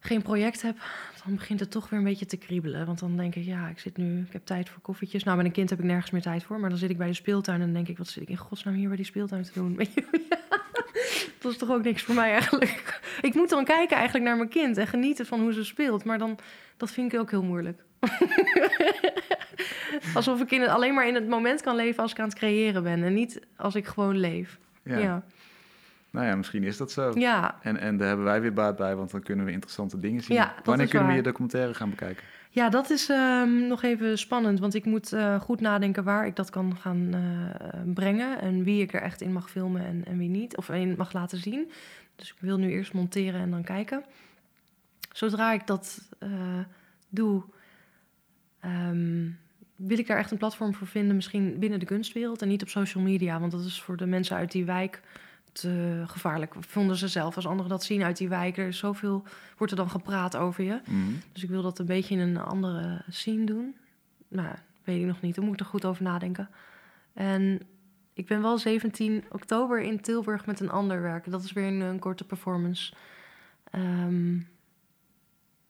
geen 0.00 0.22
project 0.22 0.62
heb, 0.62 0.76
dan 1.24 1.34
begint 1.34 1.60
het 1.60 1.70
toch 1.70 1.88
weer 1.88 1.98
een 1.98 2.04
beetje 2.04 2.26
te 2.26 2.36
kriebelen. 2.36 2.86
Want 2.86 2.98
dan 2.98 3.16
denk 3.16 3.34
ik, 3.34 3.44
ja, 3.44 3.68
ik 3.68 3.78
zit 3.78 3.96
nu, 3.96 4.20
ik 4.20 4.32
heb 4.32 4.44
tijd 4.44 4.68
voor 4.68 4.80
koffietjes. 4.82 5.24
Nou, 5.24 5.36
met 5.36 5.46
een 5.46 5.52
kind 5.52 5.70
heb 5.70 5.78
ik 5.78 5.84
nergens 5.84 6.10
meer 6.10 6.22
tijd 6.22 6.42
voor. 6.42 6.60
Maar 6.60 6.70
dan 6.70 6.78
zit 6.78 6.90
ik 6.90 6.98
bij 6.98 7.06
de 7.06 7.14
speeltuin 7.14 7.58
en 7.58 7.64
dan 7.64 7.74
denk 7.74 7.88
ik, 7.88 7.98
wat 7.98 8.08
zit 8.08 8.22
ik 8.22 8.28
in 8.28 8.36
godsnaam 8.36 8.74
hier 8.74 8.88
bij 8.88 8.96
die 8.96 9.06
speeltuin 9.06 9.42
te 9.42 9.52
doen? 9.54 9.76
Weet 9.76 9.94
je? 9.94 10.26
Ja, 10.30 10.60
dat 11.38 11.52
is 11.52 11.58
toch 11.58 11.70
ook 11.70 11.82
niks 11.82 12.02
voor 12.02 12.14
mij 12.14 12.30
eigenlijk. 12.30 13.00
Ik 13.20 13.34
moet 13.34 13.48
dan 13.48 13.64
kijken 13.64 13.96
eigenlijk 13.96 14.26
naar 14.26 14.36
mijn 14.36 14.48
kind 14.48 14.76
en 14.76 14.86
genieten 14.86 15.26
van 15.26 15.40
hoe 15.40 15.52
ze 15.52 15.64
speelt. 15.64 16.04
Maar 16.04 16.18
dan, 16.18 16.38
dat 16.76 16.90
vind 16.90 17.12
ik 17.12 17.20
ook 17.20 17.30
heel 17.30 17.42
moeilijk. 17.42 17.84
Alsof 20.14 20.40
ik 20.40 20.50
in 20.50 20.60
het, 20.60 20.70
alleen 20.70 20.94
maar 20.94 21.08
in 21.08 21.14
het 21.14 21.28
moment 21.28 21.62
kan 21.62 21.76
leven 21.76 22.02
als 22.02 22.12
ik 22.12 22.18
aan 22.18 22.28
het 22.28 22.38
creëren 22.38 22.82
ben. 22.82 23.02
En 23.02 23.14
niet 23.14 23.40
als 23.56 23.74
ik 23.74 23.86
gewoon 23.86 24.16
leef. 24.16 24.58
Ja. 24.82 24.98
Ja, 24.98 25.02
ja. 25.02 25.24
Nou 26.10 26.26
ja, 26.26 26.36
misschien 26.36 26.64
is 26.64 26.76
dat 26.76 26.92
zo. 26.92 27.12
ja. 27.14 27.58
En, 27.62 27.76
en 27.76 27.96
daar 27.96 28.06
hebben 28.08 28.26
wij 28.26 28.40
weer 28.40 28.52
baat 28.52 28.76
bij, 28.76 28.96
want 28.96 29.10
dan 29.10 29.22
kunnen 29.22 29.44
we 29.44 29.52
interessante 29.52 30.00
dingen 30.00 30.22
zien. 30.22 30.36
Ja, 30.36 30.54
Wanneer 30.64 30.88
kunnen 30.88 31.08
we 31.08 31.14
je 31.14 31.22
documentaire 31.22 31.74
gaan 31.74 31.90
bekijken? 31.90 32.24
Ja, 32.50 32.68
dat 32.68 32.90
is 32.90 33.08
ehm, 33.08 33.66
nog 33.66 33.82
even 33.82 34.18
spannend. 34.18 34.60
Want 34.60 34.74
ik 34.74 34.84
moet 34.84 35.12
eh, 35.12 35.40
goed 35.40 35.60
nadenken 35.60 36.04
waar 36.04 36.26
ik 36.26 36.36
dat 36.36 36.50
kan 36.50 36.76
gaan 36.76 37.14
eh, 37.14 37.80
brengen. 37.94 38.40
En 38.40 38.64
wie 38.64 38.82
ik 38.82 38.94
er 38.94 39.02
echt 39.02 39.20
in 39.20 39.32
mag 39.32 39.50
filmen 39.50 39.84
en, 39.84 40.04
en 40.04 40.18
wie 40.18 40.28
niet. 40.28 40.56
Of 40.56 40.68
in 40.68 40.94
mag 40.96 41.12
laten 41.12 41.38
zien. 41.38 41.70
Dus 42.16 42.28
ik 42.28 42.36
wil 42.38 42.58
nu 42.58 42.70
eerst 42.70 42.92
monteren 42.92 43.40
en 43.40 43.50
dan 43.50 43.62
kijken. 43.62 44.04
Zodra 45.12 45.52
ik 45.52 45.66
dat 45.66 46.08
eh, 46.18 46.30
doe, 47.08 47.42
ehm, 48.60 49.28
wil 49.76 49.98
ik 49.98 50.06
daar 50.06 50.18
echt 50.18 50.30
een 50.30 50.38
platform 50.38 50.74
voor 50.74 50.86
vinden. 50.86 51.16
Misschien 51.16 51.58
binnen 51.58 51.80
de 51.80 51.86
kunstwereld 51.86 52.42
en 52.42 52.48
niet 52.48 52.62
op 52.62 52.68
social 52.68 53.04
media. 53.04 53.40
Want 53.40 53.52
dat 53.52 53.64
is 53.64 53.82
voor 53.82 53.96
de 53.96 54.06
mensen 54.06 54.36
uit 54.36 54.52
die 54.52 54.64
wijk 54.64 55.02
te 55.52 56.02
gevaarlijk. 56.06 56.54
Vonden 56.60 56.96
ze 56.96 57.08
zelf. 57.08 57.36
Als 57.36 57.46
anderen 57.46 57.70
dat 57.70 57.84
zien 57.84 58.02
uit 58.02 58.16
die 58.16 58.28
wijk. 58.28 58.56
Er 58.56 58.66
is 58.66 58.78
zoveel, 58.78 59.24
wordt 59.56 59.72
er 59.72 59.78
dan 59.78 59.90
gepraat 59.90 60.36
over 60.36 60.64
je. 60.64 60.80
Mhm. 60.84 61.12
Dus 61.32 61.42
ik 61.42 61.48
wil 61.48 61.62
dat 61.62 61.78
een 61.78 61.86
beetje 61.86 62.14
in 62.14 62.20
een 62.20 62.38
andere 62.38 63.02
scene 63.08 63.44
doen. 63.44 63.76
Nou, 64.28 64.54
weet 64.84 65.00
ik 65.00 65.06
nog 65.06 65.20
niet. 65.20 65.34
Daar 65.34 65.44
moet 65.44 65.54
ik 65.54 65.60
er 65.60 65.66
goed 65.66 65.84
over 65.84 66.02
nadenken. 66.02 66.48
En 67.12 67.60
ik 68.12 68.26
ben 68.26 68.42
wel 68.42 68.58
17 68.58 69.24
oktober 69.30 69.80
in 69.80 70.00
Tilburg 70.00 70.46
met 70.46 70.60
een 70.60 70.70
ander 70.70 71.02
werk. 71.02 71.30
Dat 71.30 71.44
is 71.44 71.52
weer 71.52 71.66
een, 71.66 71.80
een 71.80 71.98
korte 71.98 72.24
performance. 72.24 72.92
Ehm, 73.70 74.38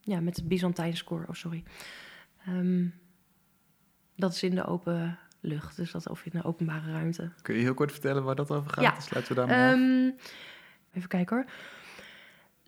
ja, 0.00 0.20
met 0.20 0.36
het 0.36 0.48
Byzantijn 0.48 0.96
score. 0.96 1.24
Oh, 1.28 1.34
sorry. 1.34 1.64
Ehm, 2.46 2.86
dat 4.16 4.32
is 4.32 4.42
in 4.42 4.54
de 4.54 4.66
open 4.66 5.18
lucht. 5.40 5.76
Dus 5.76 5.90
dat 5.90 6.08
of 6.08 6.24
in 6.24 6.30
de 6.34 6.44
openbare 6.44 6.92
ruimte. 6.92 7.30
Kun 7.42 7.54
je 7.54 7.60
heel 7.60 7.74
kort 7.74 7.92
vertellen 7.92 8.24
waar 8.24 8.34
dat 8.34 8.50
over 8.50 8.70
gaat? 8.70 8.84
Ja. 8.84 8.90
Dan 8.90 9.02
sluiten 9.02 9.34
we 9.34 9.46
daarmee. 9.46 9.72
Ehm, 9.72 10.10
even 10.92 11.08
kijken 11.08 11.36
hoor. 11.36 11.46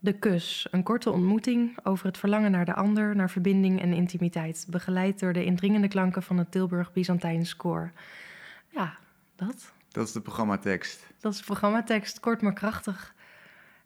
De 0.01 0.13
kus. 0.13 0.67
Een 0.71 0.83
korte 0.83 1.11
ontmoeting 1.11 1.79
over 1.83 2.07
het 2.07 2.19
verlangen 2.19 2.51
naar 2.51 2.65
de 2.65 2.75
ander, 2.75 3.17
naar 3.17 3.31
verbinding 3.31 3.81
en 3.81 3.93
intimiteit. 3.93 4.67
Begeleid 4.69 5.21
door 5.21 5.33
de 5.33 5.45
indringende 5.45 5.89
klanken 5.89 6.23
van 6.23 6.39
het 6.39 6.51
Tilburg 6.51 6.93
Byzantijn 6.93 7.57
koor. 7.57 7.93
Ja, 8.69 8.99
dat. 9.37 9.73
Dat 9.89 10.07
is 10.07 10.13
de 10.13 10.21
programmatekst. 10.21 11.07
Dat 11.21 11.33
is 11.33 11.39
de 11.39 11.45
programmatekst, 11.45 12.21
kort 12.21 12.43
maar 12.43 12.53
krachtig. 12.53 13.15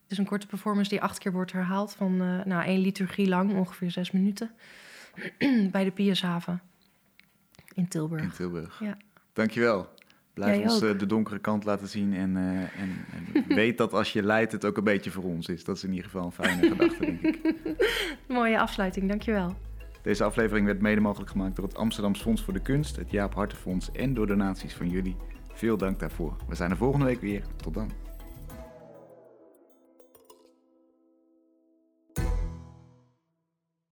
Het 0.03 0.13
is 0.13 0.19
een 0.19 0.27
korte 0.27 0.47
performance 0.47 0.91
die 0.91 1.03
acht 1.03 1.19
keer 1.19 1.33
wordt 1.33 1.53
herhaald 1.53 1.95
van 1.95 2.21
eh, 2.21 2.45
nou, 2.45 2.65
één 2.65 2.81
liturgie 2.81 3.29
lang, 3.29 3.55
ongeveer 3.55 3.91
zes 3.91 4.11
minuten. 4.11 4.51
bij 5.71 5.85
de 5.85 5.91
Piushaven 5.91 6.63
in 7.75 7.89
Tilburg. 7.89 8.23
in 8.23 8.31
Tilburg. 8.31 8.81
Ja. 8.81 8.97
Dankjewel. 9.33 9.89
Blijf 10.35 10.55
Jij 10.57 10.65
ons 10.65 10.83
ook. 10.83 10.93
eh, 10.93 10.99
de 10.99 11.07
donkere 11.07 11.39
kant 11.39 11.65
laten 11.65 11.89
zien 11.89 12.15
en, 12.15 12.37
eh, 12.37 12.81
en, 12.81 13.05
en 13.13 13.45
weet 13.57 13.79
dat 13.79 13.93
als 13.93 14.13
je 14.13 14.23
leidt 14.23 14.53
het 14.53 14.65
ook 14.65 14.77
een 14.77 14.85
beetje 14.85 15.11
voor 15.11 15.25
ons 15.25 15.49
is. 15.49 15.65
Dat 15.65 15.77
is 15.77 15.85
in 15.85 15.91
ieder 15.91 16.05
geval 16.05 16.25
een 16.25 16.33
fijne 16.33 16.69
gedachte, 16.69 17.01
denk 17.01 17.21
ik. 17.21 17.39
Mooie 18.29 18.59
afsluiting, 18.61 19.09
dankjewel. 19.09 19.57
Deze 20.03 20.25
aflevering 20.25 20.67
werd 20.67 20.81
mede 20.81 21.01
mogelijk 21.01 21.31
gemaakt 21.31 21.57
door 21.57 21.65
het 21.65 21.77
Amsterdams 21.77 22.23
Fonds 22.23 22.43
voor 22.43 22.53
de 22.53 22.63
Kunst, 22.63 22.97
het 22.97 23.11
Jaap 23.11 23.35
Hartenfonds 23.35 23.91
en 23.91 24.15
door 24.15 24.27
donaties 24.27 24.75
van 24.75 24.89
jullie. 24.91 25.17
Veel 25.53 25.77
dank 25.77 25.99
daarvoor. 25.99 26.37
We 26.49 26.55
zijn 26.55 26.71
er 26.71 26.77
volgende 26.77 27.05
week 27.07 27.21
weer. 27.21 27.43
Tot 27.57 27.75
dan. 27.75 27.91